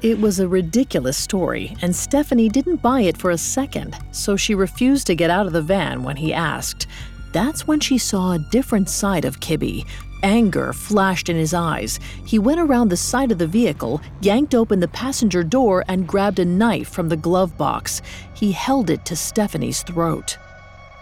It 0.03 0.21
was 0.21 0.39
a 0.39 0.49
ridiculous 0.49 1.17
story, 1.17 1.75
and 1.81 1.97
Stephanie 1.97 2.49
didn't 2.51 2.83
buy 2.83 3.01
it 3.01 3.17
for 3.17 3.31
a 3.31 3.39
second, 3.39 3.97
so 4.13 4.37
she 4.37 4.55
refused 4.55 5.07
to 5.07 5.15
get 5.15 5.31
out 5.31 5.47
of 5.47 5.53
the 5.53 5.63
van 5.63 6.03
when 6.03 6.17
he 6.17 6.35
asked. 6.35 6.87
That's 7.33 7.67
when 7.67 7.81
she 7.81 7.99
saw 7.99 8.33
a 8.33 8.39
different 8.39 8.89
side 8.91 9.25
of 9.25 9.41
Kibbe. 9.41 9.87
Anger 10.23 10.73
flashed 10.73 11.29
in 11.29 11.37
his 11.37 11.55
eyes. 11.55 11.99
He 12.25 12.39
went 12.39 12.61
around 12.61 12.89
the 12.89 12.97
side 12.97 13.33
of 13.33 13.39
the 13.39 13.47
vehicle, 13.47 14.01
yanked 14.21 14.55
open 14.55 14.81
the 14.81 14.89
passenger 14.89 15.43
door, 15.43 15.85
and 15.89 16.07
grabbed 16.07 16.39
a 16.39 16.45
knife 16.45 16.89
from 16.89 17.09
the 17.09 17.17
glove 17.17 17.57
box. 17.57 18.03
He 18.35 18.53
held 18.53 18.91
it 18.91 19.05
to 19.07 19.17
Stephanie's 19.17 19.83
throat. 19.83 20.37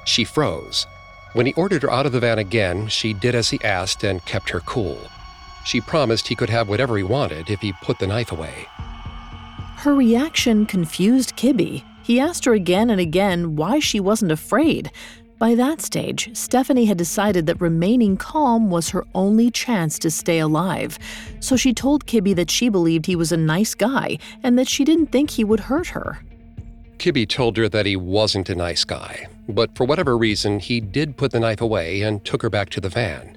She 0.04 0.24
froze. 0.24 0.86
When 1.32 1.46
he 1.46 1.52
ordered 1.54 1.82
her 1.82 1.90
out 1.90 2.06
of 2.06 2.12
the 2.12 2.20
van 2.20 2.38
again, 2.38 2.88
she 2.88 3.12
did 3.12 3.34
as 3.34 3.50
he 3.50 3.62
asked 3.64 4.04
and 4.04 4.24
kept 4.24 4.50
her 4.50 4.60
cool. 4.60 4.98
She 5.64 5.80
promised 5.80 6.28
he 6.28 6.36
could 6.36 6.50
have 6.50 6.68
whatever 6.68 6.96
he 6.96 7.02
wanted 7.02 7.50
if 7.50 7.60
he 7.60 7.72
put 7.82 7.98
the 7.98 8.06
knife 8.06 8.32
away. 8.32 8.66
Her 9.76 9.94
reaction 9.94 10.66
confused 10.66 11.36
Kibbe. 11.36 11.82
He 12.02 12.20
asked 12.20 12.44
her 12.44 12.54
again 12.54 12.90
and 12.90 13.00
again 13.00 13.56
why 13.56 13.78
she 13.78 14.00
wasn't 14.00 14.32
afraid. 14.32 14.90
By 15.38 15.54
that 15.56 15.80
stage, 15.80 16.34
Stephanie 16.34 16.84
had 16.84 16.96
decided 16.96 17.46
that 17.46 17.60
remaining 17.60 18.16
calm 18.16 18.70
was 18.70 18.90
her 18.90 19.04
only 19.14 19.50
chance 19.50 19.98
to 19.98 20.10
stay 20.10 20.38
alive. 20.38 20.98
So 21.40 21.56
she 21.56 21.74
told 21.74 22.06
Kibbe 22.06 22.36
that 22.36 22.50
she 22.50 22.68
believed 22.68 23.06
he 23.06 23.16
was 23.16 23.32
a 23.32 23.36
nice 23.36 23.74
guy 23.74 24.18
and 24.42 24.58
that 24.58 24.68
she 24.68 24.84
didn't 24.84 25.08
think 25.08 25.30
he 25.30 25.44
would 25.44 25.60
hurt 25.60 25.88
her. 25.88 26.20
Kibbe 26.98 27.28
told 27.28 27.56
her 27.56 27.68
that 27.68 27.86
he 27.86 27.96
wasn't 27.96 28.48
a 28.48 28.54
nice 28.54 28.84
guy, 28.84 29.26
but 29.48 29.74
for 29.76 29.84
whatever 29.84 30.16
reason, 30.16 30.60
he 30.60 30.80
did 30.80 31.16
put 31.16 31.32
the 31.32 31.40
knife 31.40 31.60
away 31.60 32.02
and 32.02 32.24
took 32.24 32.40
her 32.40 32.50
back 32.50 32.70
to 32.70 32.80
the 32.80 32.88
van. 32.88 33.36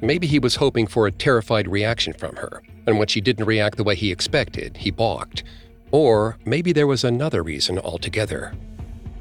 Maybe 0.00 0.26
he 0.26 0.38
was 0.38 0.56
hoping 0.56 0.86
for 0.86 1.06
a 1.06 1.12
terrified 1.12 1.68
reaction 1.68 2.12
from 2.12 2.36
her, 2.36 2.62
and 2.86 2.98
when 2.98 3.08
she 3.08 3.20
didn't 3.20 3.46
react 3.46 3.76
the 3.76 3.84
way 3.84 3.94
he 3.94 4.12
expected, 4.12 4.76
he 4.76 4.90
balked. 4.90 5.42
Or 5.90 6.36
maybe 6.44 6.72
there 6.72 6.86
was 6.86 7.04
another 7.04 7.42
reason 7.42 7.78
altogether. 7.78 8.54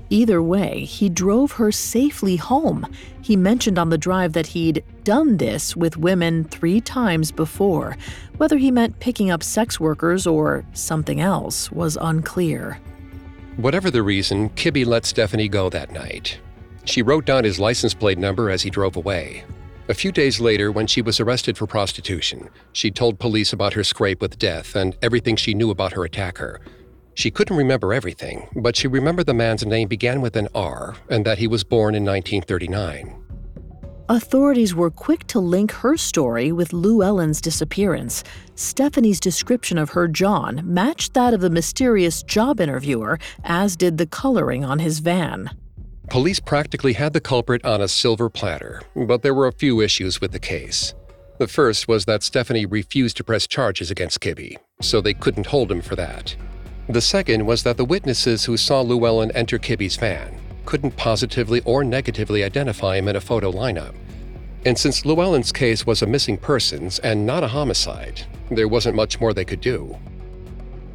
Either 0.09 0.41
way, 0.41 0.86
he 0.86 1.09
drove 1.09 1.53
her 1.53 1.71
safely 1.71 2.36
home. 2.36 2.86
He 3.21 3.36
mentioned 3.36 3.80
on 3.80 3.89
the 3.89 3.97
drive 3.97 4.34
that 4.34 4.47
he'd 4.47 4.84
done 5.03 5.38
this 5.38 5.76
with 5.76 5.97
women 5.97 6.43
three 6.43 6.80
times 6.80 7.32
before. 7.32 7.97
Whether 8.38 8.57
he 8.57 8.69
meant 8.69 8.99
picking 8.99 9.32
up 9.32 9.41
sex 9.41 9.80
workers 9.80 10.28
or 10.28 10.63
something 10.73 11.21
else 11.21 11.71
was 11.71 11.97
unclear. 11.99 12.80
Whatever 13.57 13.89
the 13.89 14.03
reason, 14.03 14.49
Kibbe 14.49 14.86
let 14.86 15.05
Stephanie 15.05 15.47
go 15.47 15.69
that 15.69 15.91
night. 15.91 16.39
She 16.84 17.01
wrote 17.01 17.26
down 17.26 17.43
his 17.43 17.59
license 17.59 17.93
plate 17.93 18.19
number 18.19 18.51
as 18.51 18.61
he 18.61 18.69
drove 18.69 18.95
away. 18.97 19.43
A 19.88 19.94
few 19.94 20.12
days 20.12 20.40
later, 20.40 20.72
when 20.72 20.88
she 20.88 21.04
was 21.04 21.20
arrested 21.20 21.60
for 21.60 21.68
prostitution, 21.68 22.50
she 22.74 22.90
told 22.90 23.20
police 23.20 23.54
about 23.54 23.74
her 23.74 23.84
scrape 23.84 24.20
with 24.20 24.40
death 24.40 24.76
and 24.76 24.98
everything 25.04 25.36
she 25.36 25.54
knew 25.54 25.70
about 25.70 25.94
her 25.94 26.04
attacker. 26.04 26.60
She 27.14 27.30
couldn't 27.30 27.56
remember 27.56 27.94
everything, 27.94 28.50
but 28.56 28.76
she 28.76 28.88
remembered 28.88 29.28
the 29.28 29.36
man's 29.36 29.64
name 29.64 29.88
began 29.88 30.22
with 30.22 30.36
an 30.38 30.48
R 30.56 30.96
and 31.08 31.24
that 31.26 31.38
he 31.38 31.46
was 31.46 31.64
born 31.64 31.94
in 31.94 32.04
1939. 32.04 33.16
Authorities 34.10 34.74
were 34.74 34.90
quick 34.90 35.28
to 35.28 35.40
link 35.40 35.72
her 35.72 35.98
story 35.98 36.52
with 36.52 36.74
Lou 36.74 37.04
Ellen's 37.04 37.40
disappearance. 37.40 38.24
Stephanie's 38.56 39.20
description 39.20 39.78
of 39.78 39.92
her 39.92 40.08
John 40.08 40.62
matched 40.64 41.14
that 41.14 41.34
of 41.34 41.42
the 41.42 41.50
mysterious 41.52 42.24
job 42.24 42.60
interviewer, 42.60 43.20
as 43.44 43.76
did 43.76 44.00
the 44.00 44.08
coloring 44.08 44.66
on 44.66 44.80
his 44.80 44.98
van. 44.98 45.52
Police 46.10 46.39
practically 46.39 46.93
had 46.93 47.14
the 47.14 47.22
culprit 47.22 47.66
on 47.66 47.82
a 47.82 47.88
silver 47.88 48.30
platter, 48.30 48.82
but 48.95 49.22
there 49.22 49.34
were 49.34 49.47
a 49.47 49.51
few 49.51 49.82
issues 49.82 50.22
with 50.22 50.32
the 50.32 50.39
case. 50.39 50.93
The 51.39 51.47
first 51.47 51.88
was 51.88 52.06
that 52.06 52.24
Stephanie 52.24 52.66
refused 52.66 53.18
to 53.18 53.24
press 53.24 53.47
charges 53.47 53.91
against 53.91 54.22
Kibbe, 54.22 54.58
so 54.82 55.01
they 55.01 55.14
couldn't 55.14 55.47
hold 55.47 55.72
him 55.72 55.82
for 55.82 55.95
that. 55.95 56.36
The 56.88 57.01
second 57.01 57.45
was 57.45 57.64
that 57.64 57.78
the 57.78 57.86
witnesses 57.86 58.45
who 58.45 58.56
saw 58.56 58.82
Lou 58.82 59.06
Ellen 59.06 59.32
enter 59.32 59.58
Kibbe's 59.58 59.95
van 59.97 60.39
couldn't 60.66 60.95
positively 60.95 61.62
or 61.62 61.84
negatively 61.84 62.43
identify 62.43 62.97
him 62.97 63.08
in 63.08 63.16
a 63.16 63.22
photo 63.22 63.51
lineup. 63.51 63.95
And 64.66 64.78
since 64.78 65.06
Lou 65.06 65.22
Ellen's 65.22 65.51
case 65.51 65.86
was 65.86 66.01
a 66.01 66.08
missing 66.08 66.38
persons 66.38 66.99
and 66.99 67.26
not 67.26 67.43
a 67.43 67.47
homicide, 67.47 68.22
there 68.49 68.68
wasn't 68.68 68.95
much 68.95 69.20
more 69.20 69.34
they 69.34 69.45
could 69.45 69.62
do. 69.62 69.97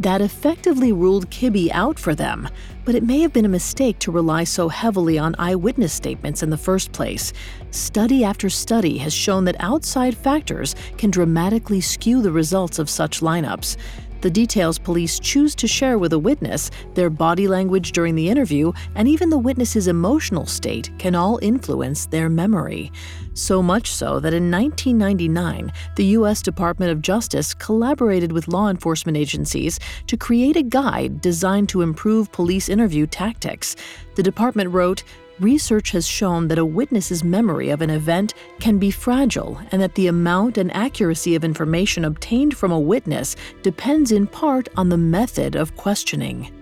That 0.01 0.22
effectively 0.22 0.92
ruled 0.92 1.30
Kibbe 1.30 1.70
out 1.72 1.98
for 1.98 2.14
them, 2.14 2.48
but 2.86 2.94
it 2.94 3.03
may 3.03 3.20
have 3.20 3.34
been 3.34 3.44
a 3.44 3.51
mistake 3.51 3.98
to 3.98 4.11
rely 4.11 4.44
so 4.44 4.70
heavily 4.70 5.18
on 5.18 5.34
eyewitness 5.38 5.92
statements 5.92 6.42
in 6.42 6.48
the 6.48 6.57
first 6.57 6.90
place. 6.92 7.34
Study 7.70 8.24
after 8.24 8.48
study 8.48 8.96
has 8.96 9.12
shown 9.12 9.44
that 9.44 9.57
outside 9.61 10.16
factors 10.16 10.74
can 10.96 11.11
dramatically 11.11 11.82
skew 11.82 12.22
the 12.22 12.32
results 12.32 12.78
of 12.78 12.88
such 12.88 13.20
lineups. 13.20 13.76
The 14.20 14.30
details 14.30 14.78
police 14.78 15.18
choose 15.18 15.54
to 15.54 15.66
share 15.66 15.98
with 15.98 16.12
a 16.12 16.18
witness, 16.18 16.70
their 16.94 17.08
body 17.08 17.48
language 17.48 17.92
during 17.92 18.14
the 18.14 18.28
interview, 18.28 18.72
and 18.94 19.08
even 19.08 19.30
the 19.30 19.38
witness's 19.38 19.88
emotional 19.88 20.44
state 20.44 20.90
can 20.98 21.14
all 21.14 21.38
influence 21.40 22.04
their 22.06 22.28
memory. 22.28 22.92
So 23.32 23.62
much 23.62 23.90
so 23.90 24.20
that 24.20 24.34
in 24.34 24.50
1999, 24.50 25.72
the 25.96 26.04
U.S. 26.16 26.42
Department 26.42 26.92
of 26.92 27.00
Justice 27.00 27.54
collaborated 27.54 28.32
with 28.32 28.48
law 28.48 28.68
enforcement 28.68 29.16
agencies 29.16 29.78
to 30.06 30.16
create 30.16 30.56
a 30.56 30.62
guide 30.62 31.20
designed 31.22 31.70
to 31.70 31.80
improve 31.80 32.30
police 32.32 32.68
interview 32.68 33.06
tactics. 33.06 33.76
The 34.16 34.22
department 34.22 34.70
wrote, 34.70 35.02
research 35.41 35.91
has 35.91 36.07
shown 36.07 36.49
that 36.49 36.59
a 36.59 36.64
witness's 36.64 37.24
memory 37.24 37.70
of 37.70 37.80
an 37.80 37.91
event 37.91 38.34
can 38.61 38.78
be 38.78 38.91
fragile 38.91 39.59
and 39.72 39.80
that 39.80 39.95
the 39.95 40.07
amount 40.07 40.59
and 40.59 40.74
accuracy 40.74 41.34
of 41.34 41.45
information 41.45 42.05
obtained 42.05 42.57
from 42.57 42.72
a 42.72 42.78
witness 42.78 43.36
depends 43.62 44.12
in 44.12 44.26
part 44.26 44.68
on 44.76 44.88
the 44.88 44.99
method 44.99 45.57
of 45.57 45.74
questioning. 45.76 46.53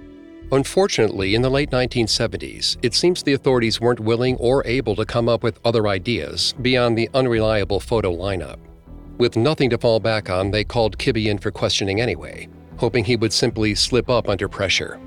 Unfortunately, 0.50 1.34
in 1.34 1.42
the 1.42 1.50
late 1.50 1.70
1970s, 1.70 2.78
it 2.82 2.94
seems 2.94 3.22
the 3.22 3.34
authorities 3.34 3.80
weren't 3.80 4.00
willing 4.00 4.36
or 4.36 4.66
able 4.66 4.96
to 4.96 5.04
come 5.04 5.28
up 5.28 5.42
with 5.42 5.60
other 5.64 5.88
ideas 5.88 6.54
beyond 6.62 6.96
the 6.96 7.10
unreliable 7.12 7.80
photo 7.80 8.16
lineup. 8.16 8.58
With 9.18 9.36
nothing 9.36 9.68
to 9.70 9.78
fall 9.78 10.00
back 10.00 10.30
on, 10.30 10.50
they 10.50 10.64
called 10.64 10.96
Kibbe 10.96 11.26
in 11.26 11.38
for 11.38 11.50
questioning 11.50 12.00
anyway, 12.00 12.48
hoping 12.78 13.04
he 13.04 13.16
would 13.16 13.32
simply 13.32 13.74
slip 13.74 14.08
up 14.08 14.28
under 14.28 14.48
pressure. 14.48 14.98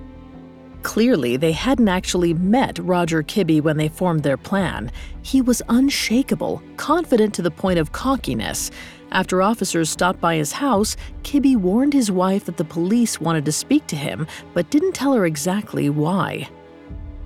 Clearly, 0.83 1.37
they 1.37 1.51
hadn't 1.51 1.89
actually 1.89 2.33
met 2.33 2.79
Roger 2.79 3.21
Kibbe 3.21 3.61
when 3.61 3.77
they 3.77 3.87
formed 3.87 4.23
their 4.23 4.37
plan. 4.37 4.91
He 5.21 5.41
was 5.41 5.61
unshakable, 5.69 6.61
confident 6.77 7.33
to 7.35 7.41
the 7.41 7.51
point 7.51 7.79
of 7.79 7.91
cockiness. 7.91 8.71
After 9.11 9.41
officers 9.41 9.89
stopped 9.89 10.19
by 10.19 10.35
his 10.35 10.53
house, 10.53 10.97
Kibbe 11.23 11.57
warned 11.57 11.93
his 11.93 12.09
wife 12.09 12.45
that 12.45 12.57
the 12.57 12.63
police 12.63 13.21
wanted 13.21 13.45
to 13.45 13.51
speak 13.51 13.85
to 13.87 13.95
him, 13.95 14.25
but 14.53 14.71
didn't 14.71 14.93
tell 14.93 15.13
her 15.13 15.25
exactly 15.25 15.89
why. 15.89 16.49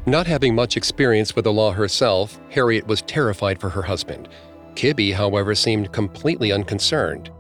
Not 0.06 0.28
having 0.28 0.54
much 0.54 0.78
experience 0.78 1.36
with 1.36 1.46
the 1.46 1.54
law 1.54 1.72
herself, 1.72 2.40
Harriet 2.50 2.86
was 2.86 3.02
terrified 3.04 3.60
for 3.60 3.70
her 3.70 3.82
husband. 3.82 4.28
Kibbe, 4.76 5.14
however, 5.14 5.56
seemed 5.56 5.92
completely 5.92 6.52
unconcerned. 6.52 7.32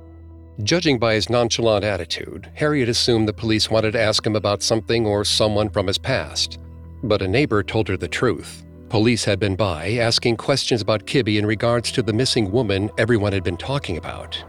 Judging 0.64 0.98
by 0.98 1.16
his 1.16 1.30
nonchalant 1.30 1.84
attitude, 1.84 2.50
Harriet 2.54 2.88
assumed 2.88 3.28
the 3.28 3.34
police 3.34 3.70
wanted 3.70 3.92
to 3.92 4.02
ask 4.02 4.26
him 4.26 4.38
about 4.38 4.64
something 4.64 5.06
or 5.06 5.26
someone 5.26 5.70
from 5.70 5.86
his 5.86 5.98
past. 5.98 6.60
But 7.04 7.22
a 7.22 7.28
neighbor 7.28 7.62
told 7.62 7.90
her 7.90 7.98
the 7.98 8.08
truth. 8.08 8.64
Police 8.88 9.26
had 9.26 9.38
been 9.38 9.58
by 9.58 9.96
asking 9.98 10.38
questions 10.38 10.82
about 10.82 11.06
Kibbe 11.06 11.38
in 11.38 11.46
regards 11.46 11.92
to 11.92 12.02
the 12.02 12.14
missing 12.14 12.52
woman 12.52 12.90
everyone 12.98 13.34
had 13.34 13.44
been 13.44 13.58
talking 13.58 13.98
about. 13.98 14.42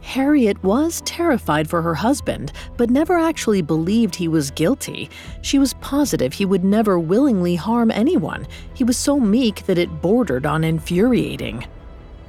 Harriet 0.00 0.60
was 0.64 1.02
terrified 1.02 1.68
for 1.68 1.82
her 1.82 1.94
husband, 1.94 2.52
but 2.78 2.88
never 2.88 3.18
actually 3.18 3.60
believed 3.60 4.14
he 4.14 4.28
was 4.28 4.50
guilty. 4.50 5.10
She 5.42 5.58
was 5.58 5.74
positive 5.74 6.32
he 6.32 6.46
would 6.46 6.64
never 6.64 6.98
willingly 6.98 7.54
harm 7.54 7.90
anyone. 7.90 8.46
He 8.72 8.82
was 8.82 8.96
so 8.96 9.20
meek 9.20 9.66
that 9.66 9.78
it 9.78 10.00
bordered 10.00 10.46
on 10.46 10.64
infuriating. 10.64 11.66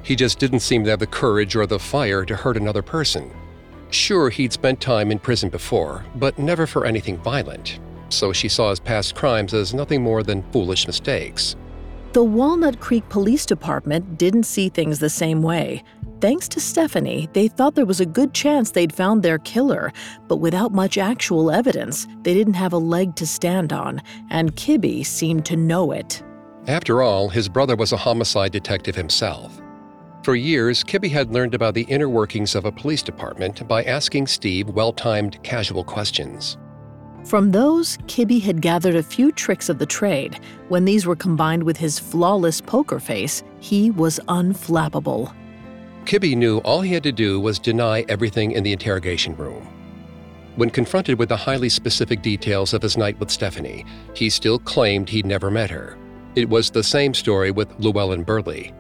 He 0.04 0.16
just 0.16 0.38
didn't 0.38 0.60
seem 0.60 0.84
to 0.84 0.90
have 0.90 1.00
the 1.00 1.08
courage 1.08 1.56
or 1.56 1.66
the 1.66 1.80
fire 1.80 2.26
to 2.26 2.36
hurt 2.36 2.58
another 2.58 2.82
person. 2.82 3.32
Sure, 3.90 4.30
he'd 4.30 4.52
spent 4.52 4.82
time 4.82 5.12
in 5.12 5.20
prison 5.20 5.50
before, 5.50 6.06
but 6.16 6.38
never 6.38 6.68
for 6.68 6.86
anything 6.86 7.18
violent, 7.20 7.80
so 8.10 8.34
she 8.34 8.50
saw 8.50 8.70
his 8.70 8.80
past 8.80 9.16
crimes 9.16 9.54
as 9.54 9.74
nothing 9.74 10.02
more 10.02 10.24
than 10.24 10.44
foolish 10.52 10.88
mistakes. 10.88 11.56
The 12.12 12.24
Walnut 12.24 12.80
Creek 12.80 13.08
Police 13.10 13.46
Department 13.46 14.18
didn't 14.18 14.44
see 14.44 14.70
things 14.70 15.00
the 15.00 15.10
same 15.10 15.42
way. 15.42 15.84
Thanks 16.22 16.48
to 16.50 16.60
Stephanie, 16.60 17.30
they 17.34 17.48
thought 17.48 17.76
there 17.76 17.86
was 17.86 18.00
a 18.00 18.06
good 18.06 18.34
chance 18.34 18.72
they'd 18.72 18.94
found 18.94 19.24
their 19.24 19.40
killer, 19.40 19.92
but 20.28 20.38
without 20.38 20.74
much 20.74 20.98
actual 20.98 21.50
evidence, 21.50 22.08
they 22.22 22.34
didn't 22.34 22.54
have 22.54 22.74
a 22.74 22.78
leg 22.78 23.16
to 23.16 23.26
stand 23.26 23.74
on, 23.74 24.02
and 24.30 24.56
Kibbe 24.56 25.06
seemed 25.06 25.46
to 25.46 25.56
know 25.56 25.92
it. 25.92 26.22
After 26.68 27.02
all, 27.02 27.30
his 27.30 27.50
brother 27.50 27.76
was 27.76 27.92
a 27.92 27.98
homicide 27.98 28.52
detective 28.52 28.96
himself. 28.96 29.63
For 30.24 30.36
years, 30.38 30.86
Kibbe 30.86 31.12
had 31.12 31.34
learned 31.34 31.54
about 31.54 31.74
the 31.74 31.84
inner 31.84 32.08
workings 32.08 32.56
of 32.56 32.64
a 32.64 32.72
police 32.72 33.04
department 33.04 33.68
by 33.68 33.84
asking 33.84 34.28
Steve 34.28 34.70
well 34.70 34.94
timed, 34.94 35.44
casual 35.44 35.84
questions. 35.84 36.58
From 37.26 37.52
those, 37.52 37.98
Kibbe 38.08 38.42
had 38.42 38.62
gathered 38.62 38.96
a 38.96 39.04
few 39.04 39.34
tricks 39.34 39.68
of 39.68 39.80
the 39.80 39.86
trade. 39.86 40.40
When 40.70 40.86
these 40.86 41.06
were 41.06 41.18
combined 41.18 41.64
with 41.64 41.76
his 41.76 42.00
flawless 42.00 42.62
poker 42.62 43.02
face, 43.02 43.44
he 43.60 43.92
was 43.92 44.18
unflappable. 44.30 45.34
Kibbe 46.06 46.38
knew 46.38 46.60
all 46.60 46.80
he 46.80 46.94
had 46.94 47.04
to 47.04 47.12
do 47.12 47.42
was 47.42 47.60
deny 47.60 48.06
everything 48.08 48.54
in 48.54 48.64
the 48.64 48.72
interrogation 48.72 49.36
room. 49.36 49.68
When 50.56 50.70
confronted 50.70 51.20
with 51.20 51.30
the 51.30 51.38
highly 51.38 51.70
specific 51.70 52.22
details 52.22 52.74
of 52.74 52.82
his 52.82 52.96
night 52.96 53.20
with 53.20 53.30
Stephanie, 53.32 53.86
he 54.14 54.30
still 54.30 54.60
claimed 54.60 55.10
he'd 55.10 55.26
never 55.26 55.52
met 55.52 55.70
her. 55.70 55.98
It 56.36 56.48
was 56.48 56.70
the 56.70 56.84
same 56.84 57.14
story 57.14 57.52
with 57.52 57.78
Lou 57.78 58.00
Ellen 58.00 58.24
Burleigh. 58.24 58.72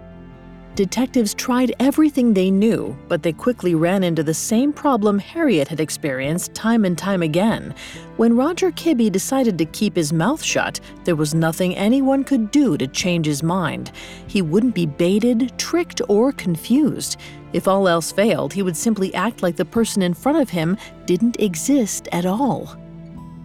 Detectives 0.75 1.35
tried 1.35 1.71
everything 1.79 2.33
they 2.33 2.49
knew, 2.49 2.97
but 3.07 3.21
they 3.21 3.31
quickly 3.31 3.75
ran 3.75 4.03
into 4.03 4.23
the 4.23 4.33
same 4.33 4.73
problem 4.73 5.19
Harriet 5.19 5.67
had 5.67 5.79
experienced 5.79 6.55
time 6.55 6.83
and 6.83 6.97
time 6.97 7.21
again. 7.21 7.75
When 8.17 8.35
Roger 8.35 8.71
Kibbe 8.71 9.11
decided 9.11 9.59
to 9.59 9.65
keep 9.65 9.95
his 9.95 10.11
mouth 10.11 10.41
shut, 10.41 10.79
there 11.03 11.15
was 11.15 11.35
nothing 11.35 11.75
anyone 11.75 12.23
could 12.23 12.49
do 12.49 12.75
to 12.77 12.87
change 12.87 13.27
his 13.27 13.43
mind. 13.43 13.91
He 14.25 14.41
wouldn't 14.41 14.73
be 14.73 14.87
baited, 14.87 15.55
tricked, 15.59 16.01
or 16.09 16.31
confused. 16.31 17.17
If 17.53 17.67
all 17.67 17.87
else 17.87 18.11
failed, 18.11 18.51
he 18.51 18.63
would 18.63 18.75
simply 18.75 19.13
act 19.13 19.43
like 19.43 19.57
the 19.57 19.65
person 19.65 20.01
in 20.01 20.15
front 20.15 20.39
of 20.39 20.49
him 20.49 20.75
didn't 21.05 21.39
exist 21.39 22.09
at 22.11 22.25
all. 22.25 22.75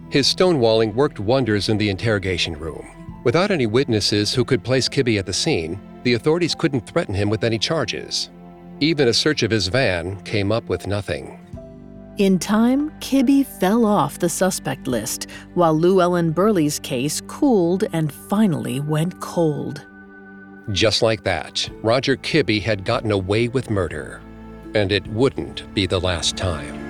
His 0.09 0.33
stonewalling 0.33 0.95
worked 0.95 1.19
wonders 1.19 1.69
in 1.69 1.77
the 1.77 1.89
interrogation 1.89 2.57
room. 2.57 2.87
Without 3.23 3.51
any 3.51 3.67
witnesses 3.67 4.33
who 4.33 4.43
could 4.43 4.63
place 4.63 4.89
Kibbe 4.89 5.19
at 5.19 5.27
the 5.27 5.33
scene, 5.33 5.79
the 6.03 6.13
authorities 6.13 6.55
couldn't 6.55 6.85
threaten 6.85 7.13
him 7.13 7.29
with 7.29 7.43
any 7.43 7.57
charges. 7.57 8.29
Even 8.79 9.07
a 9.07 9.13
search 9.13 9.43
of 9.43 9.51
his 9.51 9.67
van 9.67 10.21
came 10.23 10.51
up 10.51 10.69
with 10.69 10.87
nothing. 10.87 11.39
In 12.17 12.37
time, 12.37 12.91
Kibbe 12.99 13.45
fell 13.45 13.85
off 13.85 14.19
the 14.19 14.27
suspect 14.27 14.87
list, 14.87 15.27
while 15.53 15.73
Lou 15.73 16.01
Ellen 16.01 16.31
Burleigh's 16.31 16.79
case 16.79 17.21
cooled 17.27 17.85
and 17.93 18.11
finally 18.11 18.81
went 18.81 19.19
cold. 19.21 19.85
Just 20.71 21.01
like 21.01 21.23
that, 21.23 21.69
Roger 21.81 22.17
Kibbe 22.17 22.61
had 22.61 22.83
gotten 22.83 23.11
away 23.11 23.47
with 23.47 23.69
murder. 23.69 24.21
And 24.75 24.91
it 24.91 25.07
wouldn't 25.07 25.73
be 25.73 25.87
the 25.87 25.99
last 25.99 26.35
time. 26.35 26.88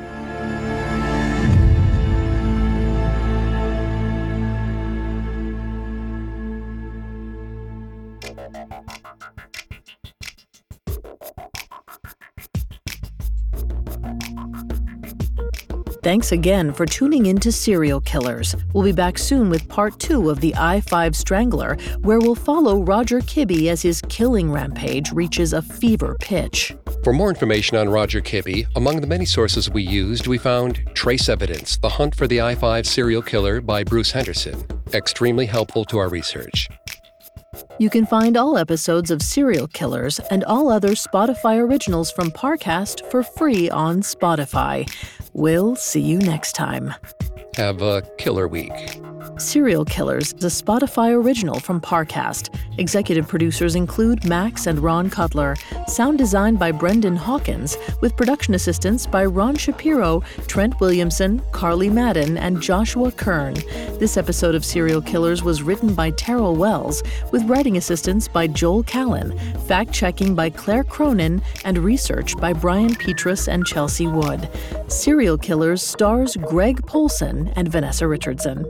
Thanks 16.10 16.32
again 16.32 16.74
for 16.74 16.88
tuning 16.88 17.28
in 17.28 17.38
to 17.38 17.52
Serial 17.52 18.02
Killers. 18.02 18.56
We'll 18.74 18.84
be 18.84 18.92
back 18.92 19.20
soon 19.20 19.48
with 19.48 19.70
part 19.70 20.00
two 20.00 20.32
of 20.32 20.42
The 20.42 20.56
I 20.56 20.82
5 20.82 21.16
Strangler, 21.16 21.78
where 22.02 22.18
we'll 22.18 22.34
follow 22.34 22.82
Roger 22.82 23.20
Kibbe 23.20 23.68
as 23.68 23.84
his 23.84 24.02
killing 24.10 24.52
rampage 24.52 25.12
reaches 25.12 25.54
a 25.54 25.62
fever 25.62 26.18
pitch. 26.20 26.76
For 27.04 27.14
more 27.14 27.30
information 27.30 27.78
on 27.78 27.90
Roger 27.90 28.22
Kibbe, 28.22 28.66
among 28.76 29.02
the 29.02 29.06
many 29.06 29.26
sources 29.26 29.70
we 29.70 29.84
used, 29.84 30.26
we 30.26 30.40
found 30.40 30.82
Trace 30.96 31.30
Evidence 31.30 31.78
The 31.78 31.90
Hunt 31.90 32.16
for 32.16 32.26
the 32.26 32.42
I 32.42 32.56
5 32.56 32.88
Serial 32.88 33.22
Killer 33.22 33.62
by 33.62 33.84
Bruce 33.84 34.10
Henderson, 34.10 34.66
extremely 34.96 35.46
helpful 35.46 35.86
to 35.86 36.00
our 36.00 36.10
research. 36.10 36.68
You 37.78 37.90
can 37.90 38.06
find 38.06 38.36
all 38.36 38.58
episodes 38.58 39.12
of 39.12 39.22
Serial 39.22 39.68
Killers 39.68 40.20
and 40.32 40.44
all 40.44 40.72
other 40.72 40.90
Spotify 40.90 41.60
originals 41.60 42.12
from 42.12 42.32
Parcast 42.32 43.10
for 43.12 43.22
free 43.22 43.70
on 43.70 44.02
Spotify. 44.02 44.90
We'll 45.34 45.76
see 45.76 46.02
you 46.02 46.20
next 46.20 46.54
time. 46.54 46.94
Have 47.56 47.82
a 47.82 48.02
killer 48.18 48.48
week. 48.48 48.72
Serial 49.40 49.86
Killers 49.86 50.34
is 50.34 50.44
a 50.44 50.64
Spotify 50.64 51.14
original 51.16 51.62
from 51.62 51.80
Parcast. 51.80 52.54
Executive 52.78 53.26
producers 53.26 53.76
include 53.76 54.26
Max 54.26 54.68
and 54.68 54.80
Ron 54.80 55.10
Cutler. 55.10 55.56
Sound 55.88 56.18
designed 56.18 56.60
by 56.60 56.74
Brendan 56.74 57.16
Hawkins, 57.16 57.78
with 58.02 58.18
production 58.18 58.54
assistance 58.54 59.08
by 59.08 59.24
Ron 59.24 59.56
Shapiro, 59.56 60.22
Trent 60.48 60.78
Williamson, 60.82 61.42
Carly 61.54 61.90
Madden, 61.90 62.38
and 62.38 62.62
Joshua 62.62 63.14
Kern. 63.14 63.54
This 63.98 64.18
episode 64.18 64.56
of 64.56 64.66
Serial 64.66 65.02
Killers 65.02 65.42
was 65.42 65.64
written 65.64 65.94
by 65.94 66.12
Terrell 66.12 66.58
Wells, 66.58 67.02
with 67.32 67.44
writing 67.44 67.78
assistance 67.78 68.28
by 68.28 68.46
Joel 68.46 68.84
Callan, 68.84 69.38
fact 69.68 69.94
checking 69.94 70.36
by 70.36 70.50
Claire 70.50 70.84
Cronin, 70.84 71.42
and 71.64 71.78
research 71.78 72.36
by 72.38 72.52
Brian 72.52 72.94
Petrus 72.94 73.48
and 73.48 73.66
Chelsea 73.66 74.06
Wood. 74.06 74.50
Serial 74.90 75.38
Killers 75.38 75.82
stars 75.82 76.36
Greg 76.36 76.86
Polcyn 76.86 77.54
and 77.56 77.70
Vanessa 77.70 78.06
Richardson. 78.06 78.66